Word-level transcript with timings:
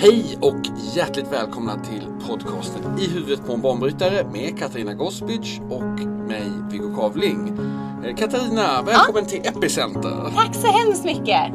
Hej 0.00 0.38
och 0.40 0.60
hjärtligt 0.94 1.32
välkomna 1.32 1.84
till 1.84 2.06
podcasten 2.28 2.98
I 2.98 3.08
huvudet 3.08 3.46
på 3.46 3.52
en 3.52 3.60
banbrytare 3.60 4.26
med 4.32 4.58
Katarina 4.58 4.94
Gospic 4.94 5.60
och 5.70 6.00
mig 6.28 6.42
Viggo 6.70 6.94
Kavling. 6.96 7.58
Eh, 8.04 8.16
Katarina, 8.16 8.82
välkommen 8.82 9.26
till 9.26 9.40
Epicenter. 9.44 10.32
Tack 10.36 10.54
så 10.54 10.66
hemskt 10.66 11.04
mycket! 11.04 11.52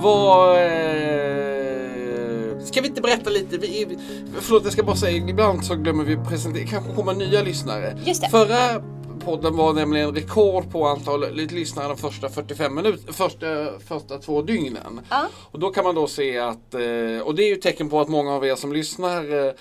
Vad... 0.00 0.56
Eh, 0.56 0.64
ska 2.64 2.80
vi 2.80 2.88
inte 2.88 3.00
berätta 3.00 3.30
lite? 3.30 3.58
Vi, 3.58 3.98
förlåt, 4.40 4.64
jag 4.64 4.72
ska 4.72 4.82
bara 4.82 4.96
säga, 4.96 5.28
ibland 5.28 5.64
så 5.64 5.74
glömmer 5.74 6.04
vi 6.04 6.16
presentera, 6.16 6.66
kanske 6.66 6.94
kommer 6.94 7.14
nya 7.14 7.42
lyssnare. 7.42 7.98
Just 8.04 8.22
det. 8.22 8.28
Förra 8.28 8.82
podden 9.20 9.56
var 9.56 9.72
nämligen 9.72 10.14
rekord 10.14 10.72
på 10.72 10.86
antal 10.86 11.34
lyssnare 11.34 11.88
de 11.88 11.96
första 11.96 12.28
45 12.28 12.74
minuter, 12.74 13.12
första, 13.12 13.46
första 13.88 14.18
två 14.18 14.42
dygnen. 14.42 15.00
Ja. 15.10 15.26
Och 15.50 15.58
då 15.58 15.70
kan 15.70 15.84
man 15.84 15.94
då 15.94 16.06
se 16.06 16.38
att, 16.38 16.74
eh, 16.74 17.20
och 17.24 17.34
det 17.34 17.42
är 17.42 17.48
ju 17.48 17.56
tecken 17.56 17.90
på 17.90 18.00
att 18.00 18.08
många 18.08 18.32
av 18.32 18.46
er 18.46 18.54
som 18.54 18.72
lyssnar 18.72 19.46
eh, 19.46 19.52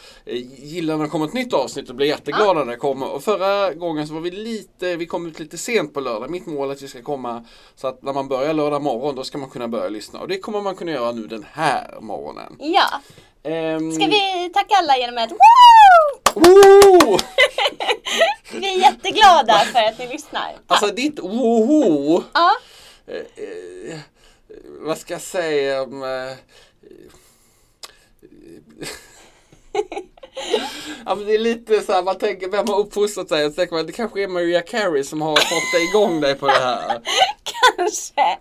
gillar 0.58 0.98
när 0.98 1.04
det 1.04 1.10
kommer 1.10 1.26
ett 1.26 1.34
nytt 1.34 1.54
avsnitt 1.54 1.90
och 1.90 1.96
blir 1.96 2.08
jätteglada 2.08 2.64
när 2.64 2.72
det 2.72 2.78
kommer. 2.78 3.12
Och 3.12 3.24
förra 3.24 3.74
gången 3.74 4.08
så 4.08 4.14
var 4.14 4.22
vi 4.22 4.32
lite, 4.32 4.96
vi 4.96 5.06
kom 5.06 5.28
ut 5.28 5.40
lite 5.40 5.58
sent 5.58 5.94
på 5.94 6.00
lördag. 6.00 6.30
Mitt 6.30 6.46
mål 6.46 6.70
är 6.70 6.74
att 6.74 6.82
vi 6.82 6.88
ska 6.88 7.02
komma 7.02 7.46
så 7.76 7.88
att 7.88 8.04
när 8.04 8.14
man 8.14 8.28
börjar 8.28 8.54
lördag 8.54 8.82
morgon 8.82 9.16
då 9.16 9.24
ska 9.24 9.38
man 9.38 9.50
kunna 9.50 9.68
börja 9.68 9.90
lyssna. 9.90 10.20
Och 10.20 10.28
det 10.28 10.38
kommer 10.38 10.62
man 10.62 10.76
kunna 10.76 10.92
göra 10.92 11.12
nu 11.12 11.28
den 11.28 11.46
här 11.52 11.98
morgonen. 12.02 12.56
Ja, 12.60 13.02
Ehm, 13.44 13.92
ska 13.92 14.06
vi 14.06 14.50
tacka 14.54 14.76
alla 14.76 14.98
genom 14.98 15.18
ett 15.18 15.32
wow! 15.32 16.34
Oh! 16.36 17.20
Vi 18.52 18.74
är 18.74 18.80
jätteglada 18.80 19.60
för 19.60 19.80
att 19.80 20.00
ni 20.00 20.08
lyssnar. 20.08 20.56
Alltså 20.68 20.88
ditt 20.88 21.20
woho! 21.20 22.24
Ja, 22.34 22.52
eh, 23.08 24.00
vad 24.80 24.98
ska 24.98 25.14
jag 25.14 25.22
säga 25.22 25.84
om... 25.84 26.04
Eh, 26.04 26.38
ja, 31.06 31.16
men 31.16 31.26
det 31.26 31.34
är 31.34 31.40
lite 31.40 31.82
så 31.82 31.92
här, 31.92 32.04
man 32.04 32.18
tänker 32.18 32.50
vem 32.50 32.68
har 32.68 32.80
uppfostrat 32.80 33.72
man, 33.72 33.86
det 33.86 33.92
kanske 33.92 34.24
är 34.24 34.28
Maria 34.28 34.62
Carey 34.62 35.04
som 35.04 35.22
har 35.22 35.36
fått 35.36 35.74
dig 35.74 35.90
igång 35.90 36.22
dig 36.22 36.36
på 36.36 36.46
det 36.46 36.52
här. 36.52 37.02
kanske. 37.78 38.38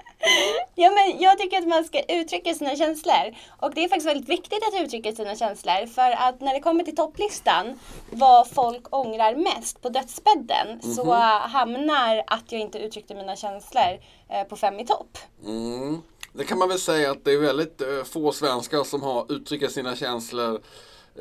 Ja, 0.75 0.91
men 0.91 1.23
jag 1.23 1.39
tycker 1.39 1.59
att 1.59 1.69
man 1.69 1.85
ska 1.85 2.03
uttrycka 2.03 2.55
sina 2.55 2.77
känslor. 2.77 3.35
Och 3.59 3.75
det 3.75 3.85
är 3.85 3.89
faktiskt 3.89 4.09
väldigt 4.09 4.29
viktigt 4.29 4.59
att 4.69 4.85
uttrycka 4.85 5.13
sina 5.13 5.37
känslor. 5.37 5.87
För 5.87 6.11
att 6.11 6.41
när 6.41 6.55
det 6.55 6.61
kommer 6.61 6.85
till 6.85 6.97
topplistan, 6.97 7.79
vad 8.11 8.51
folk 8.51 8.95
ångrar 8.95 9.35
mest 9.35 9.83
på 9.83 9.89
dödsbädden, 9.89 10.83
så 10.95 11.13
hamnar 11.15 12.23
att 12.27 12.53
jag 12.53 12.61
inte 12.61 12.79
uttryckte 12.79 13.15
mina 13.15 13.37
känslor 13.37 13.99
eh, 14.31 14.45
på 14.45 14.57
fem 14.57 14.81
i 14.81 14.87
topp. 14.87 15.19
Mm. 15.45 16.03
Det 16.33 16.45
kan 16.45 16.59
man 16.59 16.69
väl 16.69 16.79
säga 16.79 17.11
att 17.11 17.25
det 17.25 17.33
är 17.33 17.39
väldigt 17.39 17.81
eh, 17.81 18.05
få 18.05 18.33
svenskar 18.33 18.85
som 18.85 19.03
har 19.03 19.33
uttryckt 19.33 19.73
sina 19.73 19.97
känslor 19.97 20.61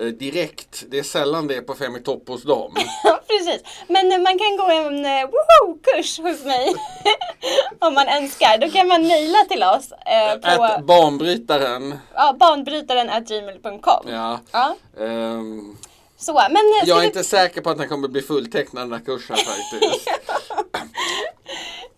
direkt. 0.05 0.83
Det 0.89 0.99
är 0.99 1.03
sällan 1.03 1.47
det 1.47 1.55
är 1.55 1.61
på 1.61 1.73
fem 1.73 1.95
i 1.95 1.99
topp 1.99 2.27
hos 2.27 2.43
dem. 2.43 2.73
Precis. 3.27 3.61
Men 3.87 4.11
eh, 4.11 4.17
man 4.19 4.39
kan 4.39 4.57
gå 4.57 4.71
en 4.71 5.05
eh, 5.05 5.29
woho-kurs 5.29 6.19
hos 6.19 6.45
mig 6.45 6.75
om 7.79 7.93
man 7.93 8.07
önskar. 8.07 8.57
Då 8.57 8.69
kan 8.69 8.87
man 8.87 9.07
mejla 9.07 9.37
till 9.49 9.63
oss 9.63 9.91
eh, 9.91 10.57
på 10.57 10.63
Att 10.63 10.85
banbrytaren. 10.85 11.99
ja, 12.13 12.35
banbrytaren 12.39 13.25
gmail.com. 13.25 14.05
Ja. 14.07 14.39
Ja, 14.51 14.75
ehm, 14.99 15.77
så, 16.17 16.33
men 16.33 16.55
eh, 16.55 16.83
jag 16.85 16.97
är 16.97 17.01
vi, 17.01 17.07
inte 17.07 17.23
säker 17.23 17.61
på 17.61 17.69
att 17.69 17.77
den 17.77 17.89
kommer 17.89 18.07
bli 18.07 18.21
fulltecknad 18.21 18.83
den 18.83 18.93
här 18.93 19.05
kursen 19.05 19.35
faktiskt. 19.71 20.09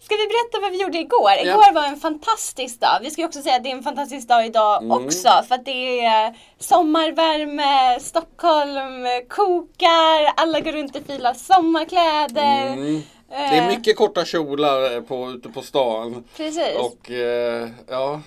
Ska 0.10 0.16
vi 0.16 0.28
berätta 0.28 0.60
vad 0.62 0.72
vi 0.72 0.82
gjorde 0.82 0.98
igår? 0.98 1.32
Ja. 1.32 1.42
Igår 1.42 1.74
var 1.74 1.86
en 1.88 2.00
fantastisk 2.00 2.80
dag. 2.80 2.98
Vi 3.02 3.12
ska 3.12 3.26
också 3.26 3.42
säga 3.42 3.56
att 3.56 3.64
det 3.64 3.72
är 3.72 3.76
en 3.76 3.84
fantastisk 3.84 4.28
dag 4.28 4.46
idag 4.46 4.84
Mm. 4.84 4.92
också. 5.06 5.30
För 5.48 5.56
att 5.56 5.66
det 5.66 6.00
är 6.06 6.26
eh, 6.28 6.34
sommarvärme, 6.60 8.00
Stockholm 8.00 9.06
kokar, 9.30 10.34
alla 10.36 10.60
går 10.60 10.72
runt 10.72 10.96
i 10.96 11.04
fina 11.04 11.34
sommarkläder. 11.34 12.68
Mm. 12.68 13.02
Det 13.30 13.36
är 13.36 13.62
Eh, 13.62 13.68
mycket 13.68 13.98
korta 13.98 14.26
kjolar 14.26 14.96
eh, 14.96 15.02
på, 15.02 15.32
ute 15.32 15.50
på 15.50 15.62
stan. 15.62 16.24
Precis. 16.38 16.76
Och 16.80 17.12
eh, 17.12 17.70
ja. 17.90 18.22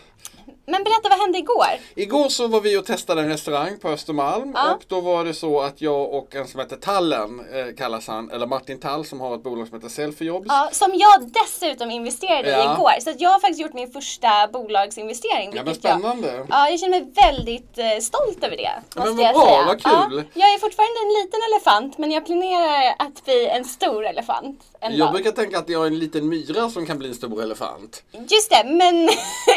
Men 0.67 0.84
berätta, 0.84 1.09
vad 1.09 1.19
hände 1.19 1.39
igår? 1.39 1.67
Igår 1.95 2.28
så 2.28 2.47
var 2.49 2.61
vi 2.61 2.77
och 2.78 2.87
testade 2.87 3.21
en 3.23 3.28
restaurang 3.28 3.78
på 3.78 3.89
Östermalm 3.89 4.53
Ja. 4.55 4.75
och 4.75 4.83
då 4.89 5.00
var 5.00 5.25
det 5.25 5.34
så 5.34 5.61
att 5.61 5.81
jag 5.81 6.15
och 6.15 6.34
en 6.34 6.49
som 6.49 6.61
heter 6.61 6.77
Tallen 6.77 7.41
eh, 7.41 7.77
kallas 7.78 8.06
han, 8.06 8.31
eller 8.31 8.47
Martin 8.47 8.81
Tall 8.81 9.05
som 9.06 9.21
har 9.21 9.34
ett 9.34 9.43
bolag 9.43 9.69
som 9.69 9.77
heter 9.78 9.89
Selfiejobs. 9.89 10.47
Ja, 10.49 10.69
som 10.72 10.91
jag 10.95 11.31
dessutom 11.31 11.91
investerade 11.91 12.49
i 12.49 12.53
Ja. 12.53 12.75
igår. 12.75 13.01
Så 13.01 13.12
jag 13.19 13.31
har 13.31 13.41
faktiskt 13.41 13.61
gjort 13.61 13.72
min 13.72 13.91
första 13.93 14.49
bolagsinvestering. 14.53 15.51
Ja 15.53 15.55
men 15.55 15.65
vilket 15.65 15.84
jag, 15.84 15.99
spännande. 16.01 16.47
ja, 16.51 16.69
jag 16.69 16.81
känner 16.81 17.01
mig 17.01 17.12
väldigt 17.25 17.78
eh, 17.78 17.99
stolt 18.01 18.45
över 18.45 18.56
det. 18.56 18.71
men 18.97 19.05
Måste 19.09 19.17
vad 19.17 19.27
jag 19.27 19.34
bra, 19.34 19.47
säga. 19.47 19.65
vad 19.67 19.83
kul. 20.11 20.25
Ja, 20.34 20.41
jag 20.47 20.55
är 20.55 20.59
fortfarande 20.59 20.99
en 21.05 21.22
liten 21.25 21.41
elefant 21.53 21.99
men 21.99 22.11
jag 22.11 22.27
planerar 22.27 22.95
att 22.99 23.25
bli 23.25 23.47
en 23.49 23.65
stor 23.65 24.06
elefant. 24.06 24.61
En 24.81 24.97
Jag 24.97 25.06
dag. 25.06 25.12
brukar 25.15 25.31
tänka 25.33 25.59
att 25.59 25.69
jag 25.69 25.83
är 25.83 25.87
en 25.87 25.99
liten 25.99 26.28
myra 26.28 26.69
som 26.71 26.87
kan 26.87 26.99
bli 26.99 27.09
en 27.09 27.15
stor 27.15 27.43
elefant. 27.43 28.03
Just 28.12 28.51
det, 28.51 28.62
men 28.67 29.09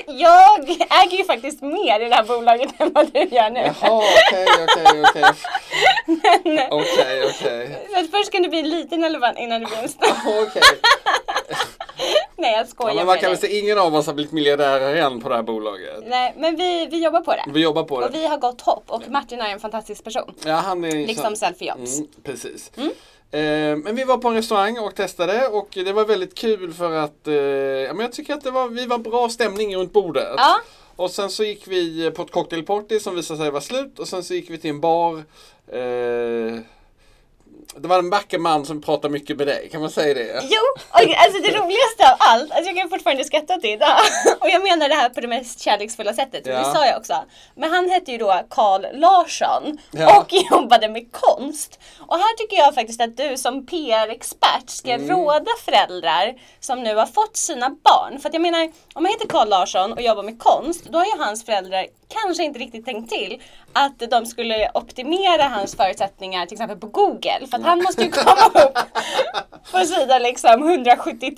jag 0.20 0.60
äger 1.04 1.18
ju 1.18 1.24
faktiskt 1.24 1.62
mer 1.62 2.00
i 2.00 2.10
det 2.10 2.16
här 2.16 2.24
bolaget 2.24 2.70
än 2.82 2.94
vad 2.94 3.14
du 3.14 3.20
gör 3.20 3.50
nu. 3.50 3.60
Jaha, 3.60 4.04
okej, 4.30 4.48
okej, 4.64 5.04
okej. 5.10 5.24
Men, 6.44 6.68
Okej, 6.72 7.24
okej. 7.30 8.08
först 8.12 8.32
kan 8.32 8.42
du 8.44 8.50
bli 8.50 8.60
en 8.60 8.70
liten 8.70 9.04
elefant 9.04 9.38
innan 9.40 9.62
du 9.62 9.68
blir 9.68 9.78
en 9.78 9.90
stor. 9.90 10.10
Okej. 10.42 10.62
Nej 12.38 12.54
jag 12.58 12.68
skojar 12.68 12.90
Ja, 12.90 12.96
men 12.96 13.06
man 13.06 13.18
kan 13.18 13.30
väl 13.30 13.40
säga 13.40 13.60
ingen 13.60 13.80
av 13.80 13.96
oss 13.96 14.08
har 14.08 14.14
blivit 14.14 14.32
miljardärer 14.32 14.96
än 14.96 15.22
på 15.22 15.30
det 15.30 15.36
här 15.36 15.44
bolaget. 15.44 16.04
Nej, 16.08 16.34
men 16.38 16.56
vi, 16.56 16.88
vi 16.92 17.04
jobbar 17.04 17.22
på 17.22 17.32
det. 17.32 17.44
Vi 17.48 17.60
jobbar 17.62 17.84
på 17.84 18.00
det. 18.00 18.06
Och 18.08 18.16
vi 18.16 18.28
har 18.28 18.38
gott 18.38 18.62
hopp 18.62 18.84
och 18.88 19.04
Martin 19.10 19.42
är 19.42 19.50
en 19.50 19.60
fantastisk 19.60 20.04
person. 20.04 20.34
Ja, 20.46 20.54
han 20.56 20.84
är 20.86 20.92
Liksom 20.92 21.36
Selfie 21.36 21.74
Jobs. 21.78 21.98
Mm, 21.98 22.10
precis. 22.24 22.72
Eh, 23.32 23.40
men 23.76 23.96
vi 23.96 24.04
var 24.04 24.18
på 24.18 24.28
en 24.28 24.34
restaurang 24.36 24.80
och 24.80 24.96
testade 24.96 25.48
och 25.48 25.68
det 25.72 25.94
var 25.94 26.06
väldigt 26.06 26.36
kul 26.36 26.74
för 26.74 26.92
att 26.92 27.28
eh, 27.28 27.34
ja, 27.34 27.94
men 27.94 28.00
jag 28.00 28.12
tycker 28.12 28.34
att 28.34 28.44
det 28.44 28.52
var, 28.52 28.68
vi 28.68 28.86
var 28.86 28.98
bra 28.98 29.30
stämning 29.30 29.76
runt 29.76 29.94
bordet. 29.94 30.34
Ja. 30.38 30.56
Och 30.96 31.12
sen 31.12 31.30
så 31.30 31.44
gick 31.44 31.68
vi 31.68 32.12
på 32.12 32.22
ett 32.22 32.32
cocktailparty 32.32 33.00
som 33.00 33.16
visade 33.16 33.38
sig 33.40 33.52
vara 33.52 33.62
slut 33.62 34.00
och 34.00 34.08
sen 34.08 34.24
så 34.24 34.34
gick 34.34 34.50
vi 34.50 34.58
till 34.58 34.70
en 34.70 34.82
bar. 34.82 35.24
Eh, 35.68 36.60
det 37.80 37.88
var 37.88 38.00
en 38.00 38.09
vacker 38.09 38.38
man 38.40 38.66
som 38.66 38.82
pratade 38.82 39.11
mycket 39.11 39.38
med 39.38 39.47
dig, 39.47 39.70
kan 39.72 39.82
man 39.82 39.90
säga 39.90 40.14
det? 40.14 40.41
Jo, 40.44 40.61
och 40.90 41.00
alltså 41.00 41.41
det 41.41 41.58
roligaste 41.58 42.11
av 42.11 42.16
allt, 42.20 42.52
alltså 42.52 42.70
jag 42.72 42.78
kan 42.78 42.90
fortfarande 42.90 43.23
skratta 43.23 43.58
till 43.58 43.70
idag. 43.70 43.97
Och 44.40 44.50
jag 44.50 44.64
menar 44.64 44.90
det 44.90 44.96
här 44.96 45.09
på 45.09 45.22
det 45.22 45.28
mest 45.28 45.59
kärleksfulla 45.61 46.14
sättet, 46.14 46.46
Ja. 46.46 46.58
det 46.59 46.66
sa 46.66 46.85
jag 46.85 46.97
också. 47.00 47.14
Men 47.55 47.72
han 47.73 47.90
hette 47.90 48.11
ju 48.11 48.17
då 48.17 48.41
Carl 48.50 48.85
Larsson 48.94 49.78
Ja. 49.91 50.20
och 50.20 50.34
jobbade 50.52 50.90
med 50.90 51.11
konst. 51.11 51.79
Och 52.08 52.16
här 52.17 52.38
tycker 52.38 52.58
jag 52.58 52.76
faktiskt 52.76 53.02
att 53.02 53.17
du 53.17 53.38
som 53.38 53.66
PR-expert 53.66 54.70
ska 54.70 54.91
Mm. 54.91 55.09
råda 55.09 55.52
föräldrar 55.66 56.34
som 56.59 56.84
nu 56.84 56.96
har 56.96 57.05
fått 57.05 57.38
sina 57.38 57.70
barn. 57.70 58.20
För 58.20 58.29
att 58.29 58.34
jag 58.34 58.41
menar, 58.41 58.72
om 58.94 59.03
man 59.03 59.11
heter 59.11 59.28
Carl 59.28 59.47
Larsson 59.50 59.94
och 59.94 60.02
jobbar 60.02 60.23
med 60.23 60.40
konst, 60.40 60.84
då 60.85 60.97
har 60.97 61.05
ju 61.05 61.17
hans 61.17 61.46
föräldrar 61.46 61.85
kanske 62.09 62.44
inte 62.44 62.59
riktigt 62.59 62.85
tänkt 62.85 63.09
till 63.11 63.41
att 63.76 64.10
de 64.12 64.26
skulle 64.26 64.72
optimera 64.74 65.44
hans 65.44 65.76
förutsättningar 65.76 66.46
till 66.46 66.56
exempel 66.56 66.78
på 66.78 66.88
Google. 66.88 67.48
För 67.52 67.58
att 67.58 67.64
han 67.64 67.84
måste 67.84 68.04
ju 68.04 68.12
komma 68.12 68.46
upp 68.54 68.78
på 69.72 69.86
sida 69.86 70.20
liksom 70.20 70.64
173. 70.70 71.36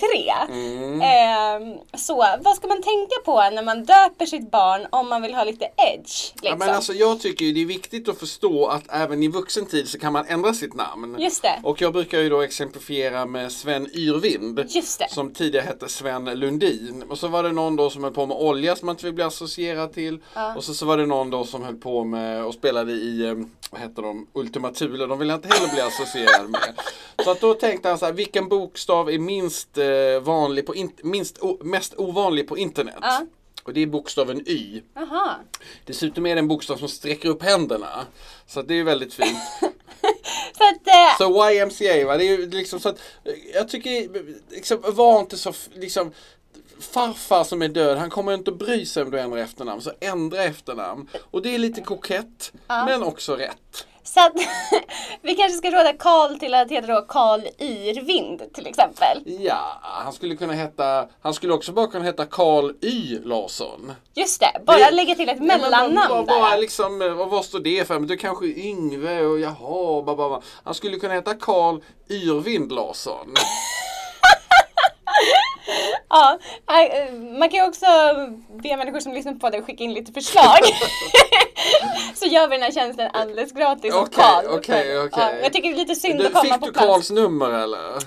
Mm. 0.48 1.00
Ehm, 1.02 1.78
så 1.94 2.16
vad 2.16 2.56
ska 2.56 2.68
man 2.68 2.82
tänka 2.82 3.14
på 3.24 3.50
när 3.52 3.62
man 3.62 3.84
döper 3.84 4.26
sitt 4.26 4.50
barn 4.50 4.86
om 4.90 5.08
man 5.08 5.22
vill 5.22 5.34
ha 5.34 5.44
lite 5.44 5.64
edge? 5.64 6.32
Liksom? 6.34 6.40
Ja, 6.42 6.56
men 6.56 6.70
alltså, 6.70 6.92
jag 6.92 7.20
tycker 7.20 7.44
ju 7.44 7.52
det 7.52 7.60
är 7.60 7.66
viktigt 7.66 8.08
att 8.08 8.18
förstå 8.18 8.66
att 8.66 8.84
även 8.90 9.22
i 9.22 9.28
vuxen 9.28 9.66
tid 9.66 9.88
så 9.88 9.98
kan 9.98 10.12
man 10.12 10.26
ändra 10.28 10.54
sitt 10.54 10.74
namn. 10.74 11.16
Just 11.18 11.42
det. 11.42 11.60
Och 11.62 11.80
jag 11.80 11.92
brukar 11.92 12.18
ju 12.18 12.28
då 12.28 12.40
exemplifiera 12.40 13.26
med 13.26 13.52
Sven 13.52 13.88
Yrvind. 13.94 14.64
Just 14.68 14.98
det. 14.98 15.10
Som 15.10 15.34
tidigare 15.34 15.64
hette 15.64 15.88
Sven 15.88 16.24
Lundin. 16.24 17.04
Och 17.10 17.18
så 17.18 17.28
var 17.28 17.42
det 17.42 17.52
någon 17.52 17.76
då 17.76 17.90
som 17.90 18.04
höll 18.04 18.12
på 18.12 18.26
med 18.26 18.36
olja 18.36 18.76
som 18.76 18.86
man 18.86 18.92
inte 18.92 19.04
vill 19.04 19.14
bli 19.14 19.24
associerad 19.24 19.92
till. 19.92 20.22
Och 20.56 20.64
så, 20.64 20.74
så 20.74 20.86
var 20.86 20.96
det 20.96 21.06
någon 21.06 21.30
då 21.30 21.44
som 21.44 21.62
höll 21.62 21.76
på 21.76 22.04
med 22.04 22.27
och 22.36 22.54
spelade 22.54 22.92
i, 22.92 23.26
eh, 23.26 23.34
vad 23.70 23.80
heter 23.80 24.02
de, 24.02 24.26
Ultima 24.32 24.70
Thule. 24.70 25.06
De 25.06 25.18
vill 25.18 25.28
jag 25.28 25.38
inte 25.38 25.48
heller 25.48 25.72
bli 25.72 25.80
associerad 25.80 26.50
med. 26.50 26.74
Så 27.24 27.30
att 27.30 27.40
då 27.40 27.54
tänkte 27.54 27.88
han 27.88 27.98
så 27.98 28.06
här, 28.06 28.12
vilken 28.12 28.48
bokstav 28.48 29.10
är 29.10 29.18
minst 29.18 29.78
eh, 29.78 30.20
vanlig 30.22 30.66
på, 30.66 30.74
in, 30.74 30.92
minst 31.02 31.38
mest 31.60 31.94
ovanlig 31.96 32.48
på 32.48 32.58
internet? 32.58 32.98
Ja. 33.00 33.26
Och 33.62 33.74
det 33.74 33.82
är 33.82 33.86
bokstaven 33.86 34.48
Y. 34.48 34.82
Jaha. 34.94 35.34
Dessutom 35.84 36.26
är 36.26 36.34
det 36.34 36.38
en 36.38 36.48
bokstav 36.48 36.76
som 36.76 36.88
sträcker 36.88 37.28
upp 37.28 37.42
händerna. 37.42 38.06
Så 38.46 38.62
det 38.62 38.74
är 38.74 38.84
väldigt 38.84 39.14
fint. 39.14 39.38
Så 40.58 40.64
att, 40.64 40.86
eh, 40.86 41.16
Så 41.18 41.50
YMCA 41.50 42.06
va, 42.06 42.16
det 42.16 42.24
är 42.24 42.46
liksom 42.46 42.80
så 42.80 42.88
att 42.88 42.98
eh, 43.24 43.32
jag 43.54 43.68
tycker 43.68 44.08
liksom 44.50 44.78
var 44.86 45.20
inte 45.20 45.36
så 45.36 45.52
liksom 45.74 46.12
Farfar 46.80 47.44
som 47.44 47.62
är 47.62 47.68
död, 47.68 47.98
han 47.98 48.10
kommer 48.10 48.34
inte 48.34 48.50
att 48.50 48.58
bry 48.58 48.86
sig 48.86 49.02
om 49.02 49.10
du 49.10 49.20
ändrar 49.20 49.38
efternamn. 49.38 49.80
Så 49.82 49.92
ändra 50.00 50.42
efternamn. 50.44 51.08
Och 51.30 51.42
det 51.42 51.54
är 51.54 51.58
lite 51.58 51.80
kokett, 51.80 52.52
men 52.66 53.02
också 53.02 53.36
rätt. 53.36 53.86
så 54.04 54.20
att 54.20 54.32
vi 55.22 55.34
kanske 55.34 55.58
ska 55.58 55.70
råda 55.70 55.92
Karl 55.92 56.38
till 56.38 56.54
att 56.54 56.70
heta 56.70 56.86
då 56.86 57.02
Karl 57.08 57.40
Yrvind 57.60 58.42
till 58.54 58.66
exempel. 58.66 59.22
Ja, 59.40 59.78
han 59.82 60.12
skulle 60.12 60.36
kunna 60.36 60.52
heta, 60.52 61.08
han 61.20 61.34
skulle 61.34 61.52
också 61.52 61.72
bara 61.72 61.86
kunna 61.86 62.04
heta 62.04 62.24
Karl 62.26 62.72
Y 62.80 63.18
Larsson. 63.24 63.92
Just 64.14 64.40
det, 64.40 64.60
bara 64.66 64.76
Det- 64.78 64.90
lägga 64.90 65.14
till 65.14 65.28
ett 65.28 65.36
Ja, 65.40 65.44
mellannamn 65.44 65.94
bara, 66.08 66.22
bara 66.22 66.50
där. 66.50 66.58
liksom, 66.58 66.98
vad 67.30 67.44
står 67.44 67.60
det 67.60 67.86
för? 67.88 67.98
Men 67.98 68.08
du 68.08 68.16
kanske 68.16 68.46
är 68.46 68.58
Yngve 68.58 69.20
och 69.26 69.40
jaha, 69.40 70.02
ba, 70.02 70.14
ba, 70.16 70.28
ba. 70.28 70.42
Han 70.64 70.74
skulle 70.74 70.96
kunna 70.98 71.14
heta 71.14 71.34
Karl 71.34 71.80
Yrvind 72.10 72.72
Larsson. 72.72 73.34
Ja, 76.10 76.38
äh, 76.68 77.12
man 77.38 77.50
kan 77.50 77.68
också 77.68 77.86
be 78.62 78.76
människor 78.76 79.00
som 79.00 79.12
lyssnar 79.12 79.34
på 79.34 79.50
det 79.50 79.62
skicka 79.62 79.84
in 79.84 79.92
lite 79.92 80.12
förslag. 80.12 80.58
Så 82.14 82.26
gör 82.26 82.48
vi 82.48 82.56
den 82.56 82.62
här 82.62 82.72
tjänsten 82.72 83.10
alldeles 83.12 83.52
gratis 83.52 83.94
åt 83.94 84.08
Okej, 84.08 84.24
okej, 84.48 84.98
okej. 84.98 85.10
Ja, 85.16 85.32
jag 85.42 85.52
tycker 85.52 85.68
det 85.68 85.74
är 85.74 85.78
lite 85.78 85.94
synd 85.94 86.18
Du, 86.18 86.26
att 86.26 86.32
komma 86.32 86.44
fick 86.44 86.60
på 86.60 86.66
du 86.66 86.72
plats. 86.72 86.86
Karls 86.86 87.10
nummer 87.10 87.50
eller? 87.50 87.78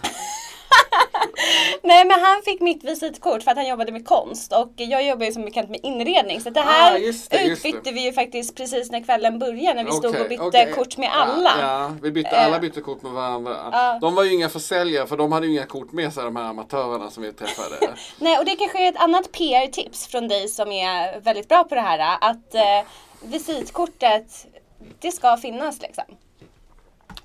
Nej 1.84 2.06
men 2.06 2.20
han 2.22 2.42
fick 2.46 2.62
mitt 2.62 2.84
visitkort 2.84 3.44
för 3.44 3.52
att 3.52 3.58
han 3.58 3.68
jobbade 3.68 3.92
med 3.92 4.08
konst 4.08 4.54
och 4.54 4.72
jag 4.76 5.04
jobbar 5.08 5.26
ju 5.26 5.32
som 5.32 5.46
bekant 5.46 5.70
med 5.70 5.80
inredning 5.84 6.42
så 6.42 6.50
det 6.50 6.60
här 6.62 6.94
Ah, 6.94 6.98
just 6.98 7.32
det, 7.32 7.42
just 7.42 7.64
det. 7.64 7.70
utbytte 7.70 7.92
vi 7.92 8.06
ju 8.06 8.14
faktiskt 8.14 8.56
precis 8.56 8.92
när 8.92 9.04
kvällen 9.04 9.40
började 9.40 9.74
när 9.74 9.84
vi 9.84 9.92
stod 9.92 10.06
Okej, 10.10 10.22
och 10.22 10.30
bytte 10.30 10.44
okej. 10.44 10.74
kort 10.76 10.98
med 10.98 11.10
Ja, 11.14 11.22
alla. 11.24 11.52
Ja, 11.62 11.92
vi 12.02 12.12
bytte, 12.12 12.30
Eh. 12.30 12.46
alla 12.46 12.60
bytte 12.60 12.82
kort 12.82 13.02
med 13.02 13.12
varandra. 13.12 13.58
Ja. 13.72 13.98
De 14.02 14.16
var 14.16 14.24
ju 14.24 14.34
inga 14.34 14.50
försäljare 14.50 15.08
för 15.08 15.18
de 15.18 15.32
hade 15.32 15.46
ju 15.48 15.52
inga 15.54 15.66
kort 15.66 15.92
med 15.92 16.14
sig 16.14 16.24
de 16.24 16.36
här 16.36 16.44
amatörerna 16.44 17.10
som 17.10 17.24
vi 17.24 17.34
träffade. 17.34 17.76
Nej 18.20 18.38
och 18.40 18.46
det 18.46 18.56
kanske 18.56 18.86
är 18.86 18.90
ett 18.90 19.02
annat 19.02 19.32
PR-tips 19.32 20.08
från 20.08 20.28
dig 20.28 20.48
som 20.48 20.72
är 20.72 21.20
väldigt 21.20 21.48
bra 21.50 21.64
på 21.64 21.76
det 21.76 21.82
här 21.82 22.18
att 22.22 22.56
eh, 22.56 22.62
visitkortet 23.24 24.46
det 25.00 25.12
ska 25.12 25.38
finnas 25.38 25.82
liksom. 25.82 26.04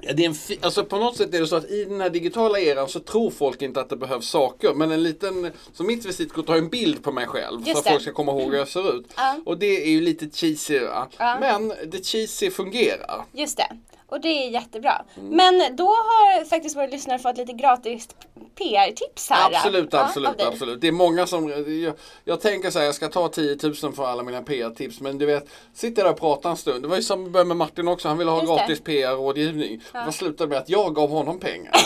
Ja, 0.00 0.12
det 0.12 0.24
är 0.24 0.28
en 0.28 0.58
alltså 0.64 0.84
på 0.84 0.96
något 0.96 1.16
sätt 1.16 1.34
är 1.34 1.40
det 1.40 1.46
så 1.46 1.56
att 1.56 1.70
i 1.70 1.84
den 1.84 2.00
här 2.00 2.10
digitala 2.10 2.60
eran 2.60 2.88
så 2.88 3.00
tror 3.00 3.30
folk 3.30 3.62
inte 3.62 3.80
att 3.80 3.88
det 3.88 3.96
behövs 3.96 4.28
saker. 4.28 4.74
Men 4.74 4.90
en 4.90 5.02
liten, 5.02 5.52
så 5.72 5.82
mitt 5.84 6.04
visitkort 6.04 6.48
har 6.48 6.56
en 6.56 6.68
bild 6.68 7.02
på 7.02 7.12
mig 7.12 7.26
själv 7.26 7.62
så 7.62 7.68
Just 7.68 7.78
att 7.78 7.84
det. 7.84 7.90
folk 7.90 8.02
ska 8.02 8.12
komma 8.12 8.32
ihåg 8.32 8.50
hur 8.50 8.58
jag 8.58 8.68
ser 8.68 8.96
ut. 8.96 9.06
Ja. 9.16 9.36
Och 9.44 9.58
det 9.58 9.82
är 9.86 9.90
ju 9.90 10.00
lite 10.00 10.36
cheesy? 10.36 10.74
Ja. 10.74 11.08
Men 11.40 11.68
det 11.68 12.06
cheesy 12.06 12.50
fungerar. 12.50 13.24
Just 13.32 13.56
det. 13.56 13.68
Och 14.08 14.20
det 14.20 14.28
är 14.28 14.50
jättebra. 14.50 15.02
Mm. 15.16 15.28
Men 15.36 15.76
då 15.76 15.86
har 15.86 16.44
faktiskt 16.44 16.76
våra 16.76 16.86
lyssnare 16.86 17.18
fått 17.18 17.36
lite 17.36 17.52
gratis 17.52 18.08
PR-tips 18.58 19.30
här. 19.30 19.46
Absolut, 19.54 19.88
Ja, 19.92 20.00
absolut, 20.04 20.42
absolut. 20.42 20.80
Det 20.80 20.88
är 20.88 20.92
många 20.92 21.26
som, 21.26 21.48
jag, 21.48 21.92
jag 22.24 22.40
tänker 22.40 22.70
så 22.70 22.78
här, 22.78 22.86
jag 22.86 22.94
ska 22.94 23.08
ta 23.08 23.28
10 23.28 23.58
000 23.62 23.74
för 23.92 24.06
alla 24.06 24.22
mina 24.22 24.42
PR-tips. 24.42 25.00
Men 25.00 25.18
du 25.18 25.26
vet, 25.26 25.46
sitter 25.74 26.04
där 26.04 26.10
och 26.10 26.20
pratar 26.20 26.50
en 26.50 26.56
stund. 26.56 26.82
Det 26.82 26.88
var 26.88 26.96
ju 26.96 27.02
som 27.02 27.32
började 27.32 27.48
med 27.48 27.56
Martin 27.56 27.88
också, 27.88 28.08
han 28.08 28.18
ville 28.18 28.30
ha 28.30 28.40
Just 28.40 28.52
gratis 28.52 28.80
PR-rådgivning. 28.84 29.80
Det 30.06 30.12
slutade 30.12 30.50
med 30.50 30.58
att 30.58 30.68
jag 30.68 30.94
gav 30.94 31.10
honom 31.10 31.40
pengar. 31.40 31.72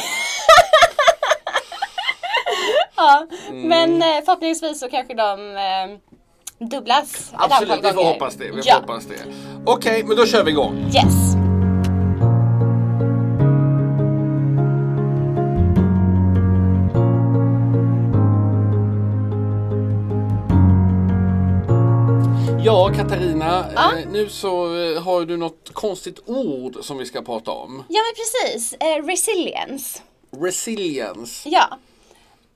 Ja, 2.97 3.27
Mm. 3.49 3.69
men 3.69 4.03
eh, 4.03 4.25
förhoppningsvis 4.25 4.81
så 4.81 4.89
kanske 4.91 5.15
de 5.15 5.57
eh, 5.57 6.67
dubblas 6.69 7.15
ett 7.15 7.35
Absolut, 7.39 7.71
antal 7.73 7.83
vi 7.83 7.89
får 7.89 8.03
gånger. 8.03 8.13
hoppas 8.13 8.35
det. 8.35 8.45
Vi 8.51 8.61
ja. 8.65 8.75
hoppas 8.75 9.07
det. 9.07 9.15
Okej, 9.67 10.05
men 10.05 10.17
då 10.17 10.27
kör 10.27 10.45
vi 10.45 10.51
igång. 10.51 10.91
Yes. 10.95 11.30
Ja, 22.91 22.97
Katarina, 22.97 23.67
Ja. 23.75 23.99
Eh, 23.99 24.09
nu 24.09 24.29
så 24.29 24.77
eh, 24.77 25.03
har 25.03 25.25
du 25.25 25.37
något 25.37 25.71
konstigt 25.73 26.23
ord 26.27 26.77
som 26.81 26.99
vi 26.99 27.07
ska 27.07 27.23
prata 27.23 27.51
om. 27.51 27.85
Ja 27.89 28.01
men 28.03 28.15
precis, 28.17 28.73
eh, 28.73 29.07
resilience. 29.07 30.03
Resilience. 30.31 31.49
Ja. 31.49 31.79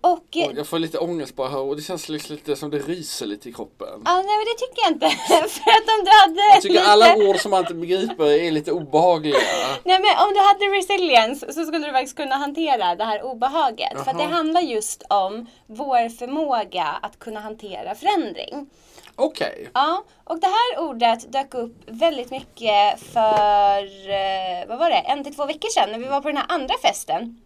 Och 0.01 0.25
Jag 0.31 0.67
får 0.67 0.79
lite 0.79 0.99
ångest 0.99 1.37
bara 1.37 1.49
här 1.49 1.59
och 1.59 1.77
det 1.77 1.83
känns 1.83 2.09
lite, 2.09 2.33
lite 2.33 2.57
som 2.57 2.71
det 2.71 2.79
ryser 2.79 3.27
lite 3.27 3.49
i 3.49 3.53
kroppen. 3.53 4.03
Ja, 4.05 4.15
nej 4.15 4.25
men 4.25 4.45
det 4.45 4.59
tycker 4.59 4.83
jag 4.83 4.93
inte. 4.93 5.09
För 5.49 5.71
att 5.71 5.99
om 5.99 6.05
du 6.05 6.11
hade 6.21 6.55
Jag 6.55 6.63
tycker 6.63 6.75
lite... 6.75 6.87
alla 6.87 7.17
ord 7.17 7.41
som 7.41 7.51
man 7.51 7.61
inte 7.61 7.75
begriper 7.75 8.25
är 8.25 8.51
lite 8.51 8.73
obehagliga. 8.73 9.37
Nej 9.85 10.01
men 10.01 10.27
om 10.27 10.35
du 10.35 10.41
hade 10.41 10.79
resilience 10.79 11.53
så 11.53 11.65
skulle 11.65 11.87
du 11.87 11.93
faktiskt 11.93 12.17
kunna 12.17 12.35
hantera 12.37 12.95
det 12.95 13.05
här 13.05 13.23
obehaget. 13.23 13.93
För 14.05 14.11
att 14.11 14.19
det 14.19 14.25
Jaha. 14.25 14.33
handlar 14.33 14.61
just 14.61 15.03
om 15.09 15.47
vår 15.67 16.09
förmåga 16.09 16.85
att 17.03 17.19
kunna 17.19 17.41
hantera 17.41 17.95
förändring. 17.95 18.71
Okej. 19.17 19.71
Ja, 19.75 20.05
och 20.25 20.41
det 20.41 20.47
här 20.47 20.79
ordet 20.79 21.33
dök 21.33 21.55
upp 21.55 21.77
väldigt 21.87 22.31
mycket 22.31 23.01
för, 23.01 24.11
eh, 24.11 24.69
vad 24.69 24.79
var 24.79 24.91
det, 24.91 24.97
en 24.97 25.25
till 25.25 25.35
två 25.35 25.47
veckor 25.47 25.69
sedan 25.69 25.91
när 25.91 25.99
vi 25.99 26.09
var 26.09 26.21
på 26.21 26.29
den 26.29 26.37
här 26.37 26.47
andra 26.49 26.75
festen. 26.83 27.41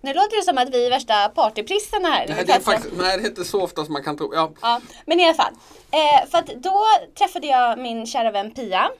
Nu 0.00 0.14
låter 0.14 0.36
det 0.36 0.42
som 0.42 0.58
att 0.58 0.70
vi 0.74 0.86
är 0.86 0.90
värsta 0.90 1.28
partyprissarna 1.28 2.08
här. 2.08 2.26
Nej, 2.28 2.44
det 2.46 2.52
är 2.52 2.60
faktiskt, 2.60 2.94
nej, 2.96 3.18
det 3.18 3.24
är 3.24 3.28
inte 3.28 3.44
så 3.44 3.62
ofta 3.62 3.84
som 3.84 3.92
man 3.92 4.02
kan 4.02 4.16
tro. 4.16 4.34
Ja. 4.34 4.50
Ja, 4.62 4.80
men 5.06 5.20
i 5.20 5.24
alla 5.24 5.34
fall. 5.34 5.52
Eh, 5.90 6.28
för 6.30 6.38
att 6.38 6.46
då 6.46 6.84
träffade 7.18 7.46
jag 7.46 7.78
min 7.78 8.06
kära 8.06 8.30
vän 8.30 8.50
Pia. 8.50 8.90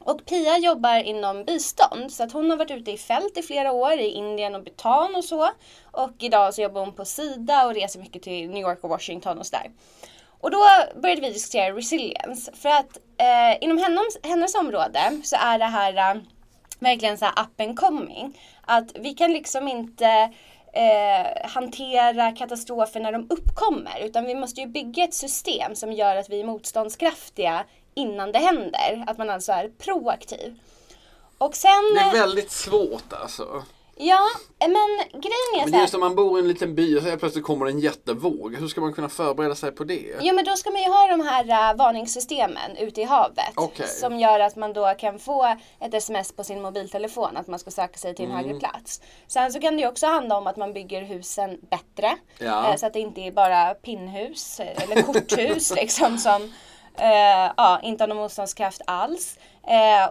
Och 0.00 0.26
Pia 0.26 0.58
jobbar 0.58 0.96
inom 1.02 1.44
bistånd 1.44 2.12
så 2.12 2.22
att 2.22 2.32
hon 2.32 2.50
har 2.50 2.56
varit 2.56 2.70
ute 2.70 2.90
i 2.90 2.98
fält 2.98 3.38
i 3.38 3.42
flera 3.42 3.72
år 3.72 3.92
i 3.92 4.10
Indien 4.10 4.54
och 4.54 4.62
Bhutan 4.62 5.14
och 5.14 5.24
så. 5.24 5.50
Och 5.90 6.10
idag 6.18 6.54
så 6.54 6.62
jobbar 6.62 6.80
hon 6.80 6.94
på 6.94 7.04
Sida 7.04 7.66
och 7.66 7.74
reser 7.74 8.00
mycket 8.00 8.22
till 8.22 8.50
New 8.50 8.62
York 8.62 8.78
och 8.84 8.90
Washington 8.90 9.38
och 9.38 9.46
sådär. 9.46 9.70
Och 10.40 10.50
då 10.50 10.66
började 11.02 11.20
vi 11.20 11.30
diskutera 11.30 11.76
resilience 11.76 12.52
för 12.52 12.68
att 12.68 12.96
eh, 13.18 13.64
inom 13.64 13.78
hennes, 13.78 14.18
hennes 14.22 14.54
område 14.54 15.20
så 15.24 15.36
är 15.36 15.58
det 15.58 15.64
här 15.64 15.96
eh, 15.96 16.22
verkligen 16.78 17.18
så 17.18 17.24
här 17.24 17.44
up 17.44 17.60
and 17.60 17.78
coming. 17.78 18.40
Att 18.62 18.92
vi 18.94 19.14
kan 19.14 19.32
liksom 19.32 19.68
inte 19.68 20.30
eh, 20.72 21.50
hantera 21.50 22.32
katastrofer 22.32 23.00
när 23.00 23.12
de 23.12 23.26
uppkommer 23.30 24.00
utan 24.00 24.24
vi 24.24 24.34
måste 24.34 24.60
ju 24.60 24.66
bygga 24.66 25.04
ett 25.04 25.14
system 25.14 25.74
som 25.74 25.92
gör 25.92 26.16
att 26.16 26.30
vi 26.30 26.40
är 26.40 26.44
motståndskraftiga 26.44 27.64
innan 27.94 28.32
det 28.32 28.38
händer. 28.38 29.04
Att 29.06 29.18
man 29.18 29.30
alltså 29.30 29.52
är 29.52 29.68
proaktiv. 29.68 30.58
Och 31.38 31.56
sen, 31.56 31.94
Det 31.94 32.00
är 32.00 32.12
väldigt 32.12 32.50
svårt 32.50 33.12
alltså. 33.22 33.62
Ja 34.08 34.20
men 34.60 35.20
grejen 35.20 35.54
är 35.54 35.60
Men 35.60 35.68
så 35.70 35.74
här. 35.74 35.82
just 35.82 35.94
om 35.94 36.00
man 36.00 36.14
bor 36.14 36.38
i 36.38 36.42
en 36.42 36.48
liten 36.48 36.74
by 36.74 36.98
och 36.98 37.02
så 37.02 37.16
plötsligt 37.16 37.44
kommer 37.44 37.66
det 37.66 37.72
en 37.72 37.80
jättevåg. 37.80 38.56
Hur 38.56 38.68
ska 38.68 38.80
man 38.80 38.92
kunna 38.92 39.08
förbereda 39.08 39.54
sig 39.54 39.72
på 39.72 39.84
det? 39.84 40.16
Jo 40.20 40.34
men 40.34 40.44
då 40.44 40.56
ska 40.56 40.70
man 40.70 40.80
ju 40.82 40.88
ha 40.88 41.06
de 41.06 41.20
här 41.20 41.72
uh, 41.72 41.78
varningssystemen 41.78 42.76
ute 42.76 43.00
i 43.00 43.04
havet. 43.04 43.52
Okej. 43.54 43.86
Som 43.88 44.18
gör 44.18 44.40
att 44.40 44.56
man 44.56 44.72
då 44.72 44.94
kan 44.98 45.18
få 45.18 45.56
ett 45.80 45.94
sms 45.94 46.32
på 46.32 46.44
sin 46.44 46.62
mobiltelefon 46.62 47.36
att 47.36 47.46
man 47.46 47.58
ska 47.58 47.70
söka 47.70 47.98
sig 47.98 48.14
till 48.14 48.24
en 48.24 48.30
Mm. 48.30 48.44
högre 48.44 48.58
plats. 48.58 49.00
Sen 49.26 49.52
så 49.52 49.60
kan 49.60 49.76
det 49.76 49.82
ju 49.82 49.88
också 49.88 50.06
handla 50.06 50.36
om 50.38 50.46
att 50.46 50.56
man 50.56 50.72
bygger 50.72 51.02
husen 51.02 51.58
bättre. 51.70 52.16
Ja. 52.38 52.70
eh, 52.70 52.76
så 52.76 52.86
att 52.86 52.92
det 52.92 53.00
inte 53.00 53.20
är 53.20 53.32
bara 53.32 53.74
pinnhus 53.74 54.60
eh, 54.60 54.82
eller 54.82 55.02
korthus 55.02 55.74
liksom 55.76 56.18
som 56.18 56.42
eh, 56.98 57.52
ja, 57.56 57.80
inte 57.82 58.02
har 58.02 58.08
någon 58.08 58.16
motståndskraft 58.16 58.80
alls. 58.86 59.38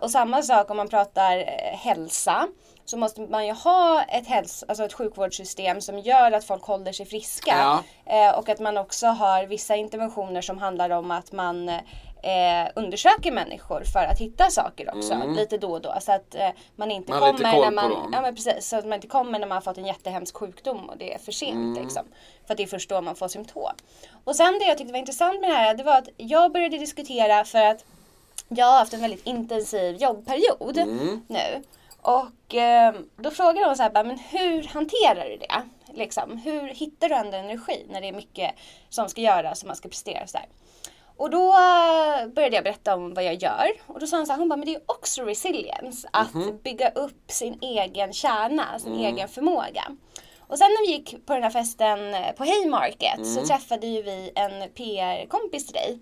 Och 0.02 0.12
samma 0.12 0.42
sak 0.42 0.70
om 0.70 0.78
man 0.78 0.88
pratar 0.90 1.38
hälsa 1.76 2.48
så 2.90 2.98
måste 2.98 3.22
man 3.22 3.46
ju 3.48 3.54
ha 3.54 4.04
ett, 4.04 4.28
häls- 4.28 4.64
alltså 4.68 4.84
ett 4.84 4.94
sjukvårdssystem 4.94 5.82
som 5.82 6.00
gör 6.00 6.32
att 6.32 6.44
folk 6.44 6.64
håller 6.64 6.92
sig 6.92 7.06
friska. 7.06 7.56
Ja. 7.58 7.84
Eh, 8.06 8.38
och 8.40 8.50
att 8.50 8.60
man 8.60 8.78
också 8.78 9.08
har 9.08 9.44
vissa 9.46 9.76
interventioner 9.76 10.42
som 10.42 10.58
handlar 10.58 10.90
om 10.90 11.12
att 11.12 11.32
man 11.32 11.70
eh, 11.70 12.68
undersöker 12.76 13.32
människor 13.32 13.84
för 13.94 14.00
att 14.00 14.20
hitta 14.20 14.50
saker 14.50 14.98
också 14.98 15.14
lite 15.36 15.58
då 15.58 15.72
och 15.72 15.82
då. 15.82 15.94
Så 16.02 16.12
att 16.12 16.36
eh, 16.36 16.50
man 16.76 16.92
inte 16.92 17.12
Man 17.12 17.20
kommer 17.20 17.60
när 17.62 17.72
man, 17.72 18.10
ja, 18.14 18.22
men 18.22 18.36
precis, 18.36 18.68
så 18.70 18.78
att 18.78 18.86
man 18.86 18.94
inte 18.94 19.08
kommer 19.08 19.40
när 19.40 19.48
man 19.48 19.56
har 19.56 19.62
fått 19.62 19.78
en 19.78 19.86
jättehemsk 19.86 20.38
sjukdom 20.38 20.90
och 20.90 20.98
det 20.98 21.14
är 21.14 21.20
för 21.20 21.32
sent. 21.32 21.56
Mm. 21.56 21.84
Liksom, 21.84 22.04
för 22.46 22.54
att 22.54 22.58
det 22.58 22.64
är 22.64 22.68
först 22.68 22.90
då 22.90 23.02
man 23.02 23.16
får 23.16 23.28
symptom. 23.28 23.72
Och 24.24 24.36
sen 24.36 24.60
det 24.60 24.66
jag 24.66 24.78
tyckte 24.78 24.92
var 24.94 25.00
intressant 25.00 25.42
med 25.42 25.50
det 25.50 25.56
här 25.56 25.74
det 25.74 25.84
var 25.84 25.98
att 25.98 26.10
jag 26.18 26.52
började 26.52 26.78
diskutera 26.78 27.46
för 27.46 27.62
att 27.66 27.86
jag 28.48 28.66
har 28.66 28.80
haft 28.80 28.94
en 28.94 29.02
väldigt 29.02 29.26
intensiv 29.28 29.96
jobbperiod 29.96 30.78
Mm. 30.78 31.22
nu. 31.28 31.64
Och 32.02 32.56
eh, 32.56 32.94
då 33.18 33.32
frågade 33.32 33.66
de 33.66 33.76
så 33.76 33.84
här, 33.84 34.04
men 34.04 34.20
hur 34.20 34.64
hanterar 34.64 35.30
du 35.30 35.38
det? 35.38 35.62
Liksom, 35.94 36.38
hur 36.38 36.62
hittar 36.68 37.10
du 37.10 37.16
ändå 37.16 37.38
energi 37.38 37.86
när 37.90 38.02
det 38.02 38.08
är 38.08 38.14
mycket 38.14 38.52
som 38.90 39.10
ska 39.10 39.22
göras 39.22 39.62
och 39.62 39.68
man 39.68 39.76
ska 39.76 39.90
prestera 39.90 40.28
så 40.28 40.38
där. 40.38 40.48
Och 41.18 41.30
då 41.30 41.48
eh, 41.50 42.28
började 42.28 42.56
jag 42.56 42.64
berätta 42.64 42.96
om 42.96 43.14
vad 43.14 43.24
jag 43.24 43.34
gör. 43.36 43.68
Och 43.88 44.00
då 44.00 44.08
sa 44.08 44.18
hon 44.18 44.26
så 44.26 44.32
här, 44.32 44.40
hon 44.40 44.50
bara, 44.50 44.56
men 44.58 44.66
det 44.66 44.76
är 44.76 44.82
också 44.86 45.24
resilience. 45.24 46.10
Att 46.14 46.34
Mhm. 46.34 46.60
bygga 46.64 46.90
upp 46.90 47.24
sin 47.32 47.58
egen 47.62 48.14
kärna, 48.14 48.80
sin 48.80 48.94
Mm. 48.94 49.06
egen 49.16 49.28
förmåga. 49.30 49.84
Och 50.40 50.58
sen 50.58 50.68
när 50.68 50.88
vi 50.88 50.92
gick 50.92 51.26
på 51.26 51.34
den 51.34 51.44
här 51.44 51.50
festen 51.50 52.14
eh, 52.14 52.32
på 52.32 52.44
Haymarket 52.44 53.18
Mm. 53.18 53.36
så 53.36 53.46
träffade 53.46 53.88
ju 53.88 54.02
vi 54.02 54.32
en 54.36 54.70
PR-kompis 54.70 55.66
till 55.66 55.74
dig. 55.74 56.00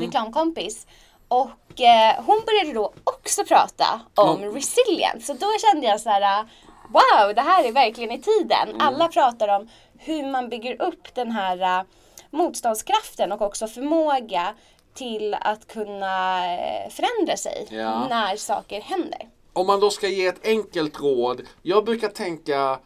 Reklamkompis. 0.00 0.86
Och 1.32 1.80
eh, 1.80 2.24
hon 2.24 2.42
började 2.46 2.72
då 2.72 2.92
också 3.04 3.44
prata 3.44 4.00
om 4.14 4.42
resilience. 4.44 5.26
Så 5.26 5.32
då 5.32 5.46
kände 5.58 5.86
jag 5.86 6.00
så 6.00 6.08
här, 6.10 6.40
eh, 6.40 6.46
wow, 6.88 7.34
det 7.34 7.40
här 7.40 7.64
är 7.64 7.72
verkligen 7.72 8.10
i 8.10 8.22
tiden. 8.22 8.80
Alla 8.80 9.08
pratar 9.08 9.48
om 9.48 9.68
hur 9.98 10.30
man 10.30 10.48
bygger 10.48 10.82
upp 10.82 11.14
den 11.14 11.30
här 11.30 11.78
eh, 11.78 11.84
motståndskraften 12.30 13.32
och 13.32 13.42
också 13.42 13.66
förmåga 13.66 14.54
till 14.94 15.34
att 15.40 15.66
kunna 15.66 16.46
eh, 16.54 16.90
förändra 16.90 17.36
sig 17.36 17.66
Ja. 17.70 18.06
när 18.08 18.36
saker 18.36 18.80
händer. 18.80 19.28
Om 19.52 19.66
man 19.66 19.80
då 19.80 19.90
ska 19.90 20.08
ge 20.08 20.26
ett 20.26 20.46
enkelt 20.46 21.00
råd. 21.00 21.42
Jag 21.62 21.84
brukar 21.84 22.08
tänka 22.08 22.78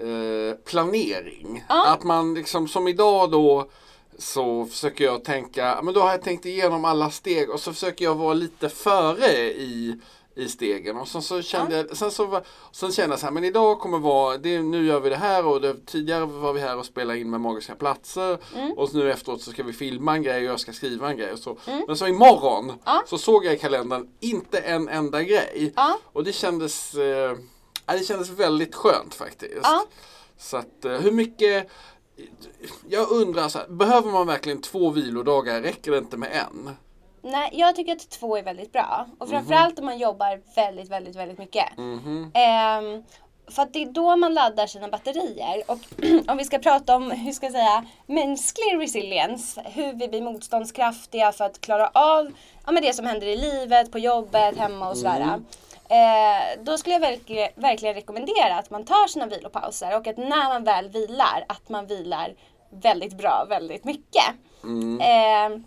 eh, 0.00 0.56
planering. 0.64 1.64
Ja. 1.68 1.86
Att 1.92 2.02
man 2.02 2.34
liksom 2.34 2.68
som 2.68 2.88
idag 2.88 3.30
då 3.30 3.68
så 4.18 4.66
försöker 4.66 5.04
jag 5.04 5.24
tänka, 5.24 5.80
men 5.82 5.94
då 5.94 6.00
har 6.00 6.10
jag 6.10 6.22
tänkt 6.22 6.46
igenom 6.46 6.84
alla 6.84 7.10
steg 7.10 7.50
och 7.50 7.60
så 7.60 7.72
försöker 7.72 8.04
jag 8.04 8.14
vara 8.14 8.34
lite 8.34 8.68
före 8.68 9.26
i, 9.52 10.00
i 10.34 10.48
stegen. 10.48 10.96
Och 10.96 11.08
sen 11.08 11.22
så 11.22 11.42
kände 11.42 11.76
jag, 11.76 11.96
sen 11.96 12.10
så 12.10 12.40
sen 12.72 12.92
kände 12.92 13.12
jag 13.12 13.20
så 13.20 13.26
här, 13.26 13.32
men 13.32 13.44
idag 13.44 13.80
kommer 13.80 13.98
vara, 13.98 14.38
det, 14.38 14.62
nu 14.62 14.86
gör 14.86 15.00
vi 15.00 15.10
det 15.10 15.16
här 15.16 15.46
och 15.46 15.60
det, 15.60 15.86
tidigare 15.86 16.24
var 16.24 16.52
vi 16.52 16.60
här 16.60 16.76
och 16.76 16.86
spelade 16.86 17.18
in 17.18 17.30
med 17.30 17.40
Magiska 17.40 17.74
platser. 17.74 18.38
Mm. 18.54 18.72
Och 18.72 18.94
nu 18.94 19.12
efteråt 19.12 19.42
så 19.42 19.50
ska 19.50 19.62
vi 19.62 19.72
filma 19.72 20.14
en 20.14 20.22
grej 20.22 20.38
och 20.38 20.52
jag 20.52 20.60
ska 20.60 20.72
skriva 20.72 21.10
en 21.10 21.16
grej. 21.16 21.32
Och 21.32 21.38
så. 21.38 21.58
Men 21.86 21.96
så 21.96 22.06
imorgon 22.06 22.64
Mm. 22.64 22.76
Ja. 22.84 23.02
så 23.06 23.18
såg 23.18 23.44
jag 23.44 23.54
i 23.54 23.58
kalendern 23.58 24.08
inte 24.20 24.58
en 24.58 24.88
enda 24.88 25.22
grej. 25.22 25.72
Ja. 25.76 25.98
Och 26.12 26.24
det 26.24 26.32
kändes, 26.32 26.94
eh, 26.94 27.36
ja, 27.86 27.92
det 27.92 28.04
kändes 28.06 28.28
väldigt 28.30 28.74
skönt 28.74 29.14
faktiskt. 29.14 29.60
Ja. 29.62 29.86
Så 30.38 30.56
att 30.56 30.84
eh, 30.84 30.92
hur 30.92 31.10
mycket 31.12 31.68
jag 32.88 33.10
undrar, 33.10 33.48
så 33.48 33.58
här, 33.58 33.68
behöver 33.68 34.10
man 34.10 34.26
verkligen 34.26 34.60
två 34.60 34.90
vilodagar? 34.90 35.60
Räcker 35.60 35.90
det 35.90 35.98
inte 35.98 36.16
med 36.16 36.30
en? 36.32 36.76
Nej, 37.22 37.50
jag 37.52 37.76
tycker 37.76 37.92
att 37.92 38.10
två 38.10 38.36
är 38.36 38.42
väldigt 38.42 38.72
bra. 38.72 39.04
Mhm. 39.06 39.16
Och 39.18 39.28
framförallt 39.28 39.78
om 39.78 39.84
man 39.84 39.98
jobbar 39.98 40.40
väldigt, 40.56 40.90
väldigt, 40.90 41.16
väldigt 41.16 41.38
mycket. 41.38 41.78
Ehm, 42.34 43.02
för 43.50 43.62
att 43.62 43.72
det 43.72 43.82
är 43.82 43.86
då 43.86 44.16
man 44.16 44.34
laddar 44.34 44.66
sina 44.66 44.88
batterier. 44.88 45.62
Och 45.66 45.78
om 46.30 46.36
vi 46.36 46.44
ska 46.44 46.58
prata 46.58 46.96
om, 46.96 47.10
hur 47.10 47.32
ska 47.32 47.46
jag 47.46 47.52
säga, 47.52 47.84
mänsklig 48.06 48.76
resilience. 48.78 49.62
Hur 49.64 49.92
vi 49.92 50.08
blir 50.08 50.22
motståndskraftiga 50.22 51.32
för 51.32 51.44
att 51.44 51.60
klara 51.60 51.88
av 51.88 52.32
ja, 52.66 52.72
men 52.72 52.82
det 52.82 52.92
som 52.92 53.06
händer 53.06 53.26
i 53.26 53.36
livet, 53.36 53.92
på 53.92 53.98
jobbet, 53.98 54.56
hemma 54.56 54.90
och 54.90 54.96
sådär. 54.96 55.40
Eh, 55.90 56.62
då 56.62 56.78
skulle 56.78 56.92
jag 56.94 57.00
verkligen, 57.00 57.48
verkligen 57.54 57.94
rekommendera 57.94 58.58
att 58.58 58.70
man 58.70 58.84
tar 58.84 59.06
sina 59.08 59.26
vilopauser 59.26 59.96
och 59.96 60.06
att 60.06 60.16
när 60.16 60.48
man 60.48 60.64
väl 60.64 60.88
vilar, 60.88 61.44
att 61.48 61.68
man 61.68 61.86
vilar 61.86 62.34
väldigt 62.70 63.18
bra, 63.18 63.46
väldigt 63.48 63.84
mycket. 63.84 64.24
Ehm, 65.00 65.64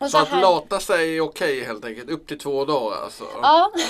och 0.00 0.10
Så 0.10 0.18
att 0.18 0.28
här- 0.28 0.40
lata 0.40 0.80
sig 0.80 1.16
är 1.16 1.20
okej 1.20 1.64
helt 1.64 1.84
enkelt, 1.84 2.10
upp 2.10 2.26
till 2.26 2.38
två 2.38 2.64
dagar 2.64 2.96
alltså. 3.04 3.24
Ja. 3.42 3.70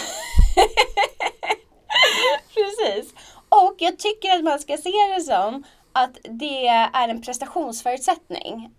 Precis. 2.54 3.14
Och 3.48 3.74
jag 3.78 3.98
tycker 3.98 4.36
att 4.36 4.44
man 4.44 4.58
ska 4.58 4.76
se 4.76 4.90
det 5.16 5.20
som 5.22 5.64
att 5.92 6.18
det 6.22 6.66
är 6.66 7.08
en 7.08 7.22
prestationsförutsättning. 7.22 8.70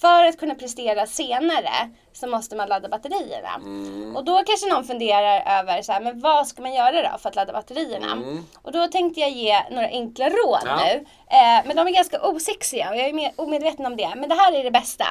För 0.00 0.24
att 0.24 0.38
kunna 0.38 0.54
prestera 0.54 1.06
senare 1.06 1.90
så 2.12 2.26
måste 2.26 2.56
man 2.56 2.68
ladda 2.68 2.88
batterierna. 2.88 3.54
Och 4.18 4.24
då 4.24 4.42
kanske 4.46 4.66
någon 4.74 4.84
funderar 4.84 5.58
över 5.60 5.82
så 5.82 5.92
här, 5.92 6.00
men 6.00 6.20
vad 6.20 6.46
ska 6.46 6.62
man 6.62 6.74
göra 6.74 7.12
då 7.12 7.18
för 7.18 7.28
att 7.28 7.36
ladda 7.36 7.52
batterierna? 7.52 8.42
Och 8.62 8.72
då 8.72 8.86
tänkte 8.88 9.20
jag 9.20 9.30
ge 9.30 9.62
några 9.70 9.86
enkla 9.88 10.28
råd 10.28 10.60
Ja. 10.64 10.76
nu. 10.84 10.90
Eh, 11.36 11.66
men 11.66 11.76
de 11.76 11.86
är 11.86 11.90
ganska 11.90 12.26
osexiga 12.28 12.90
och 12.90 12.96
jag 12.96 13.08
är 13.08 13.12
mer 13.12 13.32
omedveten 13.36 13.86
om 13.86 13.96
det. 13.96 14.12
Men 14.16 14.28
det 14.28 14.34
här 14.34 14.52
är 14.52 14.64
det 14.64 14.70
bästa. 14.70 15.06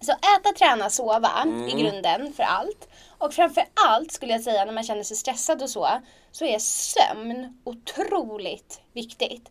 Så 0.00 0.12
äta, 0.12 0.52
träna, 0.58 0.90
sova 0.90 1.30
i 1.68 1.82
grunden 1.82 2.32
för 2.32 2.42
allt. 2.42 2.88
Och 3.20 3.34
framför 3.34 3.64
allt 3.86 4.12
skulle 4.12 4.32
jag 4.32 4.42
säga 4.42 4.64
när 4.64 4.72
man 4.72 4.84
känner 4.84 5.02
sig 5.02 5.16
stressad 5.16 5.62
och 5.62 5.70
så, 5.70 5.88
så 6.32 6.44
är 6.44 6.58
sömn 6.58 7.60
otroligt 7.64 8.80
viktigt. 8.92 9.48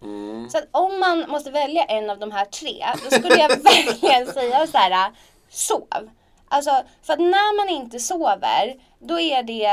Så 0.52 0.58
att 0.58 0.68
om 0.72 1.00
man 1.00 1.30
måste 1.30 1.52
välja 1.52 1.84
en 1.84 2.10
av 2.10 2.20
de 2.20 2.32
här 2.32 2.46
tre, 2.46 2.86
då 3.04 3.12
skulle 3.12 3.36
jag 3.36 3.50
verkligen 3.64 4.28
säga 4.28 4.68
så 4.68 4.78
här, 4.78 5.12
sov. 5.50 6.10
Alltså, 6.48 6.84
för 7.02 7.14
att 7.14 7.20
när 7.20 7.58
man 7.58 7.70
inte 7.70 8.00
sover, 8.00 8.76
då 9.00 9.20
är 9.20 9.44
det 9.44 9.66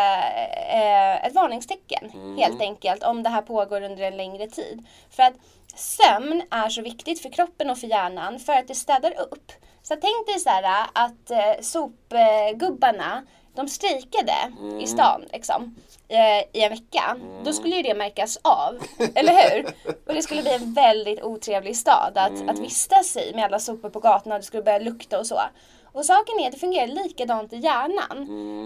eh, 0.72 1.26
ett 1.26 1.34
varningstecken 1.34 2.36
helt 2.38 2.60
enkelt 2.60 3.02
om 3.02 3.22
det 3.22 3.28
här 3.28 3.42
pågår 3.42 3.82
under 3.82 4.02
en 4.02 4.16
längre 4.16 4.46
tid. 4.46 4.86
För 5.10 5.22
att 5.22 5.34
sömn 5.76 6.42
är 6.50 6.68
så 6.68 6.82
viktigt 6.82 7.22
för 7.22 7.30
kroppen 7.30 7.70
och 7.70 7.78
för 7.78 7.86
hjärnan 7.86 8.38
för 8.38 8.52
att 8.52 8.68
det 8.68 8.74
städar 8.74 9.20
upp. 9.20 9.52
Så 9.82 9.94
tänk 9.94 10.26
dig 10.26 10.40
så 10.40 10.50
här 10.50 10.86
att 10.92 11.30
eh, 11.30 11.62
sopgubbarna, 11.62 13.22
de 13.56 13.68
strejkade 13.68 14.52
i 14.80 14.86
stan 14.86 15.24
liksom, 15.32 15.74
eh, 16.08 16.60
i 16.60 16.62
en 16.62 16.70
vecka. 16.70 17.16
Då 17.44 17.52
skulle 17.52 17.76
ju 17.76 17.82
det 17.82 17.94
märkas 17.94 18.38
av, 18.42 18.78
eller 19.14 19.32
hur? 19.32 19.66
Och 20.06 20.14
det 20.14 20.22
skulle 20.22 20.42
bli 20.42 20.54
en 20.54 20.72
väldigt 20.72 21.22
otrevlig 21.22 21.76
stad 21.76 22.12
att, 22.14 22.48
att 22.48 22.58
vistas 22.58 23.16
i 23.16 23.32
med 23.34 23.44
alla 23.44 23.58
sopor 23.58 23.90
på 23.90 24.00
gatorna 24.00 24.34
och 24.34 24.40
det 24.40 24.46
skulle 24.46 24.62
börja 24.62 24.78
lukta 24.78 25.18
och 25.18 25.26
så. 25.26 25.40
Och 25.96 26.04
saken 26.04 26.40
är 26.40 26.46
att 26.46 26.52
det 26.52 26.58
fungerar 26.58 26.86
likadant 26.86 27.52
i 27.52 27.56
hjärnan. 27.56 28.18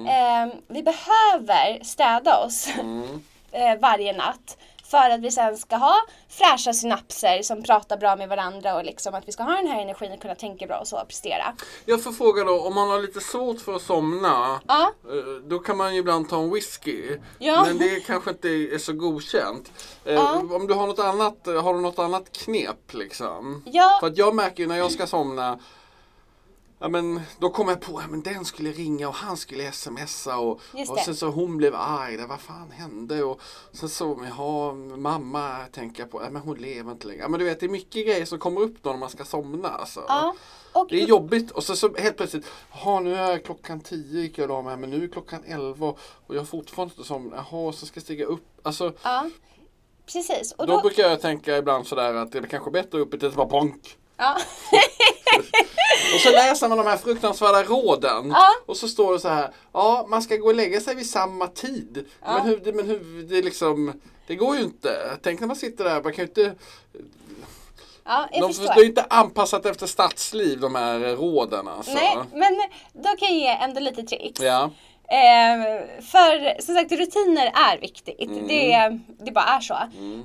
Eh, 0.06 0.54
vi 0.66 0.82
behöver 0.82 1.84
städa 1.84 2.36
oss 2.36 2.68
eh, 3.52 3.78
varje 3.80 4.12
natt. 4.12 4.56
För 4.90 5.10
att 5.10 5.20
vi 5.20 5.30
sen 5.30 5.56
ska 5.56 5.76
ha 5.76 5.94
fräscha 6.28 6.72
synapser 6.72 7.42
som 7.42 7.62
pratar 7.62 7.96
bra 7.96 8.16
med 8.16 8.28
varandra 8.28 8.74
och 8.76 8.84
liksom 8.84 9.14
att 9.14 9.28
vi 9.28 9.32
ska 9.32 9.42
ha 9.42 9.56
den 9.56 9.66
här 9.66 9.82
energin 9.82 10.12
att 10.12 10.20
kunna 10.20 10.34
tänka 10.34 10.66
bra 10.66 10.78
och 10.78 10.88
så 10.88 11.00
och 11.00 11.08
prestera. 11.08 11.54
Jag 11.84 12.02
får 12.02 12.12
fråga 12.12 12.44
då, 12.44 12.60
om 12.60 12.74
man 12.74 12.90
har 12.90 12.98
lite 12.98 13.20
svårt 13.20 13.60
för 13.60 13.76
att 13.76 13.82
somna, 13.82 14.60
Ja. 14.68 14.92
eh, 15.04 15.48
då 15.48 15.58
kan 15.58 15.76
man 15.76 15.94
ju 15.94 16.00
ibland 16.00 16.28
ta 16.28 16.38
en 16.42 16.50
whisky. 16.54 17.18
Ja. 17.38 17.64
Men 17.66 17.78
det 17.78 18.00
kanske 18.06 18.30
inte 18.30 18.48
är 18.48 18.78
så 18.78 18.92
godkänt. 18.92 19.72
Eh, 20.04 20.14
Ja. 20.14 20.42
Om 20.50 20.66
du 20.66 20.74
har 20.74 20.86
något 20.86 20.98
annat, 20.98 21.46
har 21.62 21.74
du 21.74 21.80
något 21.80 21.98
annat 21.98 22.32
knep 22.32 22.92
liksom? 22.94 23.62
Ja. 23.66 23.96
För 24.00 24.06
att 24.06 24.18
jag 24.18 24.34
märker 24.34 24.62
ju 24.62 24.68
när 24.68 24.76
jag 24.76 24.92
ska 24.92 25.06
somna 25.06 25.58
Ja 26.82 26.88
men 26.88 27.20
då 27.38 27.50
kom 27.50 27.68
jag 27.68 27.80
på, 27.80 28.00
ja, 28.00 28.06
men 28.08 28.22
den 28.22 28.44
skulle 28.44 28.72
ringa 28.72 29.08
och 29.08 29.14
han 29.14 29.36
skulle 29.36 29.72
smsa 29.72 30.38
och, 30.38 30.50
och 30.88 30.96
det. 30.96 31.02
sen 31.04 31.16
så 31.16 31.26
hon 31.26 31.56
blev 31.56 31.74
arg, 31.74 32.16
där, 32.16 32.26
vad 32.26 32.40
fan 32.40 32.70
hände? 32.70 33.22
Och 33.22 33.40
sen 33.72 33.88
så, 33.88 34.18
jaha, 34.24 34.72
mamma 34.96 35.58
tänker 35.72 36.02
jag 36.02 36.10
på, 36.10 36.22
ja, 36.22 36.30
men 36.30 36.42
hon 36.42 36.58
lever 36.58 36.92
inte 36.92 37.06
längre. 37.06 37.20
Ja, 37.20 37.28
men 37.28 37.40
du 37.40 37.46
vet 37.46 37.60
det 37.60 37.66
är 37.66 37.70
mycket 37.70 38.06
grejer 38.06 38.24
som 38.24 38.38
kommer 38.38 38.60
upp 38.60 38.82
då 38.82 38.90
när 38.90 38.96
man 38.96 39.10
ska 39.10 39.24
somna. 39.24 39.68
Alltså. 39.68 40.04
Ja. 40.08 40.34
Och, 40.72 40.86
Det 40.90 41.02
är 41.02 41.06
jobbigt 41.06 41.50
och 41.50 41.64
så, 41.64 41.76
så 41.76 41.96
helt 41.96 42.16
plötsligt, 42.16 42.46
jaha 42.72 43.00
nu 43.00 43.16
är 43.16 43.38
klockan 43.38 43.80
10 43.80 44.20
gick 44.20 44.38
jag 44.38 44.50
och 44.50 44.64
mig 44.64 44.76
men 44.76 44.90
nu 44.90 45.04
är 45.04 45.08
klockan 45.08 45.44
11 45.46 45.86
och 46.26 46.34
jag 46.34 46.40
har 46.40 46.46
fortfarande 46.46 46.94
inte 46.94 47.08
somnat. 47.08 47.46
Jaha 47.50 47.72
så 47.72 47.86
ska 47.86 47.96
jag 47.96 48.04
stiga 48.04 48.24
upp. 48.24 48.46
Alltså, 48.62 48.92
ja. 49.02 49.30
Precis. 50.12 50.52
Och 50.52 50.66
då, 50.66 50.76
då, 50.76 50.80
brukar 50.80 51.02
jag 51.02 51.20
tänka 51.20 51.56
ibland 51.56 51.86
sådär 51.86 52.14
att 52.14 52.32
det 52.32 52.38
är 52.38 52.42
kanske 52.42 52.70
bättre 52.70 52.98
uppe 52.98 53.18
till 53.18 53.30
bara 53.30 53.46
ponk. 53.46 53.98
ja. 54.16 54.36
Och 56.14 56.20
så 56.20 56.30
läser 56.30 56.68
man 56.68 56.78
de 56.78 56.86
här 56.86 56.96
fruktansvärda 56.96 57.62
råden. 57.62 58.30
Ja. 58.30 58.48
Och 58.66 58.76
så 58.76 58.88
står 58.88 59.12
det 59.12 59.20
så 59.20 59.28
här, 59.28 59.50
ja 59.72 60.06
man 60.08 60.22
ska 60.22 60.36
gå 60.36 60.46
och 60.46 60.54
lägga 60.54 60.80
sig 60.80 60.94
vid 60.94 61.10
samma 61.10 61.46
tid. 61.46 62.06
Men, 62.22 62.40
hur, 62.40 62.72
men 62.72 62.86
hur, 62.86 63.22
det 63.22 63.42
liksom, 63.42 64.00
det 64.26 64.34
går 64.34 64.56
ju 64.56 64.62
inte. 64.62 65.18
Tänk 65.22 65.40
när 65.40 65.46
man 65.46 65.56
sitter 65.56 65.84
där, 65.84 66.02
man 66.02 66.12
kan 66.12 66.24
ju 66.24 66.28
inte 66.28 66.54
ja, 68.04 68.28
De 68.32 68.52
det 68.52 68.80
är 68.80 68.84
inte 68.84 69.06
anpassat 69.10 69.66
efter 69.66 69.86
stadsliv 69.86 70.60
de 70.60 70.74
här 70.74 70.98
råden 70.98 71.68
alltså. 71.68 71.92
Nej, 71.92 72.18
men 72.32 72.56
då 72.92 73.08
kan 73.08 73.28
jag 73.28 73.38
ge 73.38 73.64
ändå 73.64 73.80
lite 73.80 74.02
tricks. 74.02 74.40
Ja. 74.40 74.70
Eh, 75.10 75.62
för 76.00 76.62
som 76.62 76.74
sagt 76.74 76.92
rutiner 76.92 77.46
är 77.46 77.80
viktigt. 77.80 78.20
Mm. 78.30 78.48
Det, 78.48 78.98
det 79.24 79.32
bara 79.32 79.44
är 79.44 79.60
så. 79.60 79.74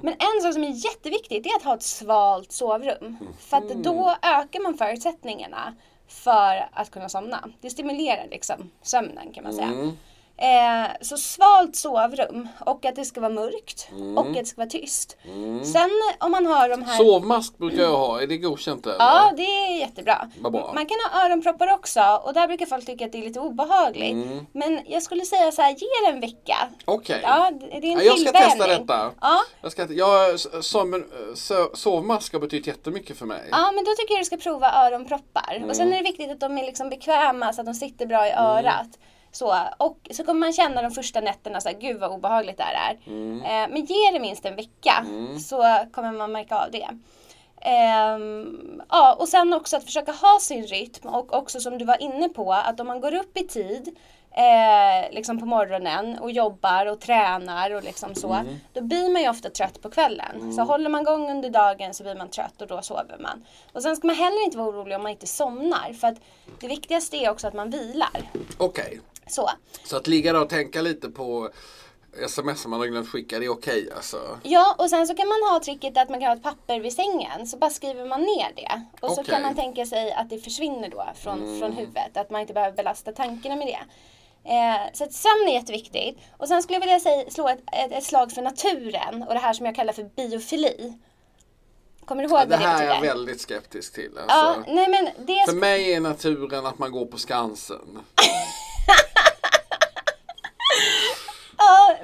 Men 0.01 0.13
en 0.13 0.41
sak 0.41 0.53
som 0.53 0.63
är 0.63 0.85
jätteviktigt 0.85 1.43
det 1.43 1.49
är 1.49 1.55
att 1.55 1.63
ha 1.63 1.75
ett 1.75 1.83
svalt 1.83 2.51
sovrum. 2.51 3.17
För 3.39 3.57
att 3.57 3.69
då 3.69 4.15
ökar 4.21 4.63
man 4.63 4.77
förutsättningarna 4.77 5.75
för 6.07 6.69
att 6.73 6.91
kunna 6.91 7.09
somna. 7.09 7.49
Det 7.61 7.69
stimulerar 7.69 8.27
liksom 8.31 8.71
sömnen 8.81 9.33
kan 9.33 9.43
man 9.43 9.53
säga. 9.53 9.91
Mm. 10.37 10.83
Eh, 10.85 10.91
så 11.01 11.17
svalt 11.17 11.75
sovrum 11.75 12.47
och 12.59 12.85
att 12.85 12.95
det 12.95 13.05
ska 13.05 13.21
vara 13.21 13.33
mörkt 13.33 13.87
Mm. 13.91 14.17
och 14.17 14.27
att 14.27 14.33
det 14.33 14.45
ska 14.45 14.61
vara 14.61 14.69
tyst. 14.69 15.17
Sen 15.73 15.89
om 16.19 16.31
man 16.31 16.45
har 16.45 16.69
de 16.69 16.83
här... 16.83 16.97
Sovmask 16.97 17.57
brukar 17.57 17.83
jag 17.83 17.97
ha, 17.97 18.21
är 18.21 18.27
det 18.27 18.37
godkänt 18.37 18.85
eller? 18.85 18.95
Ja, 18.99 19.31
det 19.37 19.43
är 19.43 19.79
jättebra. 19.79 20.29
Bra. 20.39 20.71
Man 20.75 20.85
kan 20.85 20.97
ha 21.11 21.25
öronproppar 21.25 21.73
också 21.73 22.01
och 22.23 22.33
där 22.33 22.47
brukar 22.47 22.65
folk 22.65 22.85
tycka 22.85 23.05
att 23.05 23.11
det 23.11 23.17
är 23.17 23.21
lite 23.23 23.39
obehagligt. 23.39 24.13
Mm. 24.13 24.45
Men 24.51 24.81
jag 24.87 25.03
skulle 25.03 25.25
säga 25.25 25.51
så 25.51 25.61
här, 25.61 25.69
ge 25.69 25.87
det 26.05 26.11
en 26.11 26.19
vecka. 26.19 26.57
Okej. 26.85 27.19
Ja, 27.23 27.51
det 27.71 27.75
är 27.77 27.83
en 27.85 27.91
Ja, 27.91 28.01
jag 28.01 28.19
ska 28.19 28.31
testa 28.31 28.49
tillvänjning. 28.49 28.85
detta. 28.87 29.11
Ja. 29.21 29.39
Jag 29.61 29.71
ska, 29.71 29.87
jag, 29.93 30.39
som 30.63 31.03
so, 31.35 31.55
sovmask 31.73 32.33
har 32.33 32.39
betytt 32.39 32.67
jättemycket 32.67 33.17
för 33.17 33.25
mig. 33.25 33.47
Ja, 33.51 33.71
men 33.75 33.83
då 33.83 33.91
tycker 33.97 34.13
jag 34.13 34.21
du 34.21 34.25
ska 34.25 34.37
prova 34.37 34.85
öronproppar. 34.87 35.63
Och 35.69 35.75
sen 35.75 35.93
är 35.93 35.97
det 35.97 36.03
viktigt 36.03 36.31
att 36.31 36.39
de 36.39 36.57
är 36.57 36.63
liksom 36.65 36.89
bekväma 36.89 37.53
så 37.53 37.61
att 37.61 37.65
de 37.67 37.73
sitter 37.73 38.05
bra 38.05 38.27
i 38.27 38.31
örat. 38.31 38.87
Så, 39.35 39.55
och 39.77 39.97
så 40.11 40.23
kommer 40.23 40.39
man 40.39 40.53
känna 40.53 40.81
de 40.81 40.91
första 40.91 41.21
nätterna 41.21 41.61
så 41.61 41.69
här, 41.69 41.77
gud 41.79 41.99
vad 41.99 42.11
obehagligt 42.11 42.57
det 42.57 42.63
här 42.63 42.91
är. 42.91 42.93
Eh, 43.45 43.69
men 43.69 43.85
ge 43.85 44.11
det 44.13 44.19
minst 44.19 44.45
en 44.45 44.55
vecka 44.55 45.05
så 45.39 45.77
kommer 45.91 46.11
man 46.11 46.31
märka 46.31 46.55
av 46.57 46.71
det. 46.71 46.87
Ehm, 47.61 48.81
ja, 48.89 49.13
och 49.19 49.27
sen 49.27 49.53
också 49.53 49.77
att 49.77 49.83
försöka 49.83 50.11
ha 50.11 50.39
sin 50.41 50.67
rytm 50.67 51.09
och 51.09 51.33
också 51.33 51.59
som 51.59 51.77
du 51.77 51.85
var 51.85 52.01
inne 52.01 52.29
på 52.29 52.53
att 52.53 52.79
om 52.79 52.87
man 52.87 53.01
går 53.01 53.13
upp 53.15 53.37
i 53.37 53.47
tid 53.47 53.95
eh, 54.31 55.11
liksom 55.15 55.39
på 55.39 55.45
morgonen 55.45 56.19
och 56.19 56.31
jobbar 56.31 56.85
och 56.85 56.99
tränar 56.99 57.71
och 57.71 57.83
liksom 57.83 58.15
så. 58.15 58.27
Då 58.73 58.81
blir 58.81 59.09
man 59.13 59.21
ju 59.21 59.29
ofta 59.29 59.49
trött 59.49 59.81
på 59.81 59.89
kvällen. 59.89 60.53
Så 60.53 60.61
håller 60.61 60.89
man 60.89 61.01
igång 61.01 61.31
under 61.31 61.49
dagen 61.49 61.93
så 61.93 62.03
blir 62.03 62.15
man 62.15 62.29
trött 62.29 62.61
och 62.61 62.67
då 62.67 62.81
sover 62.81 63.17
man. 63.19 63.45
Och 63.73 63.81
sen 63.83 63.95
ska 63.95 64.07
man 64.07 64.15
heller 64.15 64.45
inte 64.45 64.57
vara 64.57 64.69
orolig 64.69 64.95
om 64.95 65.03
man 65.03 65.11
inte 65.11 65.27
somnar. 65.27 65.93
För 65.93 66.07
att 66.07 66.17
det 66.59 66.67
viktigaste 66.67 67.17
är 67.17 67.29
också 67.29 67.47
att 67.47 67.53
man 67.53 67.69
vilar. 67.69 68.21
Okej. 68.57 68.99
Så. 69.27 69.49
Så 69.83 69.97
att 69.97 70.07
ligga 70.07 70.33
där 70.33 70.41
och 70.41 70.49
tänka 70.49 70.81
lite 70.81 71.09
på 71.09 71.49
sms 72.23 72.61
som 72.61 72.71
man 72.71 72.79
har 72.79 72.87
glömt 72.87 73.09
skicka, 73.09 73.39
det 73.39 73.45
är 73.45 73.49
okej 73.49 73.89
alltså? 73.95 74.39
Ja, 74.43 74.75
och 74.77 74.89
sen 74.89 75.07
så 75.07 75.15
kan 75.15 75.27
man 75.27 75.37
ha 75.51 75.59
tricket 75.59 75.97
att 75.97 76.09
man 76.09 76.19
kan 76.19 76.27
ha 76.29 76.35
ett 76.35 76.43
papper 76.43 76.79
vid 76.79 76.93
sängen. 76.93 77.47
Så 77.47 77.57
bara 77.57 77.69
skriver 77.69 78.05
man 78.05 78.21
ner 78.21 78.51
det. 78.55 78.81
Och 79.01 79.11
så 79.11 79.21
Okej. 79.21 79.33
kan 79.33 79.41
man 79.41 79.55
tänka 79.55 79.85
sig 79.85 80.11
att 80.11 80.29
det 80.29 80.39
försvinner 80.39 80.89
då 80.89 81.05
från, 81.15 81.59
från 81.59 81.71
huvudet. 81.71 82.17
Att 82.17 82.29
man 82.29 82.41
inte 82.41 82.53
behöver 82.53 82.77
belasta 82.77 83.11
tankarna 83.11 83.55
med 83.55 83.67
det. 83.67 83.79
Eh, 84.49 84.93
så 84.93 85.03
att 85.03 85.13
sömn 85.13 85.47
är 85.47 85.53
jätteviktigt. 85.53 86.17
Och 86.37 86.47
sen 86.47 86.63
skulle 86.63 86.75
jag 86.75 86.81
vilja 86.81 86.99
säga, 86.99 87.29
slå 87.29 87.49
ett, 87.49 87.59
ett, 87.71 87.91
ett 87.91 88.03
slag 88.03 88.31
för 88.31 88.41
naturen 88.41 89.23
och 89.23 89.33
det 89.33 89.39
här 89.39 89.53
som 89.53 89.65
jag 89.65 89.75
kallar 89.75 89.93
för 89.93 90.03
biofili. 90.03 90.93
Kommer 92.05 92.23
du 92.23 92.29
ihåg 92.29 92.39
Det 92.39 92.45
vad 92.47 92.59
det 92.59 92.65
här 92.65 92.83
är 92.83 92.87
jag 92.95 93.01
väldigt 93.01 93.41
skeptisk 93.41 93.93
till. 93.93 94.11
Ja, 94.15 94.33
Alltså. 94.33 94.71
nej 94.73 94.89
men 94.89 95.25
det... 95.25 95.45
För 95.45 95.55
mig 95.55 95.93
är 95.93 95.99
naturen 95.99 96.65
att 96.65 96.79
man 96.79 96.91
går 96.91 97.05
på 97.05 97.17
Skansen. 97.17 97.99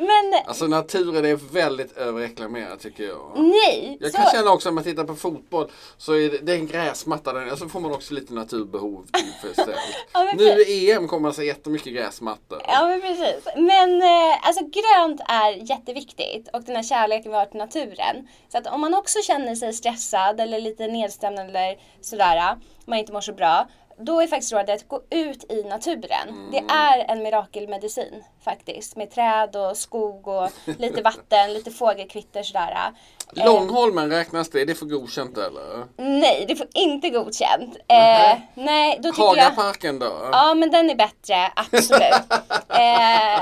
men 0.02 0.42
Alltså 0.46 0.68
naturen 0.68 1.26
är 1.26 1.36
väldigt 1.54 1.98
överreklamerad 1.98 2.80
tycker 2.80 3.04
jag. 3.04 3.32
nej! 3.36 3.98
Jag 4.00 4.12
så, 4.12 4.18
kan 4.18 4.26
känna 4.32 4.52
också 4.52 4.70
om 4.70 4.76
man 4.76 4.84
tittar 4.84 5.04
på 5.04 5.16
fotboll 5.16 5.72
så 5.98 6.14
är 6.14 6.30
det, 6.30 6.38
det 6.38 6.52
är 6.52 6.56
en 6.56 6.68
gräsmatta 6.68 7.34
där 7.34 7.56
så 7.56 7.70
får 7.70 7.80
man 7.80 7.92
också 7.92 8.14
lite 8.14 8.34
naturbehov 8.34 9.06
tillfredsställt. 9.14 9.80
Ja, 10.14 10.34
nu 10.38 10.62
i 10.62 10.92
EM 10.92 11.08
kommer 11.08 11.22
man 11.22 11.34
se 11.34 11.46
jättemycket 11.46 11.94
gräsmattor. 11.94 12.62
Ja 12.68 12.86
men 12.86 13.02
precis. 13.02 13.48
Men 13.56 14.02
eh, 14.02 14.48
alltså 14.48 14.64
grönt 14.64 15.22
är 15.28 15.70
jätteviktigt 15.70 16.50
och 16.54 16.64
den 16.64 16.76
här 16.76 16.84
kärleken 16.84 17.32
vi 17.32 17.38
har 17.38 17.46
till 17.46 17.58
naturen. 17.58 18.28
Så 18.52 18.58
att 18.58 18.68
om 18.68 18.82
man 18.82 18.94
också 18.94 19.20
känner 19.22 19.56
sig 19.56 19.74
stressad 19.74 20.40
eller 20.40 20.60
lite 20.60 20.88
nedstämd 20.88 21.40
eller 21.40 21.78
sådär, 22.02 22.58
man 22.86 23.00
inte 23.00 23.14
mår 23.14 23.22
så 23.22 23.34
bra. 23.34 23.68
Då 24.02 24.22
är 24.22 24.28
faktiskt 24.28 24.54
rådet 24.54 24.70
att 24.70 24.88
gå 24.88 25.02
ut 25.10 25.52
i 25.52 25.64
naturen. 25.64 26.50
Det 26.52 26.64
är 26.74 27.06
en 27.12 27.24
mirakelmedicin 27.24 28.24
faktiskt. 28.46 28.96
Med 28.96 29.12
träd 29.12 29.56
och 29.56 29.78
skog 29.78 30.28
och 30.28 30.50
lite 30.80 31.02
vatten, 31.02 31.54
lite 31.54 31.72
fågelkvitter 31.72 32.44
sådär. 32.44 32.92
Eh, 33.38 33.46
Långholmen 33.46 34.10
räknas 34.10 34.50
det? 34.50 34.62
Är 34.62 34.66
det 34.66 34.76
för 34.76 34.86
godkänt 34.86 35.38
eller? 35.38 35.86
nej, 35.98 36.46
det 36.48 36.56
får 36.56 36.68
inte 36.74 37.10
godkänt. 37.10 37.76
Eh, 37.88 38.38
nej, 38.54 39.00
då 39.04 39.10
tycker 39.12 39.24
jag... 39.24 39.28
Hagaparken 39.44 40.00
då? 40.00 40.30
Ja 40.32 40.54
men 40.54 40.72
den 40.72 40.90
är 40.90 40.96
bättre, 40.96 41.52
absolut. 41.56 42.02
eh, 42.70 43.42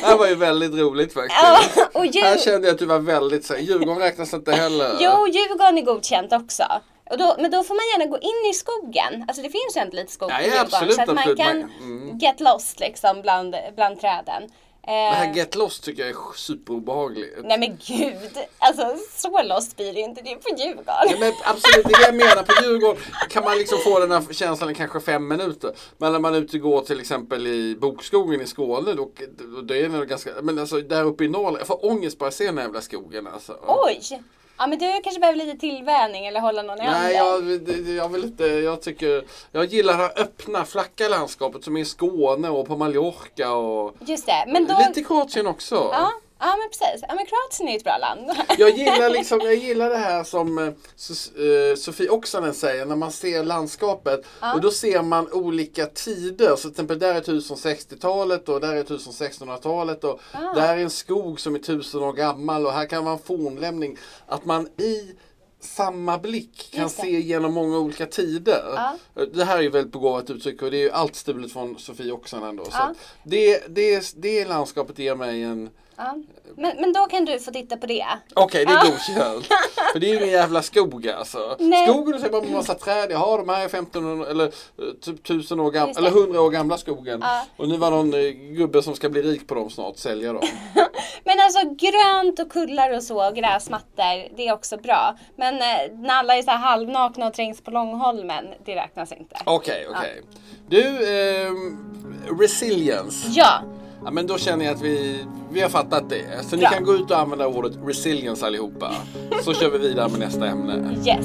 Det 0.00 0.06
här 0.06 0.16
var 0.18 0.26
ju 0.26 0.34
väldigt 0.34 0.74
roligt 0.74 1.14
faktiskt. 1.14 1.42
Ja, 1.42 1.84
och 1.94 2.06
djur- 2.06 2.22
Här 2.22 2.38
kände 2.38 2.66
jag 2.68 2.74
att 2.74 2.78
du 2.78 2.86
var 2.86 2.98
väldigt 2.98 3.44
så 3.46 3.56
Djurgården 3.56 3.98
räknas 3.98 4.34
inte 4.34 4.52
heller. 4.52 4.96
Jo, 5.00 5.28
Djurgården 5.28 5.78
är 5.78 5.82
godkänt 5.82 6.32
också. 6.32 6.64
Och 7.10 7.18
då, 7.18 7.36
men 7.38 7.50
då 7.50 7.64
får 7.64 7.74
man 7.74 7.84
gärna 7.92 8.10
gå 8.10 8.18
in 8.18 8.50
i 8.50 8.54
skogen. 8.54 9.24
Alltså 9.28 9.42
det 9.42 9.50
finns 9.50 9.76
ju 9.76 9.80
ändå 9.80 9.96
lite 9.96 10.12
skog 10.12 10.30
Ja, 10.30 10.36
på 10.36 10.42
ja, 10.42 10.46
Djurgården. 10.46 10.66
absolut, 10.72 10.94
så 10.94 11.00
att 11.02 11.06
man 11.08 11.18
absolut. 11.18 11.38
kan 11.38 11.58
Man- 11.60 11.70
mm. 11.80 12.18
get 12.18 12.40
lost 12.40 12.80
liksom 12.80 13.22
bland, 13.22 13.56
bland 13.76 14.00
träden. 14.00 14.42
Eh, 14.86 14.90
Det 14.90 14.92
här 15.16 15.34
Get 15.34 15.54
Lost 15.54 15.84
tycker 15.84 16.02
jag 16.02 16.10
är 16.10 16.36
superobehagligt. 16.36 17.36
Nej 17.44 17.58
men 17.58 17.78
gud, 17.86 18.38
alltså 18.58 18.96
så 19.10 19.42
lost 19.42 19.76
blir 19.76 19.92
det 19.92 20.00
inte. 20.00 20.22
Det 20.22 20.32
är 20.32 20.36
på 20.36 20.48
Djurgården. 20.58 20.86
Ja, 21.10 21.16
men 21.20 21.32
absolut, 21.44 21.86
det 21.86 21.92
är 21.92 21.98
det 21.98 22.06
jag 22.06 22.14
menar. 22.14 22.42
På 22.42 22.64
Djurgården 22.64 23.02
kan 23.30 23.44
man 23.44 23.58
liksom 23.58 23.78
få 23.78 23.98
den 24.00 24.10
här 24.10 24.22
känslan 24.32 24.70
i 24.70 24.74
kanske 24.74 25.00
fem 25.00 25.28
minuter. 25.28 25.72
Men 25.98 26.12
när 26.12 26.18
man 26.18 26.34
är 26.34 26.38
ute 26.38 26.56
och 26.56 26.62
går 26.62 26.80
till 26.80 27.00
exempel 27.00 27.46
i 27.46 27.76
Bokskogen 27.80 28.40
i 28.40 28.46
Skåne, 28.46 28.92
då, 28.92 29.10
då 29.62 29.74
är 29.74 29.88
det 29.88 30.06
ganska... 30.06 30.30
Men 30.42 30.58
alltså 30.58 30.80
där 30.80 31.04
uppe 31.04 31.24
i 31.24 31.28
Norrland, 31.28 31.56
jag 31.60 31.66
får 31.66 31.84
ångest 31.86 32.18
bara 32.18 32.26
jag 32.26 32.34
ser 32.34 32.46
den 32.46 32.58
här 32.58 32.64
jävla 32.64 32.80
skogen 32.80 33.26
alltså. 33.26 33.56
Oj! 33.66 34.22
Ja 34.56 34.66
men 34.66 34.78
du 34.78 35.00
kanske 35.04 35.20
behöver 35.20 35.38
lite 35.38 35.58
tillvänjning 35.58 36.26
eller 36.26 36.40
hålla 36.40 36.62
någon 36.62 36.78
i 36.78 36.84
handen. 36.84 37.02
Nej, 37.02 37.14
jag, 37.14 37.96
jag 37.96 38.08
vill 38.08 38.24
inte, 38.24 38.44
jag 38.44 38.82
tycker, 38.82 39.24
jag 39.52 39.64
gillar 39.64 39.92
det 39.92 40.02
här 40.02 40.12
öppna, 40.22 40.64
flacka 40.64 41.08
landskapet 41.08 41.64
som 41.64 41.76
är 41.76 41.80
i 41.80 41.84
Skåne 41.84 42.48
och 42.48 42.66
på 42.66 42.76
Mallorca 42.76 43.52
och 43.52 43.94
Just 44.00 44.26
det, 44.26 44.44
men 44.46 44.66
då... 44.66 44.78
lite 44.88 45.04
Kroatien 45.04 45.46
också. 45.46 45.74
Ja, 45.92 46.12
ja 46.38 46.56
men 46.56 46.68
precis. 46.68 47.04
Ja 47.08 47.14
men 47.14 47.26
Kroatien 47.26 47.68
är 47.68 47.76
ett 47.76 47.84
bra 47.84 47.98
land. 47.98 48.30
Jag 48.58 48.70
gillar, 48.70 49.10
liksom, 49.10 49.40
jag 49.40 49.54
gillar 49.54 49.90
det 49.90 49.96
här 49.96 50.24
som 50.24 50.58
eh, 50.58 50.64
eh, 50.66 51.76
Sofie 51.76 52.10
Oksanen 52.10 52.54
säger 52.54 52.86
när 52.86 52.96
man 52.96 53.12
ser 53.12 53.44
landskapet 53.44 54.26
och 54.54 54.60
då 54.60 54.70
ser 54.70 55.02
man 55.02 55.32
olika 55.32 55.86
tider. 55.86 56.50
Så 56.56 56.56
till 56.62 56.70
exempel 56.70 56.98
där 56.98 57.14
är 57.14 57.20
1060-talet 57.20 58.48
och 58.48 58.60
där 58.60 58.74
är 58.76 58.84
1600-talet 58.84 60.04
och 60.04 60.20
där 60.54 60.76
är 60.76 60.82
en 60.82 60.90
skog 60.90 61.40
som 61.40 61.54
är 61.54 61.58
tusen 61.58 62.02
år 62.02 62.12
gammal 62.12 62.66
och 62.66 62.72
här 62.72 62.86
kan 62.86 63.04
vara 63.04 63.14
en 63.14 63.20
fornlämning. 63.22 63.98
Att 64.26 64.44
man 64.44 64.66
i 64.66 65.14
samma 65.60 66.18
blick 66.18 66.70
kan 66.74 66.90
se 66.90 67.20
genom 67.20 67.52
många 67.52 67.78
olika 67.78 68.06
tider. 68.06 68.62
Det 69.34 69.44
här 69.44 69.58
är 69.58 69.62
ju 69.62 69.70
väldigt 69.70 69.92
begåvat 69.92 70.30
uttryck 70.30 70.62
och 70.62 70.70
det 70.70 70.76
är 70.76 70.82
ju 70.82 70.90
allt 70.90 71.14
stulet 71.16 71.52
från 71.52 71.78
Sofie 71.78 72.12
Oksanen 72.12 72.56
då. 72.56 72.64
Så 72.64 72.70
Ja. 72.72 72.94
det, 73.24 73.62
det, 73.68 74.12
det 74.16 74.44
landskapet 74.44 74.98
ger 74.98 75.14
mig 75.14 75.42
en 75.42 75.70
Ja. 75.96 76.16
Men, 76.56 76.76
men 76.80 76.92
då 76.92 77.06
kan 77.06 77.24
du 77.24 77.38
få 77.38 77.50
titta 77.50 77.76
på 77.76 77.86
det. 77.86 78.06
Okej, 78.34 78.64
det 78.66 78.72
är 78.72 78.82
godkänt. 78.82 79.46
För 79.92 79.98
det 79.98 80.06
är 80.06 80.10
ju 80.10 80.16
ingen 80.16 80.28
jävla 80.28 80.62
skog 80.62 81.08
alltså. 81.08 81.56
Nej. 81.58 81.88
Skogen 81.88 82.24
är 82.24 82.28
bara 82.28 82.42
en 82.42 82.52
massa 82.52 82.74
träd. 82.74 83.10
Jaha, 83.10 83.36
de 83.36 83.48
här 83.48 83.60
är 83.60 83.66
1500 83.66 84.26
eller 84.30 84.44
eh, 84.44 84.50
typ 85.00 85.20
1000 85.20 85.60
år 85.60 85.70
gamla, 85.70 85.94
eller 85.98 86.10
100 86.10 86.40
år 86.40 86.50
gamla 86.50 86.78
skogen. 86.78 87.20
Ja. 87.22 87.46
Och 87.56 87.68
nu 87.68 87.76
var 87.76 87.90
någon 87.90 88.14
eh, 88.14 88.30
gubbe 88.30 88.82
som 88.82 88.94
ska 88.94 89.08
bli 89.08 89.22
rik 89.22 89.46
på 89.48 89.54
dem 89.54 89.70
snart, 89.70 89.96
sälja 89.96 90.32
dem. 90.32 90.42
Men 91.24 91.40
alltså 91.40 91.60
grönt 91.60 92.38
och 92.38 92.52
kullar 92.52 92.96
och 92.96 93.02
så, 93.02 93.28
och 93.28 93.36
gräsmattor, 93.36 94.36
det 94.36 94.48
är 94.48 94.52
också 94.52 94.76
bra. 94.76 95.16
Men 95.36 95.54
eh, 95.54 95.96
när 95.98 96.14
alla 96.14 96.36
är 96.36 96.42
så 96.42 96.50
här 96.50 96.58
halvnakna 96.58 97.26
och 97.26 97.34
trängs 97.34 97.60
på 97.60 97.70
Långholmen, 97.70 98.44
det 98.64 98.74
räknas 98.76 99.12
inte. 99.12 99.36
Okej, 99.44 99.86
okej. 99.90 100.22
Du, 100.68 100.82
ehm, 100.82 101.78
resilience. 102.40 103.28
Ja, 103.30 103.62
Ja, 104.04 104.10
men 104.10 104.26
då 104.26 104.38
känner 104.38 104.64
jag 104.64 104.74
att 104.74 104.82
vi, 104.82 105.24
vi 105.52 105.60
har 105.60 105.68
fattat 105.68 106.08
det. 106.08 106.44
Så 106.50 106.56
ni 106.56 106.62
Bra. 106.62 106.70
kan 106.70 106.84
gå 106.84 106.94
ut 106.94 107.10
och 107.10 107.18
använda 107.18 107.46
ordet 107.46 107.72
resilience 107.84 108.46
allihopa. 108.46 108.94
Så 109.44 109.54
kör 109.54 109.70
vi 109.70 109.78
vidare 109.78 110.08
med 110.08 110.18
nästa 110.20 110.46
ämne. 110.46 110.96
yes. 111.06 111.24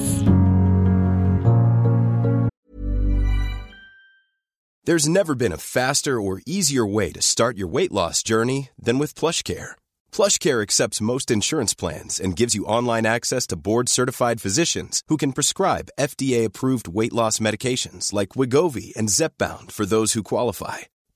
There's 4.88 5.08
never 5.08 5.36
been 5.36 5.54
a 5.54 5.58
faster 5.58 6.20
or 6.20 6.42
easier 6.48 6.96
way 6.96 7.12
to 7.12 7.22
start 7.22 7.58
your 7.58 7.68
weight 7.74 7.92
loss 7.92 8.24
journey 8.24 8.70
than 8.86 8.98
with 8.98 9.13
PlushCare. 9.13 9.76
PlushCare 10.12 10.63
accepts 10.63 11.02
most 11.02 11.30
insurance 11.30 11.76
plans 11.76 12.20
and 12.20 12.39
gives 12.39 12.56
you 12.56 12.65
online 12.65 13.06
access 13.06 13.46
to 13.48 13.56
board-certified 13.56 14.42
physicians 14.42 15.04
who 15.10 15.18
can 15.18 15.34
prescribe 15.34 15.92
FDA-approved 16.00 16.88
weight 16.88 17.13
loss 17.13 17.39
medications 17.39 18.13
like 18.13 18.30
Wigovi 18.30 18.96
and 18.98 19.10
Zepbound 19.10 19.72
for 19.72 19.86
those 19.86 20.13
who 20.13 20.24
qualify. 20.24 20.78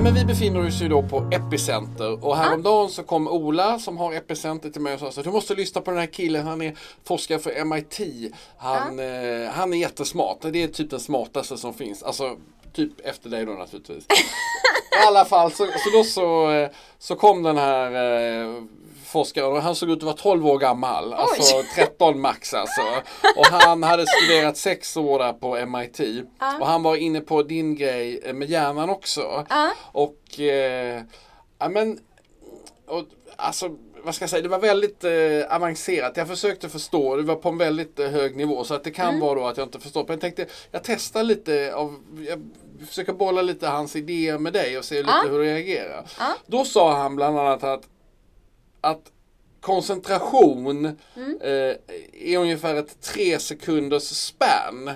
Nej, 0.00 0.12
men 0.12 0.14
vi 0.14 0.24
befinner 0.24 0.66
oss 0.66 0.82
ju 0.82 0.88
då 0.88 1.02
på 1.02 1.30
Epicenter 1.32 2.24
och 2.24 2.36
häromdagen 2.36 2.90
så 2.90 3.02
kom 3.02 3.28
Ola 3.28 3.78
som 3.78 3.98
har 3.98 4.12
Epicenter 4.12 4.70
till 4.70 4.80
mig 4.80 4.94
och 4.94 5.00
sa 5.00 5.08
att 5.08 5.24
du 5.24 5.30
måste 5.30 5.54
lyssna 5.54 5.80
på 5.80 5.90
den 5.90 6.00
här 6.00 6.06
killen, 6.06 6.46
han 6.46 6.62
är 6.62 6.74
forskare 7.04 7.38
för 7.38 7.64
MIT. 7.64 8.00
Han, 8.56 8.98
eh, 8.98 9.50
han 9.50 9.72
är 9.72 9.76
jättesmart, 9.76 10.38
det 10.40 10.62
är 10.62 10.68
typ 10.68 10.90
den 10.90 11.00
smartaste 11.00 11.56
som 11.56 11.74
finns. 11.74 12.02
Alltså 12.02 12.36
typ 12.72 13.00
efter 13.00 13.30
dig 13.30 13.46
då 13.46 13.52
naturligtvis. 13.52 14.06
I 15.04 15.06
alla 15.06 15.24
fall 15.24 15.52
så, 15.52 15.66
så 15.66 15.90
då 15.92 16.04
så, 16.04 16.50
eh, 16.50 16.70
så 16.98 17.14
kom 17.14 17.42
den 17.42 17.56
här 17.56 17.92
eh, 17.92 18.62
forskaren 19.10 19.52
och 19.52 19.62
han 19.62 19.74
såg 19.74 19.90
ut 19.90 19.96
att 19.98 20.02
vara 20.02 20.16
12 20.16 20.46
år 20.46 20.58
gammal. 20.58 21.12
Alltså 21.12 21.62
13 21.74 22.20
max 22.20 22.54
alltså. 22.54 22.82
Och 23.36 23.46
han 23.46 23.82
hade 23.82 24.06
studerat 24.06 24.56
sex 24.56 24.96
år 24.96 25.18
där 25.18 25.32
på 25.32 25.66
MIT. 25.66 26.00
Och 26.60 26.66
han 26.66 26.82
var 26.82 26.96
inne 26.96 27.20
på 27.20 27.42
din 27.42 27.74
grej 27.74 28.20
eh, 28.24 28.34
med 28.34 28.50
hjärnan 28.50 28.90
också. 28.90 29.46
Och, 29.92 30.40
eh, 30.40 31.02
ja 31.58 31.68
men, 31.68 31.98
och, 32.86 33.04
alltså 33.36 33.70
vad 34.04 34.14
ska 34.14 34.22
jag 34.22 34.30
säga, 34.30 34.42
det 34.42 34.48
var 34.48 34.58
väldigt 34.58 35.04
eh, 35.04 35.56
avancerat. 35.56 36.16
Jag 36.16 36.28
försökte 36.28 36.68
förstå, 36.68 37.16
det 37.16 37.22
var 37.22 37.34
på 37.34 37.48
en 37.48 37.58
väldigt 37.58 37.98
eh, 37.98 38.08
hög 38.08 38.36
nivå. 38.36 38.64
Så 38.64 38.74
att 38.74 38.84
det 38.84 38.90
kan 38.90 39.20
vara 39.20 39.34
då 39.34 39.46
att 39.46 39.56
jag 39.56 39.66
inte 39.66 39.80
förstår. 39.80 40.02
Men 40.02 40.10
jag 40.10 40.20
tänkte, 40.20 40.46
jag 40.70 40.84
testar 40.84 41.22
lite 41.22 41.74
av, 41.74 41.96
jag 42.28 42.50
försöker 42.88 43.12
bolla 43.12 43.42
lite 43.42 43.66
hans 43.66 43.96
idéer 43.96 44.38
med 44.38 44.52
dig 44.52 44.78
och 44.78 44.84
se 44.84 44.94
lite 44.94 45.28
hur 45.30 45.38
du 45.38 45.44
reagerar. 45.44 46.04
Då 46.46 46.64
sa 46.64 46.96
han 46.96 47.16
bland 47.16 47.38
annat 47.38 47.64
att 47.64 47.82
att 48.80 49.12
koncentration 49.60 50.86
eh, 51.40 51.76
är 52.12 52.36
ungefär 52.38 52.74
ett 52.74 53.00
tre 53.00 53.38
sekunders 53.38 54.02
span. 54.02 54.90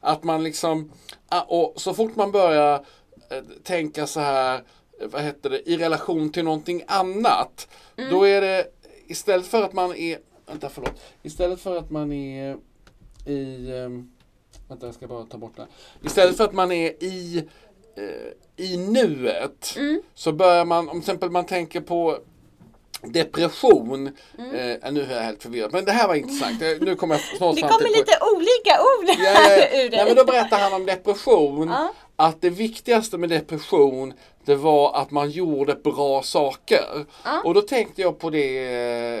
Att 0.00 0.24
man 0.24 0.42
liksom, 0.42 0.92
ah, 1.28 1.42
och 1.42 1.80
så 1.80 1.94
fort 1.94 2.16
man 2.16 2.32
börjar 2.32 2.74
eh, 3.30 3.42
tänka 3.62 4.06
så 4.06 4.20
här, 4.20 4.62
vad 5.00 5.22
heter 5.22 5.50
det, 5.50 5.70
i 5.70 5.76
relation 5.76 6.32
till 6.32 6.44
någonting 6.44 6.82
annat. 6.86 7.68
Då 8.10 8.24
är 8.24 8.40
det, 8.40 8.66
istället 9.06 9.46
för 9.46 9.62
att 9.62 9.72
man 9.72 9.94
är, 9.94 10.18
vänta 10.46 10.68
förlåt, 10.68 11.00
istället 11.22 11.60
för 11.60 11.76
att 11.76 11.90
man 11.90 12.12
är 12.12 12.56
i, 13.26 13.72
ehm, 13.72 14.10
vänta 14.68 14.86
jag 14.86 14.94
ska 14.94 15.06
bara 15.06 15.24
ta 15.24 15.38
bort 15.38 15.56
det. 15.56 15.62
här. 15.62 15.70
Istället 16.04 16.36
för 16.36 16.44
att 16.44 16.52
man 16.52 16.72
är 16.72 17.04
i, 17.04 17.44
eh, 17.96 18.64
i 18.64 18.76
nuet 18.76 19.76
så 20.14 20.32
börjar 20.32 20.64
man, 20.64 20.88
om 20.88 20.90
till 20.90 20.98
exempel 20.98 21.30
man 21.30 21.46
tänker 21.46 21.80
på 21.80 22.18
depression. 23.02 24.06
Eh, 24.38 24.92
nu 24.92 25.02
är 25.02 25.14
jag 25.16 25.22
helt 25.22 25.42
förvirrad. 25.42 25.72
Men 25.72 25.84
det 25.84 25.92
här 25.92 26.08
var 26.08 26.14
intressant. 26.14 26.62
Eh, 26.62 26.68
Nu 26.80 26.94
kommer 26.94 27.14
jag 27.14 27.22
snart 27.36 27.54
Det 27.56 27.60
kommer 27.62 27.88
lite 27.98 28.18
olika 28.36 28.80
ord 28.80 29.16
Ja, 29.24 29.30
ja, 29.48 29.56
ja. 29.56 29.82
ur 29.84 29.90
Nej, 29.90 30.04
men 30.04 30.16
då 30.16 30.24
dig. 30.24 30.24
berättar 30.24 30.58
han 30.58 30.72
om 30.72 30.86
depression. 30.86 31.68
Ja. 31.68 31.92
Att 32.16 32.40
det 32.40 32.50
viktigaste 32.50 33.18
med 33.18 33.28
depression 33.28 34.12
det 34.44 34.54
var 34.54 34.96
att 34.96 35.10
man 35.10 35.30
gjorde 35.30 35.74
bra 35.74 36.22
saker. 36.22 37.04
Och 37.44 37.54
då 37.54 37.60
tänkte 37.62 38.02
jag 38.02 38.18
på 38.18 38.30
det 38.30 38.58
eh, 39.14 39.20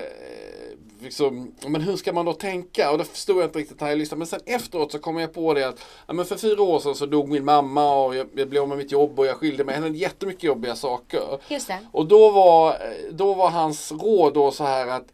Liksom, 1.00 1.54
men 1.66 1.80
hur 1.80 1.96
ska 1.96 2.12
man 2.12 2.26
då 2.26 2.32
tänka? 2.32 2.90
Och 2.90 2.98
det 2.98 3.04
förstod 3.04 3.36
jag 3.36 3.44
inte 3.44 3.58
riktigt 3.58 3.80
när 3.80 3.88
jag 3.88 3.98
lyssnade. 3.98 4.18
Men 4.18 4.26
sen 4.26 4.40
efteråt 4.46 4.92
så 4.92 4.98
kom 4.98 5.18
jag 5.18 5.34
på 5.34 5.54
det 5.54 5.68
att 5.68 5.80
ja, 6.06 6.12
men 6.12 6.24
för 6.24 6.36
fyra 6.36 6.62
år 6.62 6.78
sedan 6.80 6.94
så 6.94 7.06
dog 7.06 7.28
min 7.28 7.44
mamma 7.44 8.04
och 8.04 8.16
jag, 8.16 8.28
jag 8.34 8.48
blev 8.48 8.62
av 8.62 8.68
med 8.68 8.78
mitt 8.78 8.92
jobb 8.92 9.18
och 9.18 9.26
jag 9.26 9.36
skilde 9.36 9.64
mig. 9.64 9.76
Det 9.76 9.82
hände 9.82 9.98
jättemycket 9.98 10.42
jobbiga 10.42 10.76
saker. 10.76 11.38
Just 11.48 11.68
det. 11.68 11.78
Och 11.92 12.06
då 12.06 12.30
var, 12.30 12.76
då 13.10 13.34
var 13.34 13.50
hans 13.50 13.92
råd 13.92 14.34
då 14.34 14.50
så 14.50 14.64
här 14.64 14.86
att 14.86 15.12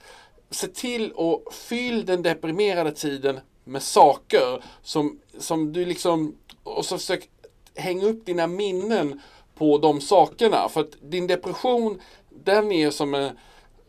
se 0.51 0.66
till 0.66 1.12
att 1.16 1.55
fyll 1.55 2.07
den 2.07 2.23
deprimerade 2.23 2.92
tiden 2.92 3.40
med 3.64 3.83
saker 3.83 4.62
som, 4.83 5.20
som 5.38 5.73
du 5.73 5.85
liksom 5.85 6.37
och 6.62 6.85
så 6.85 6.99
försök 6.99 7.29
hänga 7.75 8.07
upp 8.07 8.27
dina 8.27 8.47
minnen 8.47 9.20
på 9.55 9.79
de 9.79 10.01
sakerna. 10.01 10.68
För 10.68 10.81
att 10.81 10.97
din 11.03 11.27
depression 11.27 12.01
den 12.31 12.73
är 12.73 12.90
som 12.90 13.14
en 13.14 13.31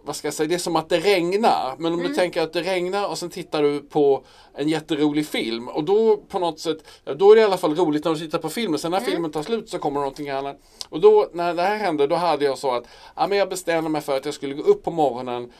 vad 0.05 0.15
ska 0.15 0.27
jag 0.27 0.33
säga, 0.33 0.47
det 0.47 0.55
är 0.55 0.59
som 0.59 0.75
att 0.75 0.89
det 0.89 0.99
regnar. 0.99 1.75
Men 1.77 1.93
om 1.93 2.03
du 2.03 2.13
tänker 2.13 2.41
att 2.41 2.53
det 2.53 2.61
regnar 2.61 3.07
och 3.07 3.17
sen 3.17 3.29
tittar 3.29 3.63
du 3.63 3.79
på 3.79 4.23
en 4.53 4.69
jätterolig 4.69 5.27
film. 5.27 5.67
Och 5.67 5.83
då 5.83 6.17
på 6.17 6.39
något 6.39 6.59
sätt, 6.59 6.77
då 7.17 7.31
är 7.31 7.35
det 7.35 7.41
i 7.41 7.45
alla 7.45 7.57
fall 7.57 7.75
roligt 7.75 8.05
när 8.05 8.13
du 8.13 8.19
tittar 8.19 8.39
på 8.39 8.49
filmen. 8.49 8.79
Sen 8.79 8.91
när 8.91 8.99
filmen 8.99 9.31
tar 9.31 9.43
slut 9.43 9.69
så 9.69 9.79
kommer 9.79 9.99
någonting 9.99 10.29
annat. 10.29 10.59
Och 10.89 10.99
då 11.01 11.29
när 11.33 11.53
det 11.53 11.61
här 11.61 11.77
hände, 11.77 12.07
då 12.07 12.15
hade 12.15 12.45
jag 12.45 12.57
så 12.57 12.71
att 12.71 12.83
ja, 13.15 13.27
men 13.27 13.37
jag 13.37 13.49
bestämde 13.49 13.89
mig 13.89 14.01
för 14.01 14.17
att 14.17 14.25
jag 14.25 14.33
skulle 14.33 14.53
gå 14.53 14.63
upp 14.63 14.83
på 14.83 14.91
morgonen 14.91 15.51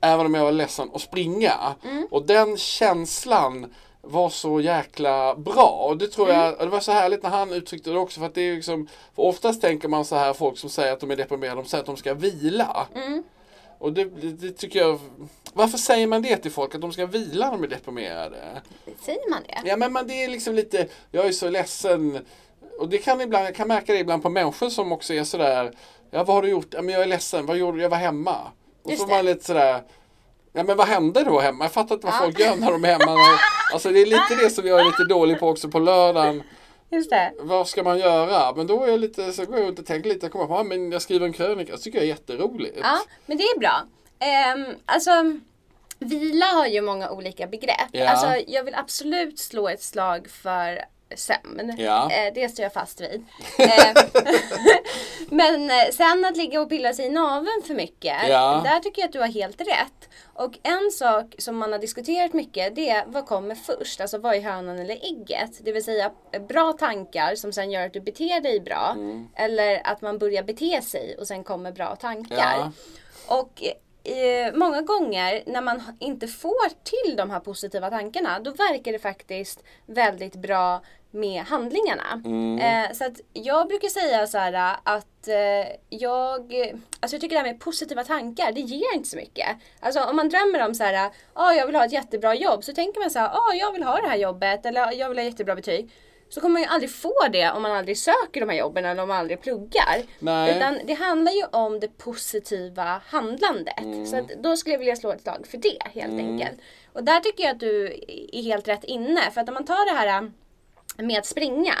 Även 0.00 0.26
om 0.26 0.34
jag 0.34 0.44
var 0.44 0.52
ledsen 0.52 0.88
och 0.88 1.00
springa. 1.00 1.74
Och 2.10 2.26
den 2.26 2.56
känslan 2.56 3.74
var 4.00 4.28
så 4.28 4.60
jäkla 4.60 5.34
bra. 5.34 5.86
Och 5.88 5.98
det 5.98 6.08
tror 6.08 6.28
jag, 6.28 6.58
och 6.58 6.64
det 6.64 6.70
var 6.70 6.80
så 6.80 6.92
härligt 6.92 7.22
när 7.22 7.30
han 7.30 7.52
uttryckte 7.52 7.90
det 7.90 7.98
också. 7.98 8.20
För 8.20 8.26
att 8.26 8.34
det 8.34 8.40
är 8.40 8.54
liksom, 8.54 8.88
för 9.14 9.22
oftast 9.22 9.60
tänker 9.60 9.88
man 9.88 10.04
så 10.04 10.16
här, 10.16 10.32
folk 10.32 10.58
som 10.58 10.70
säger 10.70 10.92
att 10.92 11.00
de 11.00 11.10
är 11.10 11.16
deprimerade, 11.16 11.62
de 11.62 11.68
säger 11.68 11.82
att 11.82 11.86
de 11.86 11.96
ska 11.96 12.14
vila. 12.14 12.86
Och 13.78 13.92
det, 13.92 14.04
det, 14.32 14.52
tycker 14.52 14.78
jag, 14.78 14.98
varför 15.52 15.78
säger 15.78 16.06
man 16.06 16.22
det 16.22 16.36
till 16.36 16.50
folk? 16.50 16.74
Att 16.74 16.80
de 16.80 16.92
ska 16.92 17.06
vila 17.06 17.46
när 17.46 17.52
de 17.52 17.64
är 17.64 17.68
deprimerade? 17.68 18.62
Säger 19.00 19.30
man 19.30 19.42
det? 19.42 19.68
Ja 19.68 19.76
men 19.76 19.92
man, 19.92 20.06
det 20.06 20.24
är 20.24 20.28
liksom 20.28 20.54
lite, 20.54 20.86
jag 21.10 21.26
är 21.26 21.32
så 21.32 21.50
ledsen. 21.50 22.18
Och 22.78 22.88
det 22.88 22.98
kan 22.98 23.20
ibland, 23.20 23.46
jag 23.46 23.54
kan 23.54 23.68
märka 23.68 23.92
det 23.92 23.98
ibland 23.98 24.22
på 24.22 24.28
människor 24.30 24.68
som 24.68 24.92
också 24.92 25.14
är 25.14 25.24
sådär, 25.24 25.72
ja 26.10 26.24
vad 26.24 26.36
har 26.36 26.42
du 26.42 26.48
gjort? 26.48 26.74
Ja 26.74 26.82
men 26.82 26.94
jag 26.94 27.02
är 27.02 27.06
ledsen, 27.06 27.46
vad 27.46 27.56
gjorde 27.56 27.76
du? 27.78 27.82
Jag 27.82 27.90
var 27.90 27.96
hemma. 27.96 28.36
Och 28.82 28.90
Just 28.90 29.02
så 29.02 29.08
det. 29.08 29.14
man 29.14 29.24
lite 29.24 29.44
sådär, 29.44 29.82
ja 30.52 30.62
men 30.62 30.76
vad 30.76 30.86
hände 30.86 31.24
då 31.24 31.40
hemma? 31.40 31.64
Jag 31.64 31.72
fattar 31.72 31.94
inte 31.94 32.06
vad 32.06 32.18
folk 32.18 32.38
gör 32.38 32.56
när 32.56 32.72
de 32.72 32.84
är 32.84 32.88
hemma. 32.88 33.38
Alltså 33.72 33.90
det 33.90 34.00
är 34.00 34.06
lite 34.06 34.34
det 34.42 34.50
som 34.50 34.66
jag 34.66 34.80
är 34.80 34.84
lite 34.84 35.04
dålig 35.04 35.40
på 35.40 35.48
också 35.48 35.68
på 35.68 35.78
lördagen. 35.78 36.42
Just 36.90 37.10
det. 37.10 37.32
Vad 37.38 37.68
ska 37.68 37.82
man 37.82 37.98
göra? 37.98 38.54
Men 38.54 38.66
då 38.66 38.84
är 38.84 38.88
jag 38.88 39.00
lite, 39.00 39.32
så 39.32 39.44
går 39.44 39.58
jag 39.58 39.66
runt 39.66 39.78
och 39.78 39.86
tänker 39.86 40.08
lite, 40.08 40.26
jag 40.26 40.32
kommer 40.32 40.46
på, 40.46 40.54
ja, 40.54 40.62
men 40.62 40.92
jag 40.92 41.02
skriver 41.02 41.26
en 41.26 41.32
krönika, 41.32 41.72
det 41.72 41.78
tycker 41.78 41.98
jag 41.98 42.04
är 42.04 42.08
jätteroligt. 42.08 42.78
Ja, 42.82 42.98
men 43.26 43.36
det 43.36 43.44
är 43.44 43.58
bra. 43.58 43.82
Um, 44.54 44.74
alltså, 44.84 45.10
vila 45.98 46.46
har 46.46 46.66
ju 46.66 46.80
många 46.80 47.10
olika 47.10 47.46
begrepp. 47.46 47.88
Ja. 47.92 48.08
Alltså, 48.08 48.50
jag 48.52 48.64
vill 48.64 48.74
absolut 48.74 49.38
slå 49.38 49.68
ett 49.68 49.82
slag 49.82 50.30
för 50.30 50.84
sömn. 51.16 51.74
Ja. 51.78 52.10
Eh, 52.12 52.32
det 52.34 52.48
står 52.48 52.62
jag 52.62 52.72
fast 52.72 53.00
vid. 53.00 53.24
Eh, 53.58 54.04
Men 55.30 55.70
eh, 55.70 55.90
sen 55.92 56.24
att 56.24 56.36
ligga 56.36 56.60
och 56.60 56.68
pilla 56.68 56.92
sig 56.92 57.06
i 57.06 57.10
naveln 57.10 57.62
för 57.66 57.74
mycket. 57.74 58.28
Ja. 58.28 58.60
Där 58.64 58.80
tycker 58.80 59.02
jag 59.02 59.06
att 59.06 59.12
du 59.12 59.20
har 59.20 59.26
helt 59.26 59.60
rätt. 59.60 60.08
Och 60.34 60.58
en 60.62 60.90
sak 60.90 61.34
som 61.38 61.56
man 61.56 61.72
har 61.72 61.78
diskuterat 61.78 62.32
mycket 62.32 62.74
det 62.74 62.90
är 62.90 63.04
vad 63.06 63.26
kommer 63.26 63.54
först? 63.54 64.00
Alltså 64.00 64.18
vad 64.18 64.34
är 64.34 64.40
hönan 64.40 64.78
eller 64.78 64.94
ägget? 64.94 65.64
Det 65.64 65.72
vill 65.72 65.84
säga 65.84 66.10
bra 66.48 66.72
tankar 66.72 67.34
som 67.34 67.52
sen 67.52 67.70
gör 67.70 67.86
att 67.86 67.92
du 67.92 68.00
beter 68.00 68.40
dig 68.40 68.60
bra. 68.60 68.92
Mm. 68.96 69.28
Eller 69.36 69.80
att 69.84 70.02
man 70.02 70.18
börjar 70.18 70.42
bete 70.42 70.82
sig 70.82 71.16
och 71.18 71.26
sen 71.26 71.44
kommer 71.44 71.72
bra 71.72 71.96
tankar. 71.96 72.36
Ja. 72.38 72.72
Och 73.26 73.62
många 74.54 74.82
gånger 74.82 75.42
när 75.46 75.60
man 75.60 75.82
inte 75.98 76.28
får 76.28 76.68
till 76.68 77.16
de 77.16 77.30
här 77.30 77.40
positiva 77.40 77.90
tankarna 77.90 78.40
då 78.40 78.50
verkar 78.50 78.92
det 78.92 78.98
faktiskt 78.98 79.64
väldigt 79.86 80.36
bra 80.36 80.82
med 81.10 81.42
handlingarna. 81.42 82.22
Eh, 82.60 82.92
så 82.92 83.04
att 83.04 83.20
jag 83.32 83.68
brukar 83.68 83.88
säga 83.88 84.26
så 84.26 84.38
här 84.38 84.76
att 84.82 85.28
eh, 85.28 85.74
jag, 85.88 86.54
alltså 87.00 87.14
jag 87.14 87.20
tycker 87.20 87.36
det 87.36 87.42
här 87.42 87.52
med 87.52 87.60
positiva 87.60 88.04
tankar 88.04 88.52
det 88.52 88.60
ger 88.60 88.94
inte 88.94 89.08
så 89.08 89.16
mycket. 89.16 89.46
Alltså 89.80 90.00
om 90.00 90.16
man 90.16 90.28
drömmer 90.28 90.66
om 90.66 90.74
så 90.74 90.84
här, 90.84 91.10
ja 91.34 91.54
jag 91.54 91.66
vill 91.66 91.74
ha 91.74 91.84
ett 91.84 91.92
jättebra 91.92 92.34
jobb 92.34 92.64
så 92.64 92.72
tänker 92.72 93.00
man 93.00 93.10
så 93.10 93.18
här, 93.18 93.30
ja 93.32 93.54
jag 93.54 93.72
vill 93.72 93.82
ha 93.82 94.00
det 94.00 94.08
här 94.08 94.16
jobbet 94.16 94.66
eller 94.66 94.92
jag 94.92 95.08
vill 95.08 95.18
ha 95.18 95.24
jättebra 95.24 95.54
betyg. 95.54 95.90
Så 96.30 96.40
kommer 96.40 96.52
man 96.52 96.62
ju 96.62 96.68
aldrig 96.68 96.90
få 96.90 97.14
det 97.32 97.50
om 97.50 97.62
man 97.62 97.72
aldrig 97.72 97.98
söker 97.98 98.40
de 98.40 98.48
här 98.48 98.56
jobben 98.58 98.84
eller 98.84 99.02
om 99.02 99.08
man 99.08 99.18
aldrig 99.18 99.40
pluggar. 99.40 100.02
Nej. 100.18 100.56
Utan 100.56 100.78
det 100.84 100.94
handlar 100.94 101.32
ju 101.32 101.44
om 101.44 101.80
det 101.80 101.98
positiva 101.98 103.02
handlandet. 103.06 103.80
Mm. 103.80 104.06
Så 104.06 104.16
att 104.16 104.28
då 104.28 104.56
skulle 104.56 104.74
jag 104.74 104.78
vilja 104.78 104.96
slå 104.96 105.12
ett 105.12 105.22
slag 105.22 105.46
för 105.50 105.58
det 105.58 105.78
helt 106.00 106.20
enkelt. 106.20 106.60
Och 106.92 107.04
där 107.04 107.20
tycker 107.20 107.44
jag 107.44 107.52
att 107.52 107.60
du 107.60 107.86
är 108.32 108.42
helt 108.42 108.68
rätt 108.68 108.84
inne. 108.84 109.30
För 109.30 109.40
att 109.40 109.48
om 109.48 109.54
man 109.54 109.64
tar 109.64 109.92
det 109.92 109.98
här 109.98 110.30
med 111.02 111.18
att 111.18 111.26
springa, 111.26 111.74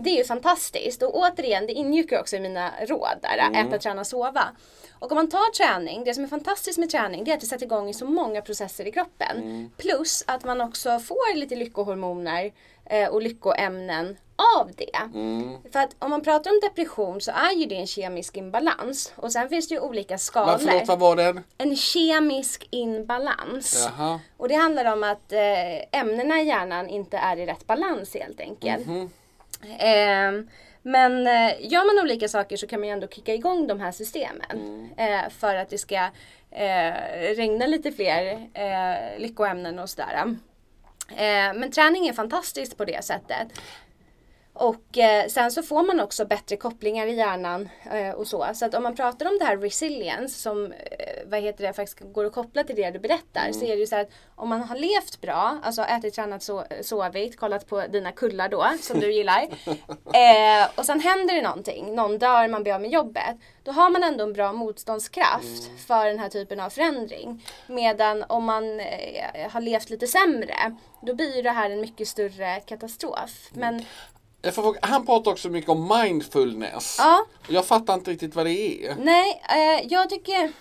det 0.00 0.10
är 0.10 0.16
ju 0.16 0.24
fantastiskt. 0.24 1.02
Och 1.02 1.18
återigen, 1.18 1.66
det 1.66 1.72
ingick 1.72 2.12
ju 2.12 2.18
också 2.18 2.36
i 2.36 2.40
mina 2.40 2.70
råd 2.86 3.18
där, 3.22 3.66
äta, 3.66 3.78
träna, 3.78 4.04
sova. 4.04 4.44
Och 4.98 5.12
om 5.12 5.16
man 5.16 5.28
tar 5.28 5.52
träning, 5.52 6.04
det 6.04 6.14
som 6.14 6.24
är 6.24 6.28
fantastiskt 6.28 6.78
med 6.78 6.90
träning 6.90 7.24
det 7.24 7.30
är 7.30 7.34
att 7.34 7.40
det 7.40 7.46
sätter 7.46 7.66
igång 7.66 7.88
i 7.88 7.94
så 7.94 8.04
många 8.06 8.42
processer 8.42 8.86
i 8.86 8.92
kroppen. 8.92 9.70
Plus 9.76 10.24
att 10.26 10.44
man 10.44 10.60
också 10.60 10.98
får 10.98 11.36
lite 11.36 11.56
lyckohormoner 11.56 12.52
eh, 12.84 13.08
och 13.08 13.22
lyckoämnen 13.22 14.16
av 14.56 14.70
det. 14.76 14.98
För 15.72 15.80
att 15.80 15.96
om 15.98 16.10
man 16.10 16.22
pratar 16.22 16.50
om 16.50 16.60
depression 16.62 17.20
så 17.20 17.30
är 17.30 17.52
ju 17.52 17.66
det 17.66 17.74
en 17.74 17.86
kemisk 17.86 18.36
imbalans. 18.36 19.12
Och 19.16 19.32
sen 19.32 19.48
finns 19.48 19.68
det 19.68 19.74
ju 19.74 19.80
olika 19.80 20.18
skalor. 20.18 20.46
Men 20.46 20.58
förlåt, 20.58 20.88
vad 20.88 20.98
var 20.98 21.16
den? 21.16 21.42
En 21.58 21.76
kemisk 21.76 22.68
inbalans. 22.70 23.88
Jaha. 23.96 24.20
Och 24.36 24.48
det 24.48 24.54
handlar 24.54 24.92
om 24.92 25.02
att 25.02 25.32
eh, 25.32 26.00
ämnena 26.00 26.40
i 26.40 26.44
hjärnan 26.44 26.88
inte 26.88 27.16
är 27.16 27.36
i 27.36 27.46
rätt 27.46 27.66
balans 27.66 28.14
helt 28.14 28.40
enkelt. 28.40 28.86
Mhm. 28.86 29.10
Ehm, 29.78 30.48
men 30.82 31.26
eh, 31.26 31.52
gör 31.60 31.94
man 31.94 32.04
olika 32.04 32.28
saker 32.28 32.56
så 32.56 32.66
kan 32.66 32.80
man 32.80 32.88
ju 32.88 32.92
ändå 32.92 33.06
kicka 33.06 33.34
igång 33.34 33.66
de 33.66 33.80
här 33.80 33.92
systemen. 33.92 34.88
Eh, 34.96 35.30
för 35.30 35.54
att 35.54 35.70
det 35.70 35.78
ska 35.78 35.96
eh, 36.50 36.94
regna 37.36 37.66
lite 37.66 37.92
fler 37.92 38.48
eh, 38.54 39.18
lyckoämnen 39.18 39.78
och 39.78 39.90
sådär. 39.90 40.36
Eh, 41.10 41.54
men 41.54 41.70
träning 41.70 42.08
är 42.08 42.12
fantastiskt 42.12 42.76
på 42.76 42.84
det 42.84 43.04
sättet. 43.04 43.48
Och 44.58 44.98
eh, 44.98 45.26
sen 45.26 45.50
så 45.52 45.62
får 45.62 45.82
man 45.82 46.00
också 46.00 46.24
bättre 46.26 46.56
kopplingar 46.56 47.06
i 47.06 47.14
hjärnan 47.14 47.68
eh, 47.92 48.10
och 48.10 48.26
så. 48.26 48.46
Så 48.54 48.64
att 48.64 48.74
om 48.74 48.82
man 48.82 48.96
pratar 48.96 49.26
om 49.26 49.38
det 49.38 49.44
här 49.44 49.56
resilience 49.56 50.38
som 50.38 50.72
eh, 50.72 50.78
vad 51.26 51.40
heter 51.40 51.66
det, 51.66 51.72
faktiskt 51.72 52.00
går 52.12 52.24
att 52.24 52.32
koppla 52.32 52.64
till 52.64 52.76
det 52.76 52.90
du 52.90 52.98
berättar. 52.98 53.52
Så 53.52 53.64
är 53.64 53.68
det 53.68 53.80
ju 53.80 53.86
så 53.86 53.94
här 53.94 54.02
att 54.02 54.10
om 54.34 54.48
man 54.48 54.62
har 54.62 54.76
levt 54.76 55.20
bra, 55.20 55.58
alltså 55.62 55.82
ätit, 55.82 56.14
tränat, 56.14 56.42
so 56.42 56.62
sovit, 56.82 57.36
kollat 57.36 57.68
på 57.68 57.86
dina 57.86 58.12
kullar 58.12 58.48
då 58.48 58.66
som 58.80 59.00
du 59.00 59.12
gillar. 59.12 59.42
eh, 60.14 60.68
och 60.74 60.86
sen 60.86 61.00
händer 61.00 61.34
det 61.34 61.42
någonting, 61.42 61.94
någon 61.94 62.18
dör, 62.18 62.48
man 62.48 62.62
blir 62.62 62.74
av 62.74 62.80
med 62.80 62.90
jobbet. 62.90 63.36
Då 63.62 63.72
har 63.72 63.90
man 63.90 64.02
ändå 64.02 64.24
en 64.24 64.32
bra 64.32 64.52
motståndskraft 64.52 65.70
för 65.86 66.06
den 66.06 66.18
här 66.18 66.28
typen 66.28 66.60
av 66.60 66.70
förändring. 66.70 67.46
Medan 67.66 68.24
om 68.28 68.44
man 68.44 68.80
eh, 68.80 69.50
har 69.50 69.60
levt 69.60 69.90
lite 69.90 70.06
sämre, 70.06 70.76
då 71.02 71.14
blir 71.14 71.42
det 71.42 71.50
här 71.50 71.70
en 71.70 71.80
mycket 71.80 72.08
större 72.08 72.60
katastrof. 72.60 73.50
Men 73.52 73.74
Jag 73.74 73.84
får 74.52 74.76
han 74.80 75.06
pratar 75.06 75.30
också 75.30 75.48
mycket 75.48 75.70
om 75.70 76.00
mindfulness. 76.02 76.96
Ja. 76.98 77.26
Jag 77.48 77.66
fattar 77.66 77.94
inte 77.94 78.10
riktigt 78.10 78.34
vad 78.34 78.46
det 78.46 78.86
är. 78.86 78.96
Nej, 78.98 79.42
eh, 79.48 79.86
jag 79.88 80.10
tycker... 80.10 80.52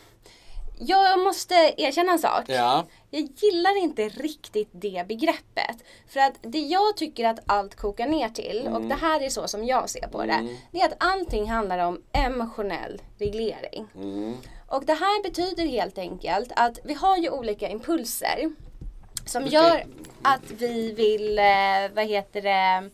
Jag 0.80 1.20
måste 1.20 1.74
erkänna 1.78 2.12
en 2.12 2.20
sak. 2.20 2.44
Ja. 2.48 2.86
Jag 3.10 3.30
gillar 3.36 3.84
inte 3.84 4.10
riktigt 4.10 4.70
det 4.72 5.08
begreppet. 5.08 5.78
För 6.08 6.20
att 6.20 6.34
det 6.42 6.60
jag 6.60 6.98
tycker 6.98 7.26
att 7.26 7.40
allt 7.46 7.76
kokar 7.76 8.08
ner 8.08 8.30
till, 8.30 8.70
och 8.74 8.82
det 8.82 8.96
här 8.96 9.22
är 9.22 9.30
så 9.30 9.48
som 9.48 9.66
jag 9.66 9.90
ser 9.90 10.08
på 10.08 10.22
det, 10.22 10.48
det 10.72 10.82
är 10.82 10.86
att 10.86 10.96
allting 10.98 11.50
handlar 11.50 11.80
om 11.80 12.02
emotionell 12.12 13.02
reglering. 13.18 13.88
Och 14.68 14.86
det 14.86 14.94
här 14.94 15.24
betyder 15.24 15.66
helt 15.66 15.98
enkelt 15.98 16.52
att 16.56 16.80
vi 16.84 16.94
har 16.94 17.18
ju 17.18 17.30
olika 17.30 17.70
impulser 17.70 18.52
som 19.26 19.48
gör 19.48 19.86
att 20.22 20.52
vi 20.52 20.92
vill, 20.94 21.40
eh, 21.40 21.96
vad 21.96 22.06
heter 22.06 22.42
det, 22.42 22.90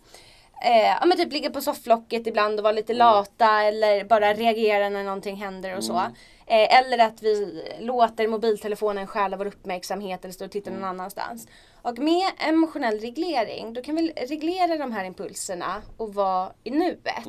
eh, 0.61 0.97
ja 0.99 1.05
men 1.05 1.17
typ 1.17 1.33
ligga 1.33 1.49
på 1.49 1.61
sofflocket 1.61 2.27
ibland 2.27 2.59
och 2.59 2.63
vara 2.63 2.73
lite 2.73 2.93
lata 2.93 3.63
eller 3.63 4.03
bara 4.03 4.33
reagera 4.33 4.89
när 4.89 5.03
någonting 5.03 5.35
händer 5.35 5.77
och 5.77 5.83
så. 5.83 5.97
Eh, 6.45 6.77
eller 6.77 6.97
att 6.97 7.23
vi 7.23 7.63
låter 7.79 8.27
mobiltelefonen 8.27 9.07
stjäla 9.07 9.37
vår 9.37 9.45
uppmärksamhet 9.45 10.23
eller 10.23 10.33
står 10.33 10.45
och 10.45 10.51
tittar 10.51 10.71
någon 10.71 10.83
annanstans. 10.83 11.47
Och 11.81 11.99
med 11.99 12.31
emotionell 12.37 12.99
reglering, 12.99 13.73
då 13.73 13.81
kan 13.81 13.95
vi 13.95 14.13
reglera 14.27 14.77
de 14.77 14.91
här 14.91 15.05
impulserna 15.05 15.81
och 15.97 16.13
vara 16.13 16.51
i 16.63 16.71
nuet. 16.71 17.27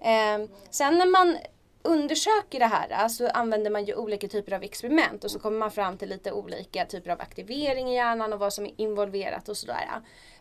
Eh, 0.00 0.50
sen 0.70 0.98
när 0.98 1.06
man 1.06 1.36
undersöker 1.82 2.58
det 2.58 2.66
här 2.66 3.08
så 3.08 3.28
använder 3.28 3.70
man 3.70 3.84
ju 3.84 3.94
olika 3.94 4.28
typer 4.28 4.52
av 4.52 4.62
experiment 4.62 5.24
och 5.24 5.30
så 5.30 5.38
kommer 5.38 5.58
man 5.58 5.70
fram 5.70 5.98
till 5.98 6.08
lite 6.08 6.32
olika 6.32 6.84
typer 6.84 7.10
av 7.10 7.20
aktivering 7.20 7.90
i 7.90 7.94
hjärnan 7.94 8.32
och 8.32 8.38
vad 8.38 8.52
som 8.52 8.66
är 8.66 8.72
involverat 8.76 9.48
och 9.48 9.56
sådär. 9.56 9.86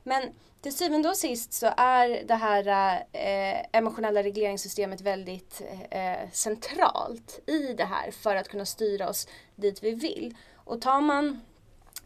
Men 0.04 0.24
till 0.62 0.78
syvende 0.78 1.10
och 1.10 1.18
sist 1.18 1.54
så 1.54 1.74
är 1.78 2.24
det 2.24 2.36
här 2.36 2.68
eh, 3.12 3.66
emotionella 3.72 4.24
regleringssystemet 4.24 5.02
väldigt 5.02 5.62
eh, 5.92 6.30
centralt 6.32 7.40
i 7.48 7.74
det 7.74 7.86
här 7.86 8.12
för 8.12 8.36
att 8.36 8.48
kunna 8.50 8.66
styra 8.66 9.10
oss 9.10 9.28
dit 9.56 9.84
vi 9.84 9.92
vill. 9.92 10.36
Och 10.56 10.82
tar 10.82 11.02
man 11.02 11.42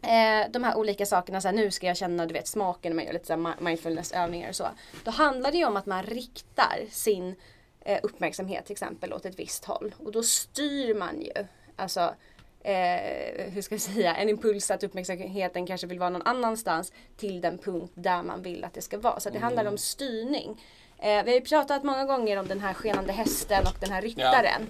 eh, 0.02 0.50
de 0.50 0.64
här 0.64 0.76
olika 0.76 1.06
sakerna, 1.06 1.40
så 1.40 1.48
här, 1.48 1.54
nu 1.54 1.70
ska 1.70 1.86
jag 1.86 1.96
känna 1.96 2.26
du 2.26 2.34
vet 2.34 2.48
smaken 2.48 2.90
när 2.90 2.96
man 2.96 3.04
gör 3.04 3.12
lite 3.12 3.26
så 3.26 3.52
mindfulnessövningar 3.58 4.48
och 4.48 4.56
så. 4.56 4.68
Då 5.04 5.10
handlar 5.10 5.52
det 5.52 5.58
ju 5.58 5.64
om 5.64 5.76
att 5.76 5.86
man 5.86 6.02
riktar 6.02 6.86
sin 6.90 7.34
eh, 7.80 8.00
uppmärksamhet 8.02 8.64
till 8.64 8.72
exempel 8.72 9.12
åt 9.12 9.26
ett 9.26 9.38
visst 9.38 9.64
håll. 9.64 9.94
Och 9.98 10.12
då 10.12 10.22
styr 10.22 10.94
man 10.94 11.20
ju, 11.22 11.46
alltså 11.76 12.14
eh, 12.64 13.52
hur 13.52 13.62
ska 13.62 13.74
jag 13.74 13.82
säga, 13.82 14.14
en 14.14 14.28
impuls 14.28 14.70
att 14.70 14.84
uppmärksamheten 14.84 15.66
kanske 15.66 15.86
vill 15.86 15.98
vara 15.98 16.10
någon 16.10 16.22
annanstans 16.22 16.92
till 17.16 17.40
den 17.40 17.58
punkt 17.58 17.92
där 17.94 18.22
man 18.22 18.42
vill 18.42 18.64
att 18.64 18.74
det 18.74 18.82
ska 18.82 18.98
vara. 18.98 19.20
Så 19.20 19.30
det 19.30 19.38
handlar 19.38 19.64
om 19.64 19.78
styrning. 19.78 20.62
Eh, 20.98 21.24
vi 21.24 21.30
har 21.30 21.38
ju 21.38 21.40
pratat 21.40 21.84
många 21.84 22.04
gånger 22.04 22.36
om 22.36 22.48
den 22.48 22.60
här 22.60 22.74
skenande 22.74 23.12
hästen 23.12 23.62
och 23.66 23.76
den 23.80 23.90
här 23.90 24.02
ryttaren. 24.02 24.66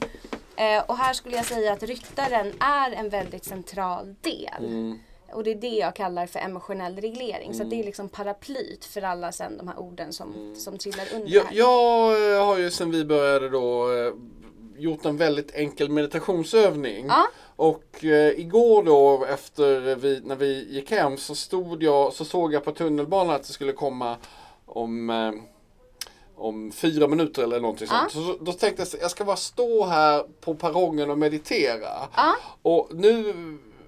Eh, 0.56 0.82
och 0.86 0.96
här 0.96 1.12
skulle 1.12 1.36
jag 1.36 1.44
säga 1.44 1.72
att 1.72 1.82
ryttaren 1.82 2.52
är 2.60 2.90
en 2.90 3.08
väldigt 3.08 3.44
central 3.44 4.14
del. 4.20 4.96
Och 5.32 5.44
det 5.44 5.50
är 5.50 5.54
det 5.54 5.76
jag 5.76 5.96
kallar 5.96 6.26
för 6.26 6.38
emotionell 6.38 6.96
reglering. 6.96 7.54
Så 7.54 7.64
det 7.64 7.80
är 7.80 7.84
liksom 7.84 8.08
paraplyt 8.08 8.84
för 8.84 9.02
alla 9.02 9.32
sen 9.32 9.56
de 9.58 9.68
här 9.68 9.78
orden 9.78 10.12
som, 10.12 10.54
som 10.56 10.78
trillar 10.78 11.06
under 11.14 11.28
Jag, 11.28 11.44
jag 11.52 12.44
har 12.44 12.58
ju 12.58 12.70
sen 12.70 12.90
vi 12.90 13.04
började 13.04 13.48
då 13.48 13.92
eh, 13.92 14.12
gjort 14.76 15.04
en 15.04 15.16
väldigt 15.16 15.54
enkel 15.54 15.88
meditationsövning. 15.88 17.06
Ja. 17.06 17.26
Och 17.56 18.04
eh, 18.04 18.40
igår 18.40 18.82
då 18.82 19.24
efter 19.24 19.94
vi, 19.94 20.20
när 20.24 20.36
vi 20.36 20.68
gick 20.70 20.90
hem 20.90 21.16
så 21.16 21.34
stod 21.34 21.82
jag, 21.82 22.12
så 22.12 22.24
såg 22.24 22.54
jag 22.54 22.64
på 22.64 22.72
tunnelbanan 22.72 23.34
att 23.34 23.42
det 23.46 23.52
skulle 23.52 23.72
komma 23.72 24.16
om 24.66 25.10
eh, 25.10 25.32
om 26.36 26.72
fyra 26.72 27.08
minuter 27.08 27.42
eller 27.42 27.60
någonting 27.60 27.86
sånt. 27.88 28.12
Så, 28.12 28.36
då 28.40 28.52
tänkte 28.52 28.82
jag 28.92 29.02
jag 29.02 29.10
ska 29.10 29.24
bara 29.24 29.36
stå 29.36 29.86
här 29.86 30.24
på 30.40 30.54
perrongen 30.54 31.10
och 31.10 31.18
meditera. 31.18 32.08
Ja. 32.16 32.36
Och 32.62 32.88
nu 32.94 33.34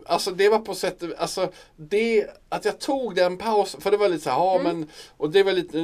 Alltså 0.08 0.30
det 0.30 0.48
var 0.48 0.58
på 0.58 0.74
sätt 0.74 1.02
alltså 1.18 1.48
det 1.76 2.26
att 2.48 2.64
jag 2.64 2.78
tog 2.78 3.14
den 3.14 3.36
pausen 3.38 3.80
för 3.80 3.90
det 3.90 3.96
var 3.96 4.08
lite 4.08 4.24
så 4.24 4.30
här, 4.30 4.36
ja 4.38 4.60
Mm. 4.60 4.78
men 4.78 4.90
och 5.16 5.30
det 5.30 5.42
var 5.42 5.52
lite, 5.52 5.78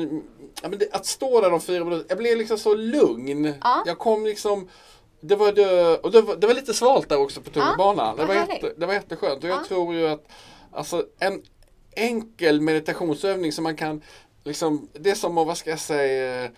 ja, 0.63 0.69
men 0.69 0.79
det, 0.79 0.93
att 0.93 1.07
stå 1.07 1.41
där 1.41 1.51
de 1.51 1.61
fyra 1.61 1.85
minuter, 1.85 2.07
jag 2.09 2.19
blev 2.19 2.39
liksom 2.39 2.59
så 2.59 2.75
lugn. 2.75 3.55
Ja. 3.63 3.83
Jag 3.87 3.99
kom 3.99 4.25
liksom 4.25 4.69
det 5.25 5.37
var, 5.37 5.53
det, 5.53 5.99
och 5.99 6.11
det 6.11 6.21
var, 6.21 6.37
det 6.37 6.47
var 6.47 6.55
lite 6.55 6.75
svalt 6.75 7.09
där 7.09 7.19
också 7.21 7.41
på 7.41 7.51
tunnelbanan. 7.51 8.17
det, 8.17 8.25
var 8.25 8.35
jätte, 8.35 8.73
det 8.77 8.87
var 8.87 8.95
jätteskönt. 8.95 9.45
Och 9.45 9.51
jag 9.51 9.59
Ja. 9.61 9.65
tror 9.69 9.95
ju 9.95 10.09
att 10.09 10.27
alltså, 10.73 11.07
en 11.19 11.43
enkel 11.97 12.61
meditationsövning 12.61 13.53
som 13.53 13.63
man 13.65 13.77
kan 13.77 14.03
liksom, 14.45 14.89
det 14.93 15.11
är 15.11 15.15
som 15.15 15.39
att, 15.39 15.47
vad 15.47 15.57
ska 15.59 15.71
jag 15.71 15.79
säga, 15.81 16.45
eh, 16.45 16.51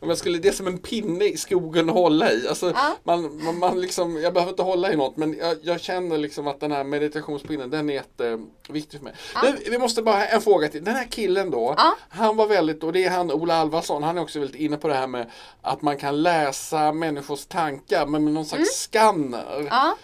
om 0.00 0.08
jag 0.08 0.18
skulle, 0.18 0.38
det 0.38 0.48
är 0.48 0.52
som 0.52 0.66
en 0.66 0.78
pinne 0.78 1.24
i 1.24 1.36
skogen 1.36 1.88
att 1.88 1.94
hålla 1.94 2.32
i. 2.32 2.48
Alltså, 2.48 2.72
Ja. 2.74 2.96
man, 3.04 3.44
man, 3.44 3.58
man 3.58 3.80
liksom, 3.80 4.20
jag 4.22 4.32
behöver 4.34 4.50
inte 4.52 4.62
hålla 4.62 4.92
i 4.92 4.96
något 4.96 5.16
men 5.16 5.36
jag, 5.38 5.56
jag 5.62 5.80
känner 5.80 6.18
liksom 6.18 6.46
att 6.46 6.60
den 6.60 6.72
här 6.72 6.84
meditationspinnen 6.84 7.70
den 7.70 7.90
är 7.90 7.94
jätteviktig 7.94 8.98
för 9.00 9.04
mig. 9.04 9.14
Nu, 9.42 9.56
vi 9.70 9.78
måste 9.78 10.02
bara, 10.02 10.26
en 10.26 10.40
fråga 10.40 10.68
till. 10.68 10.84
Den 10.84 10.94
här 10.94 11.04
killen 11.10 11.50
då, 11.50 11.74
Ja. 11.78 11.96
han 12.08 12.36
var 12.36 12.46
väldigt, 12.46 12.84
och 12.84 12.92
det 12.92 13.04
är 13.04 13.10
han 13.10 13.30
Ola 13.32 13.54
Alvarsson, 13.54 14.02
han 14.02 14.18
är 14.18 14.22
också 14.22 14.38
väldigt 14.40 14.60
inne 14.60 14.76
på 14.76 14.88
det 14.88 14.94
här 14.94 15.06
med 15.06 15.30
att 15.62 15.82
man 15.82 15.96
kan 15.96 16.22
läsa 16.22 16.92
människors 16.92 17.46
tankar 17.46 18.06
men 18.06 18.24
med 18.24 18.32
någon 18.32 18.44
slags 18.46 18.70
skanner. 18.82 19.54
Mm. 19.54 19.66
Ja. 19.70 19.96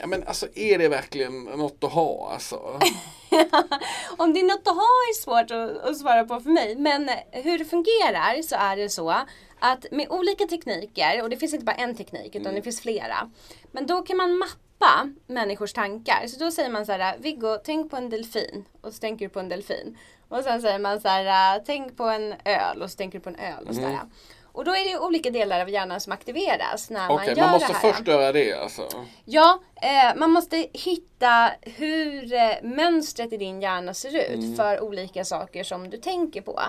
Ja, 0.00 0.06
men 0.06 0.24
alltså 0.24 0.46
är 0.54 0.78
det 0.78 0.88
verkligen 0.88 1.42
något 1.44 1.84
att 1.84 1.92
ha 1.92 2.30
alltså? 2.32 2.80
Om 4.16 4.32
det 4.32 4.40
är 4.40 4.44
något 4.44 4.68
att 4.68 4.74
ha 4.74 4.82
är 4.82 5.14
svårt 5.14 5.50
att, 5.50 5.90
att 5.90 5.98
svara 5.98 6.24
på 6.24 6.40
för 6.40 6.50
mig. 6.50 6.76
Men 6.76 7.10
hur 7.30 7.58
det 7.58 7.64
fungerar 7.64 8.42
så 8.42 8.56
är 8.56 8.76
det 8.76 8.88
så 8.88 9.14
att 9.58 9.86
med 9.90 10.06
olika 10.10 10.46
tekniker, 10.46 11.22
och 11.22 11.30
det 11.30 11.36
finns 11.36 11.54
inte 11.54 11.64
bara 11.64 11.76
en 11.76 11.96
teknik 11.96 12.34
utan 12.34 12.54
det 12.54 12.62
finns 12.62 12.80
flera. 12.80 13.30
Men 13.72 13.86
då 13.86 14.02
kan 14.02 14.16
man 14.16 14.38
mappa 14.38 15.10
människors 15.26 15.72
tankar. 15.72 16.26
Så 16.26 16.44
då 16.44 16.50
säger 16.50 16.70
man 16.70 16.86
så 16.86 16.92
här, 16.92 17.18
Viggo, 17.18 17.58
tänk 17.64 17.90
på 17.90 17.96
en 17.96 18.10
delfin. 18.10 18.64
Och 18.80 18.92
så 18.92 18.98
tänker 19.00 19.24
du 19.24 19.28
på 19.28 19.40
en 19.40 19.48
delfin. 19.48 19.98
Och 20.28 20.44
sen 20.44 20.62
säger 20.62 20.78
man 20.78 21.00
så 21.00 21.08
här, 21.08 21.62
tänk 21.66 21.96
på 21.96 22.04
en 22.04 22.34
öl. 22.44 22.82
Och 22.82 22.90
så 22.90 22.96
tänker 22.96 23.18
du 23.18 23.22
på 23.22 23.28
en 23.28 23.36
öl. 23.36 23.68
Och, 23.68 23.74
så 23.74 23.80
där. 23.80 24.00
Och 24.54 24.64
då 24.64 24.70
är 24.76 24.84
det 24.92 24.98
olika 24.98 25.30
delar 25.30 25.60
av 25.60 25.70
hjärnan 25.70 26.00
som 26.00 26.12
aktiveras 26.12 26.90
när 26.90 27.10
Okej, 27.10 27.26
man 27.26 27.36
gör 27.36 27.42
man 27.44 27.52
måste 27.52 27.72
det 27.72 27.78
här. 27.78 27.92
först 27.92 28.08
göra 28.08 28.32
det 28.32 28.52
alltså. 28.52 28.88
Ja, 29.24 29.58
eh, 29.82 30.16
man 30.16 30.30
måste 30.30 30.66
hitta 30.72 31.50
hur 31.62 32.32
eh, 32.34 32.40
mönstret 32.62 33.32
i 33.32 33.36
din 33.36 33.60
hjärna 33.62 33.94
ser 33.94 34.16
ut 34.32 34.34
Mm. 34.44 34.56
för 34.56 34.80
olika 34.80 35.24
saker 35.24 35.64
som 35.64 35.90
du 35.90 35.96
tänker 35.96 36.40
på. 36.40 36.60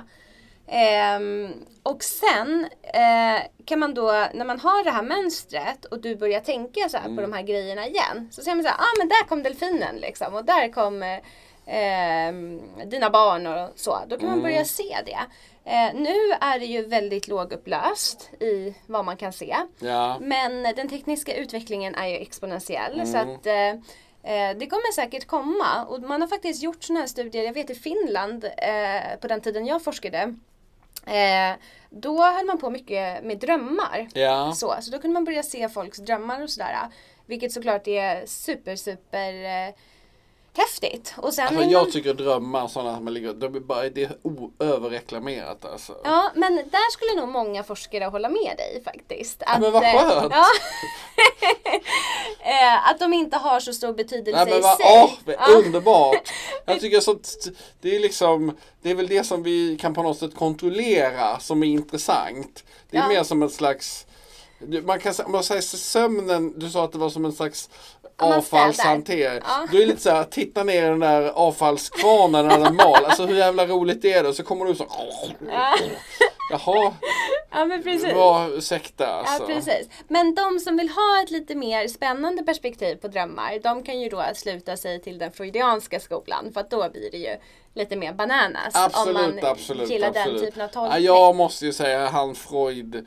Ehm, 0.68 1.54
och 1.84 2.04
sen 2.04 2.68
eh, 2.84 3.42
kan 3.66 3.80
man 3.80 3.94
då, 3.94 4.12
när 4.34 4.46
man 4.46 4.60
har 4.60 4.84
det 4.84 4.92
här 4.92 5.04
mönstret 5.04 5.86
och 5.86 6.00
du 6.00 6.16
börjar 6.16 6.40
tänka 6.40 6.90
så 6.90 6.98
Mm. 6.98 7.16
på 7.16 7.22
de 7.22 7.34
här 7.34 7.42
grejerna 7.42 7.88
igen. 7.88 8.30
Så 8.32 8.42
säger 8.42 8.56
man 8.56 8.64
så 8.64 8.70
här, 8.70 8.78
ah 8.80 8.94
men 9.00 9.08
där 9.08 9.28
kom 9.28 9.44
delfinen 9.44 9.96
liksom 9.96 10.34
och 10.34 10.46
där 10.46 10.72
kom 10.72 11.04
eh, 11.04 11.20
ehm, 11.68 12.62
dina 12.86 13.10
barn 13.10 13.48
och 13.48 13.70
så. 13.76 14.00
Då 14.08 14.18
kan 14.18 14.30
man 14.30 14.42
börja 14.42 14.56
Mm. 14.56 14.66
se 14.66 14.98
det. 15.06 15.20
Eh, 15.66 15.94
nu 15.94 16.16
är 16.42 16.60
det 16.60 16.66
ju 16.66 16.86
väldigt 16.86 17.28
lågupplöst 17.28 18.30
i 18.40 18.76
vad 18.88 19.06
man 19.06 19.18
kan 19.18 19.34
se. 19.34 19.56
Ja. 19.80 20.18
Men 20.22 20.64
den 20.64 20.90
tekniska 20.90 21.36
utvecklingen 21.36 21.96
är 21.96 22.08
ju 22.08 22.16
exponentiell. 22.16 22.94
Mm. 22.94 23.06
Så 23.06 23.18
att 23.18 23.46
eh, 23.46 23.82
Eh, 24.26 24.58
det 24.58 24.68
kommer 24.68 24.94
säkert 24.94 25.28
komma 25.28 25.86
och 25.86 26.02
man 26.02 26.22
har 26.22 26.28
faktiskt 26.28 26.64
gjort 26.64 26.84
sådana 26.84 27.00
här 27.00 27.08
studier, 27.08 27.44
jag 27.44 27.54
vet 27.54 27.70
i 27.70 27.76
Finland 27.76 28.46
eh, 28.46 29.20
på 29.22 29.28
den 29.28 29.42
tiden 29.42 29.66
jag 29.66 29.84
forskade. 29.84 30.36
Eh, 31.06 31.56
då 31.90 32.24
höll 32.24 32.46
man 32.46 32.58
på 32.58 32.70
mycket 32.70 33.24
med 33.24 33.40
drömmar. 33.40 34.08
Ja. 34.14 34.54
Så, 34.56 34.76
så 34.82 34.92
då 34.92 35.00
kunde 35.00 35.14
man 35.14 35.26
börja 35.26 35.44
se 35.44 35.70
folks 35.70 35.98
drömmar 35.98 36.44
och 36.44 36.50
sådär. 36.50 36.78
Vilket 37.26 37.52
såklart 37.52 37.88
är 37.88 38.26
super 38.26 38.76
super 38.76 39.34
eh, 39.34 39.74
häftigt. 40.58 41.14
Och 41.18 41.34
sen 41.34 41.48
Alltså, 41.48 41.64
jag 41.64 41.92
tycker 41.92 42.14
drömmar 42.14 42.68
sådana 42.68 42.96
som 42.98 43.08
ligger, 43.08 43.34
de 43.34 43.56
är 43.56 43.60
bara, 43.60 43.90
det 43.90 44.04
är 44.04 44.12
o- 44.24 44.52
överreklamerat 44.60 45.66
alltså. 45.66 45.94
Ja, 46.04 46.32
men 46.36 46.56
där 46.56 46.92
skulle 46.92 47.22
nog 47.22 47.30
många 47.30 47.64
forskare 47.64 48.04
hålla 48.06 48.30
med 48.30 48.54
dig 48.58 48.82
faktiskt. 48.86 49.44
Att, 49.46 49.62
men 49.62 49.72
vad 49.72 49.84
eh, 49.84 49.92
skönt. 50.10 50.34
Ja, 50.34 50.46
Eh, 52.40 52.90
att 52.90 53.00
de 53.00 53.14
inte 53.14 53.38
har 53.38 53.60
så 53.60 53.74
stor 53.74 53.94
betydelse 53.94 54.46
Nej 54.46 54.46
men 54.46 54.60
i 54.60 54.62
vad, 54.62 54.78
sig. 54.78 54.86
åh, 54.90 55.36
Ja. 55.40 55.58
underbart! 55.58 56.32
Jag 56.66 56.80
tycker 56.80 57.00
sånt, 57.00 57.48
det 57.82 57.96
är 57.96 58.00
liksom, 58.00 58.58
det 58.82 58.90
är 58.92 58.96
väl 58.96 59.08
det 59.08 59.24
som 59.24 59.44
vi 59.44 59.78
kan 59.82 59.94
på 59.94 60.04
något 60.04 60.18
sätt 60.18 60.36
kontrollera 60.36 61.40
som 61.40 61.64
är 61.64 61.68
intressant. 61.68 62.64
Det 62.90 62.98
är 62.98 63.02
Ja. 63.02 63.08
mer 63.08 63.24
som 63.24 63.44
en 63.44 63.50
slags, 63.50 64.06
man 64.84 65.00
kan 65.00 65.14
man 65.28 65.44
säger 65.44 65.62
sömnen, 65.62 66.60
du 66.60 66.70
sa 66.70 66.84
att 66.84 66.92
det 66.92 66.98
var 66.98 67.10
som 67.10 67.26
en 67.26 67.34
slags 67.34 67.70
Ja, 68.18 68.38
avfallshantering. 68.38 69.42
Ja. 69.46 69.68
Då 69.72 69.78
är 69.78 69.86
lite 69.86 70.02
såhär, 70.02 70.24
titta 70.24 70.64
ner 70.64 70.84
i 70.84 70.90
den 70.90 71.00
där 71.00 71.22
avfallskvarnen 71.22 72.48
när 72.48 72.60
den 72.60 72.76
mal. 72.76 73.06
Alltså 73.06 73.26
hur 73.26 73.36
jävla 73.36 73.68
roligt 73.68 74.06
är 74.06 74.24
det? 74.24 74.30
Och 74.30 74.36
så 74.36 74.44
kommer 74.44 74.66
du 74.66 74.76
så, 74.76 74.88
jaha, 76.52 76.94
ja, 77.52 77.66
men 77.66 77.84
precis. 77.84 78.14
bra 78.14 78.48
ursäkta 78.48 79.08
alltså. 79.08 79.44
Ja, 79.44 79.48
precis. 79.48 79.90
Men 80.08 80.36
de 80.36 80.60
som 80.60 80.78
vill 80.78 80.90
ha 80.90 81.22
ett 81.24 81.32
lite 81.32 81.56
mer 81.56 81.88
spännande 81.88 82.44
perspektiv 82.44 82.96
på 82.96 83.08
drömmar, 83.08 83.60
de 83.64 83.84
kan 83.84 84.00
ju 84.00 84.10
då 84.10 84.24
sluta 84.36 84.78
sig 84.78 85.02
till 85.02 85.18
den 85.18 85.32
freudianska 85.32 86.00
skolan. 86.00 86.54
För 86.54 86.62
att 86.62 86.70
då 86.70 86.90
blir 86.90 87.12
det 87.12 87.18
ju 87.18 87.38
lite 87.74 87.96
mer 87.96 88.14
bananas. 88.14 88.76
Absolut, 88.76 89.18
om 89.18 89.24
man 89.24 89.52
absolut. 89.52 89.90
gillar 89.90 90.08
absolut. 90.08 90.42
den 90.42 90.46
typen 90.46 90.62
av 90.62 90.70
ja, 90.74 90.82
tolkning. 90.82 91.06
Jag 91.06 91.36
måste 91.36 91.66
ju 91.66 91.74
säga 91.74 92.08
han 92.08 92.36
Freud. 92.36 93.06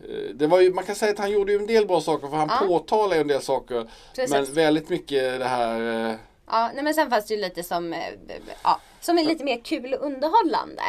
Eh, 0.00 0.34
Det 0.34 0.46
var 0.46 0.60
ju, 0.60 0.72
man 0.72 0.84
kan 0.84 0.94
säga 0.94 1.12
att 1.12 1.18
han 1.18 1.30
gjorde 1.30 1.52
en 1.54 1.66
del 1.66 1.86
bra 1.86 2.00
saker 2.00 2.28
för 2.28 2.36
han 2.36 2.48
Ja. 2.60 2.66
påtalar 2.66 3.14
ju 3.14 3.20
en 3.20 3.28
del 3.28 3.42
saker. 3.42 3.90
Precis. 4.14 4.30
Men 4.30 4.44
väldigt 4.54 4.88
mycket 4.88 5.38
det 5.38 5.44
här 5.44 6.08
eh, 6.10 6.14
Ja, 6.50 6.70
nej, 6.74 6.84
men 6.84 6.94
sen 6.94 7.10
fanns 7.10 7.26
det 7.26 7.34
ju 7.34 7.40
lite 7.40 7.62
som, 7.62 7.92
eh, 7.92 7.98
ja, 8.62 8.80
som 9.00 9.18
är 9.18 9.24
lite 9.24 9.44
mer 9.44 9.60
kul 9.64 9.94
och 9.94 10.06
underhållande. 10.06 10.82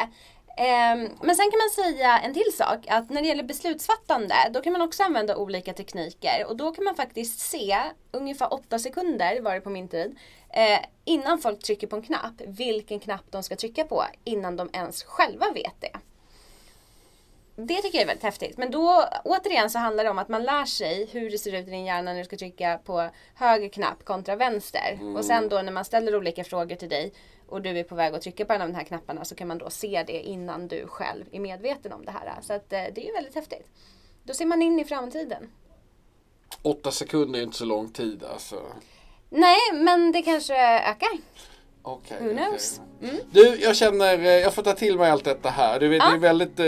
Ehm, 0.56 0.98
men 1.22 1.36
sen 1.36 1.50
kan 1.50 1.58
man 1.58 1.84
säga 1.84 2.18
en 2.18 2.34
till 2.34 2.52
sak, 2.56 2.78
att 2.88 3.10
när 3.10 3.22
det 3.22 3.28
gäller 3.28 3.42
beslutsfattande, 3.42 4.34
då 4.50 4.60
kan 4.60 4.72
man 4.72 4.82
också 4.82 5.02
använda 5.02 5.36
olika 5.36 5.72
tekniker. 5.72 6.44
Och 6.48 6.56
då 6.56 6.72
kan 6.72 6.84
man 6.84 6.94
faktiskt 6.94 7.40
se, 7.40 7.78
ungefär 8.12 8.54
åtta 8.54 8.78
sekunder 8.78 9.40
var 9.40 9.54
det 9.54 9.60
på 9.60 9.70
min 9.70 9.88
tid, 9.88 10.16
eh, 10.50 10.78
innan 11.04 11.38
folk 11.38 11.62
trycker 11.62 11.86
på 11.86 11.96
en 11.96 12.02
knapp, 12.02 12.32
vilken 12.46 13.00
knapp 13.00 13.24
de 13.30 13.42
ska 13.42 13.56
trycka 13.56 13.84
på, 13.84 14.04
innan 14.24 14.56
de 14.56 14.70
ens 14.72 15.02
själva 15.04 15.46
vet 15.54 15.80
det. 15.80 15.96
Det 17.60 17.82
tycker 17.82 17.98
jag 17.98 18.02
är 18.02 18.06
väldigt 18.06 18.22
häftigt. 18.22 18.56
Men 18.56 18.70
då 18.70 19.04
återigen 19.24 19.70
så 19.70 19.78
handlar 19.78 20.04
det 20.04 20.10
om 20.10 20.18
att 20.18 20.28
man 20.28 20.44
lär 20.44 20.64
sig 20.64 21.08
hur 21.12 21.30
det 21.30 21.38
ser 21.38 21.54
ut 21.54 21.68
i 21.68 21.70
din 21.70 21.84
hjärna 21.84 22.12
när 22.12 22.18
du 22.18 22.24
ska 22.24 22.36
trycka 22.36 22.80
på 22.84 23.10
höger 23.34 23.68
knapp 23.68 24.04
kontra 24.04 24.36
vänster. 24.36 24.98
Och 25.16 25.24
sen 25.24 25.48
då 25.48 25.62
när 25.62 25.72
man 25.72 25.84
ställer 25.84 26.16
olika 26.16 26.44
frågor 26.44 26.76
till 26.76 26.88
dig 26.88 27.12
och 27.48 27.62
du 27.62 27.78
är 27.78 27.84
på 27.84 27.94
väg 27.94 28.14
att 28.14 28.22
trycka 28.22 28.44
på 28.44 28.52
en 28.52 28.62
av 28.62 28.68
de 28.68 28.74
här 28.74 28.84
knapparna 28.84 29.24
så 29.24 29.34
kan 29.34 29.48
man 29.48 29.58
då 29.58 29.70
se 29.70 30.04
det 30.06 30.22
innan 30.22 30.68
du 30.68 30.86
själv 30.86 31.24
är 31.32 31.40
medveten 31.40 31.92
om 31.92 32.04
det 32.04 32.10
här. 32.10 32.38
Så 32.42 32.52
att 32.52 32.72
eh, 32.72 32.82
det 32.94 33.00
är 33.00 33.06
ju 33.06 33.12
väldigt 33.12 33.34
häftigt. 33.34 33.66
Då 34.22 34.34
ser 34.34 34.46
man 34.46 34.62
in 34.62 34.80
i 34.80 34.84
framtiden. 34.84 35.50
åtta 36.62 36.90
sekunder 36.90 37.38
är 37.38 37.42
inte 37.42 37.56
så 37.56 37.64
lång 37.64 37.92
tid 37.92 38.24
alltså. 38.32 38.56
Nej, 39.30 39.58
men 39.72 40.12
det 40.12 40.22
kanske 40.22 40.54
ökar. 40.90 41.18
Okej. 41.90 42.16
Who 42.20 42.34
knows? 42.34 42.80
Mm. 43.02 43.16
Du, 43.30 43.56
jag 43.60 43.76
känner, 43.76 44.18
eh, 44.18 44.26
jag 44.28 44.54
får 44.54 44.62
ta 44.62 44.72
till 44.72 44.98
mig 44.98 45.10
allt 45.10 45.24
detta 45.24 45.48
här. 45.48 45.80
Du 45.80 45.88
vet, 45.88 45.98
Ja. 46.02 46.10
det 46.10 46.16
är 46.16 46.18
väldigt, 46.20 46.60
eh, 46.60 46.66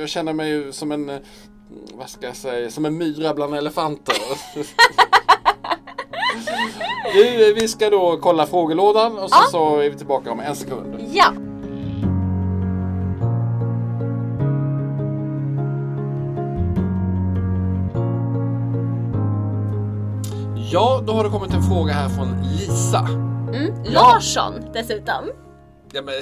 jag 0.00 0.08
känner 0.08 0.32
mig 0.32 0.50
ju 0.50 0.72
som 0.72 0.92
en, 0.92 1.08
eh, 1.08 1.18
vad 1.94 2.08
ska 2.10 2.26
jag 2.26 2.36
säga, 2.36 2.70
som 2.70 2.84
en 2.84 2.98
myra 2.98 3.34
bland 3.34 3.54
elefanter. 3.54 4.14
du, 7.14 7.54
vi 7.54 7.68
ska 7.68 7.90
då 7.90 8.18
kolla 8.22 8.46
frågelådan 8.46 9.18
och 9.18 9.30
så, 9.30 9.36
Ja. 9.36 9.50
så 9.50 9.76
är 9.78 9.90
vi 9.90 9.96
tillbaka 9.96 10.30
om 10.30 10.40
en 10.40 10.56
sekund. 10.56 10.96
Ja! 11.12 11.32
Ja, 20.72 21.02
då 21.06 21.12
har 21.12 21.24
det 21.24 21.30
kommit 21.30 21.54
en 21.54 21.62
fråga 21.62 21.92
här 21.92 22.08
från 22.08 22.42
Lisa. 22.42 23.31
Mm. 23.54 23.84
Larsson 23.84 24.72
dessutom. 24.72 25.30
Ja, 25.92 26.02
men, 26.02 26.14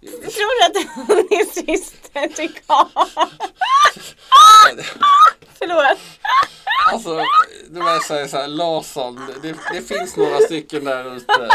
Jag 0.00 0.32
tror 0.32 0.50
att 0.62 1.06
hon 1.06 1.18
är 1.18 1.44
syster 1.54 2.28
till 2.28 2.54
Karl. 2.66 2.86
Förlåt. 5.58 5.98
alltså, 6.92 7.22
det 7.70 7.80
var 7.80 8.26
så 8.28 8.36
här, 8.36 8.48
Larsson, 8.48 9.20
det, 9.42 9.54
det 9.72 9.82
finns 9.82 10.16
några 10.16 10.38
stycken 10.38 10.84
där 10.84 11.16
ute. 11.16 11.48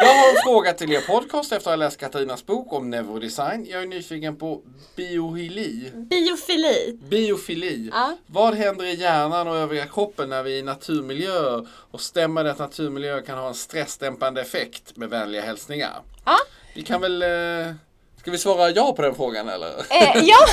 Jag 0.00 0.06
har 0.06 0.28
en 0.28 0.36
fråga 0.44 0.72
till 0.72 0.92
er 0.92 1.00
podcast 1.00 1.52
efter 1.52 1.70
att 1.70 1.78
ha 1.78 1.84
läst 1.84 2.00
Katarinas 2.00 2.46
bok 2.46 2.72
om 2.72 2.90
neurodesign. 2.90 3.66
Jag 3.70 3.82
är 3.82 3.86
nyfiken 3.86 4.36
på 4.36 4.62
biohili. 4.96 5.92
Biofili. 5.94 6.98
Biofili. 7.08 7.90
Ja. 7.92 8.16
Vad 8.26 8.54
händer 8.54 8.84
i 8.84 8.94
hjärnan 8.94 9.48
och 9.48 9.56
övriga 9.56 9.86
kroppen 9.86 10.28
när 10.28 10.42
vi 10.42 10.54
är 10.54 10.58
i 10.58 10.62
naturmiljöer? 10.62 11.68
Och 11.90 12.00
stämmer 12.00 12.44
det 12.44 12.50
att 12.50 12.58
naturmiljöer 12.58 13.20
kan 13.20 13.38
ha 13.38 13.48
en 13.48 13.54
stressdämpande 13.54 14.40
effekt 14.40 14.96
med 14.96 15.10
vänliga 15.10 15.42
hälsningar? 15.42 16.02
Ja. 16.24 16.36
Vi 16.74 16.82
kan 16.82 17.00
väl... 17.00 17.22
Eh, 17.22 17.74
ska 18.26 18.30
vi 18.32 18.38
svara 18.38 18.70
ja 18.70 18.92
på 18.92 19.02
den 19.02 19.14
frågan 19.14 19.48
eller? 19.48 19.68
Eh, 19.68 20.24
ja. 20.24 20.46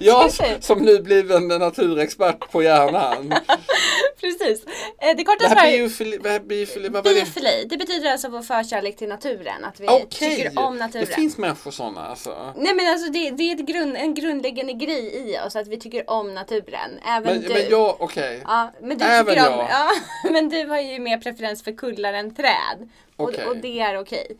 Jag 0.00 0.30
som 0.60 0.78
nu 0.78 0.98
bliven 0.98 1.48
naturexpert 1.48 2.50
på 2.50 2.62
hjärnan. 2.62 3.34
Precis. 4.20 4.66
Eh, 4.98 5.16
det 5.16 5.24
korta 5.24 5.48
svaret 5.48 5.72
biofili, 5.72 6.18
biofili, 6.18 6.88
vad 6.88 7.04
var 7.04 7.12
det? 7.12 7.14
Biofili, 7.14 7.64
det 7.66 7.76
betyder 7.76 8.12
alltså 8.12 8.28
vår 8.28 8.42
förkärlek 8.42 8.96
till 8.96 9.08
naturen. 9.08 9.64
Att 9.64 9.80
vi 9.80 9.86
Okej, 9.88 10.36
tycker 10.36 10.58
om 10.58 10.76
naturen. 10.76 11.06
det 11.08 11.14
finns 11.14 11.38
människor 11.38 11.70
sådana 11.70 12.06
alltså. 12.06 12.52
Nej 12.56 12.74
men 12.74 12.92
alltså 12.92 13.12
det, 13.12 13.30
det 13.30 13.52
är 13.52 13.56
grund, 13.56 13.96
en 13.96 14.14
grundläggande 14.14 14.72
grej 14.72 15.30
i 15.30 15.38
oss 15.46 15.56
att 15.56 15.68
vi 15.68 15.80
tycker 15.80 16.10
om 16.10 16.34
naturen. 16.34 16.90
Även 17.06 17.22
Men, 17.22 17.42
du. 17.42 17.48
men 17.48 17.70
jag, 17.70 17.96
okej. 17.98 18.42
Ja, 18.44 18.72
men 18.80 18.98
du 18.98 19.04
Även 19.04 19.34
tycker 19.34 19.52
om, 19.52 19.58
jag. 19.58 19.68
ja, 19.70 19.90
men 20.30 20.48
du 20.48 20.66
har 20.66 20.80
ju 20.80 20.98
mer 20.98 21.18
preferens 21.18 21.62
för 21.62 21.72
kullar 21.72 22.12
än 22.12 22.34
träd. 22.34 22.90
Och, 23.16 23.28
Okej. 23.28 23.46
och 23.46 23.56
det 23.56 23.80
är 23.80 24.00
okej. 24.00 24.26
Eh, 24.30 24.36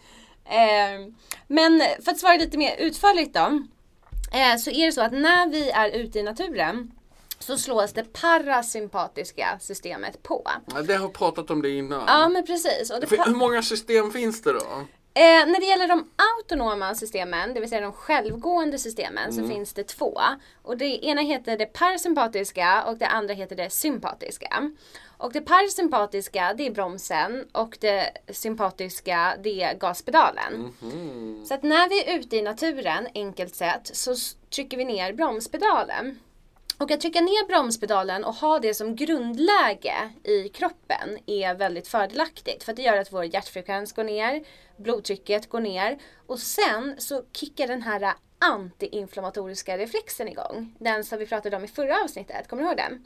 men 1.47 1.83
för 2.05 2.11
att 2.13 2.19
svara 2.19 2.37
lite 2.37 2.59
mer 2.59 2.77
utförligt 2.79 3.35
då. 3.35 3.63
Eh, 4.33 4.57
så 4.59 4.71
är 4.71 4.87
det 4.87 4.93
så 4.93 5.01
att 5.01 5.13
när 5.13 5.51
vi 5.51 5.71
är 5.71 5.91
ute 5.91 6.19
i 6.19 6.23
naturen 6.23 6.91
så 7.39 7.59
slås 7.59 7.93
det 7.93 8.13
parasympatiska 8.13 9.59
systemet 9.61 10.23
på. 10.23 10.51
Ja, 10.75 10.83
Det 10.83 10.95
har 10.95 11.09
pratat 11.09 11.51
om 11.51 11.63
det 11.63 11.71
innan. 11.71 12.05
Ja 12.07 12.29
men 12.29 12.47
precis. 12.47 12.91
Hur 13.27 13.35
många 13.35 13.63
system 13.63 14.11
finns 14.13 14.43
det 14.43 14.53
då? 14.53 14.87
Eh, 15.17 15.47
när 15.47 15.61
det 15.61 15.67
gäller 15.67 15.89
de 15.89 16.11
autonoma 16.39 16.95
systemen, 16.95 17.55
det 17.55 17.61
vill 17.61 17.69
säga 17.69 17.81
de 17.81 17.93
självgående 17.93 18.79
systemen, 18.79 19.33
så 19.33 19.49
finns 19.49 19.73
det 19.73 19.85
två. 19.85 20.21
Och 20.63 20.77
det 20.77 21.05
ena 21.05 21.21
heter 21.23 21.59
det 21.59 21.67
parasympatiska 21.67 22.85
och 22.85 22.99
det 22.99 23.07
andra 23.07 23.35
heter 23.35 23.57
det 23.57 23.71
sympatiska. 23.71 24.71
Och 25.19 25.33
det 25.33 25.41
parasympatiska 25.41 26.55
det 26.57 26.67
är 26.67 26.71
bromsen 26.71 27.49
och 27.53 27.79
det 27.81 28.11
sympatiska 28.33 29.37
det 29.43 29.63
är 29.63 29.75
gaspedalen. 29.75 30.75
Så 31.49 31.55
att 31.55 31.63
när 31.63 31.89
vi 31.89 32.05
är 32.05 32.19
ute 32.19 32.37
i 32.37 32.43
naturen, 32.43 33.09
enkelt 33.15 33.55
sett, 33.55 33.97
så 33.97 34.15
trycker 34.55 34.77
vi 34.77 34.85
ner 34.85 35.13
bromspedalen. 35.13 36.19
Och 36.79 36.91
att 36.91 37.01
trycka 37.01 37.21
ner 37.21 37.47
bromspedalen 37.47 38.25
och 38.25 38.35
ha 38.35 38.59
det 38.59 38.75
som 38.75 38.97
grundläge 38.97 40.11
i 40.25 40.49
kroppen 40.49 41.19
är 41.27 41.55
väldigt 41.55 41.89
fördelaktigt. 41.89 42.65
För 42.65 42.73
det 42.73 42.83
gör 42.83 42.97
att 42.97 43.13
vår 43.13 43.25
hjärtfrekvens 43.25 43.93
går 43.93 44.05
ner, 44.05 44.45
blodtrycket 44.77 45.49
går 45.49 45.61
ner 45.61 45.99
och 46.27 46.39
sen 46.39 46.95
så 46.99 47.23
kickar 47.33 47.67
den 47.67 47.83
här 47.83 48.15
antiinflammatoriska 48.39 49.79
reflexen 49.79 50.29
igång. 50.29 50.75
Den 50.79 51.05
som 51.05 51.19
vi 51.19 51.27
pratade 51.27 51.57
om 51.57 51.65
i 51.65 51.69
förra 51.69 52.03
avsnittet, 52.05 52.49
kommer 52.49 52.63
du 52.63 52.69
ihåg 52.69 52.77
den? 52.77 53.03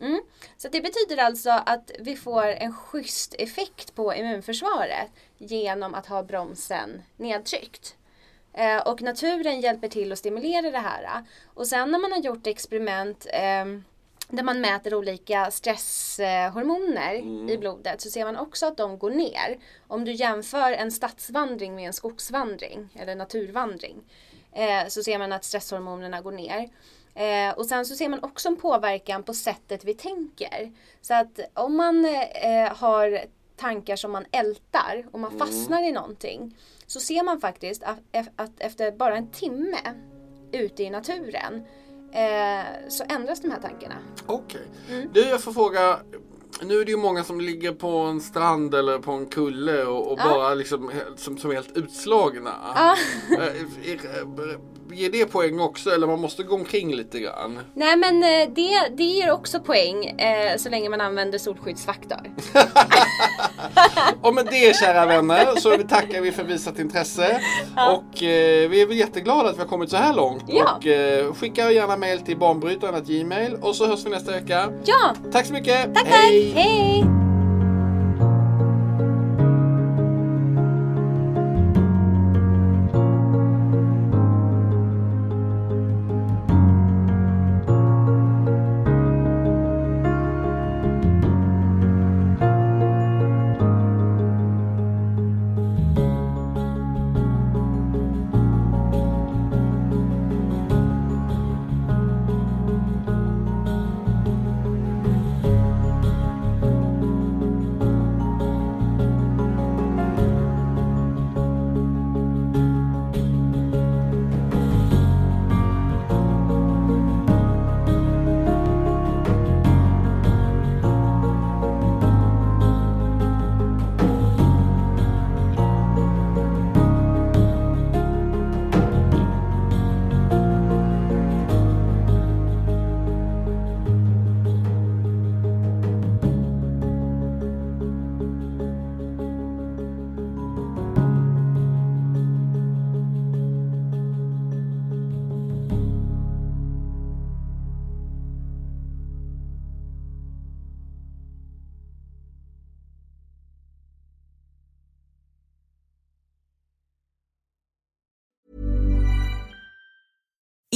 Mm. 0.00 0.20
Så 0.56 0.68
det 0.68 0.80
betyder 0.80 1.22
alltså 1.22 1.50
att 1.50 1.90
vi 1.98 2.16
får 2.16 2.46
en 2.46 2.74
schysst 2.74 3.34
effekt 3.38 3.94
på 3.94 4.14
immunförsvaret 4.14 5.10
genom 5.38 5.94
att 5.94 6.06
ha 6.06 6.22
bromsen 6.22 7.02
nedtryckt. 7.16 7.96
Eh, 8.52 8.78
och 8.78 9.02
naturen 9.02 9.60
hjälper 9.60 9.88
till 9.88 10.12
att 10.12 10.18
stimulera 10.18 10.70
det 10.70 10.78
här. 10.78 11.24
Och 11.54 11.66
sen 11.66 11.90
när 11.90 11.98
man 11.98 12.12
har 12.12 12.18
gjort 12.18 12.46
experiment 12.46 13.26
eh, 13.32 13.64
där 14.28 14.42
man 14.42 14.60
mäter 14.60 14.94
olika 14.94 15.50
stresshormoner 15.50 17.14
i 17.50 17.58
blodet 17.58 18.00
så 18.00 18.10
ser 18.10 18.24
man 18.24 18.36
också 18.36 18.66
att 18.66 18.76
de 18.76 18.98
går 18.98 19.10
ner. 19.10 19.58
Om 19.86 20.04
du 20.04 20.12
jämför 20.12 20.72
en 20.72 20.92
stadsvandring 20.92 21.74
med 21.74 21.86
en 21.86 21.92
skogsvandring 21.92 22.88
eller 22.94 23.14
naturvandring 23.14 24.02
eh, 24.56 24.88
så 24.88 25.02
ser 25.02 25.18
man 25.18 25.32
att 25.32 25.44
stresshormonerna 25.44 26.20
går 26.20 26.32
ner. 26.32 26.68
Eh, 27.14 27.54
och 27.56 27.66
sen 27.66 27.86
så 27.86 27.96
ser 27.96 28.08
man 28.08 28.22
också 28.22 28.48
en 28.48 28.56
påverkan 28.56 29.22
på 29.22 29.34
sättet 29.34 29.84
vi 29.84 29.94
tänker. 29.94 30.72
Så 31.00 31.14
att 31.14 31.40
om 31.54 31.76
man 31.76 32.04
eh, 32.04 32.76
har 32.76 33.20
tankar 33.56 33.96
som 33.96 34.12
man 34.12 34.24
ältar 34.32 35.06
och 35.12 35.20
man 35.20 35.38
fastnar 35.38 35.82
i 35.82 35.92
någonting 35.92 36.56
så 36.86 37.00
ser 37.00 37.22
man 37.24 37.40
faktiskt 37.40 37.82
att, 37.82 38.28
att 38.36 38.50
efter 38.58 38.92
bara 38.92 39.16
en 39.16 39.30
timme 39.30 39.78
ute 40.52 40.82
i 40.82 40.90
naturen 40.90 41.66
eh, 42.12 42.88
så 42.88 43.04
ändras 43.08 43.40
de 43.40 43.50
här 43.50 43.60
tankarna. 43.60 43.94
Okej. 44.26 44.66
Du, 45.12 45.20
jag 45.20 45.42
får 45.42 45.52
fråga. 45.52 46.00
Nu 46.62 46.80
är 46.80 46.84
det 46.84 46.90
ju 46.90 46.96
många 46.96 47.24
som 47.24 47.40
ligger 47.40 47.72
på 47.72 47.88
en 47.98 48.20
strand 48.20 48.74
eller 48.74 48.98
på 48.98 49.12
en 49.12 49.26
kulle 49.26 49.84
och, 49.84 50.10
och 50.12 50.16
bara 50.16 50.54
liksom 50.54 50.90
som, 51.16 51.38
som 51.38 51.50
helt 51.50 51.76
utslagna. 51.76 52.54
Eh, 53.30 53.42
är- 53.92 54.76
Ger 54.92 55.10
det 55.10 55.26
poäng 55.26 55.60
också 55.60 55.90
eller 55.90 56.06
man 56.06 56.20
måste 56.20 56.42
gå 56.42 56.54
omkring 56.54 56.94
lite 56.94 57.20
grann? 57.20 57.58
Nej 57.74 57.96
men 57.96 58.22
eh, 58.22 58.48
det, 58.54 58.88
det 58.96 59.04
ger 59.04 59.30
också 59.32 59.60
poäng 59.60 60.04
eh, 60.06 60.56
så 60.56 60.68
länge 60.68 60.88
man 60.90 61.00
använder 61.00 61.38
solskyddsfaktor. 61.38 62.18
Och 64.22 64.34
med 64.34 64.46
det 64.50 64.76
kära 64.76 65.06
vänner 65.06 65.56
så 65.56 65.78
tackar 65.88 66.20
vi 66.20 66.32
för 66.32 66.44
visat 66.44 66.78
intresse. 66.78 67.40
Och 67.76 68.22
eh, 68.22 68.68
vi 68.68 68.82
är 68.82 68.86
väl 68.86 68.96
jätteglada 68.96 69.48
att 69.48 69.56
vi 69.56 69.60
har 69.60 69.68
kommit 69.68 69.90
så 69.90 69.96
här 69.96 70.14
långt. 70.14 70.44
Ja. 70.46 70.76
Och 70.76 70.86
eh, 70.86 71.32
skicka 71.34 71.70
gärna 71.70 71.96
mail 71.96 72.20
till 72.20 72.36
barnbrytaren 72.36 73.04
gmail 73.04 73.54
och 73.54 73.76
så 73.76 73.86
hörs 73.86 74.06
vi 74.06 74.10
nästa 74.10 74.32
vecka. 74.32 74.68
Ja, 74.84 75.14
Tack 75.32 75.46
så 75.46 75.52
mycket! 75.52 75.94
tack 75.94 76.04
tack! 76.04 76.14
Hej! 76.54 77.25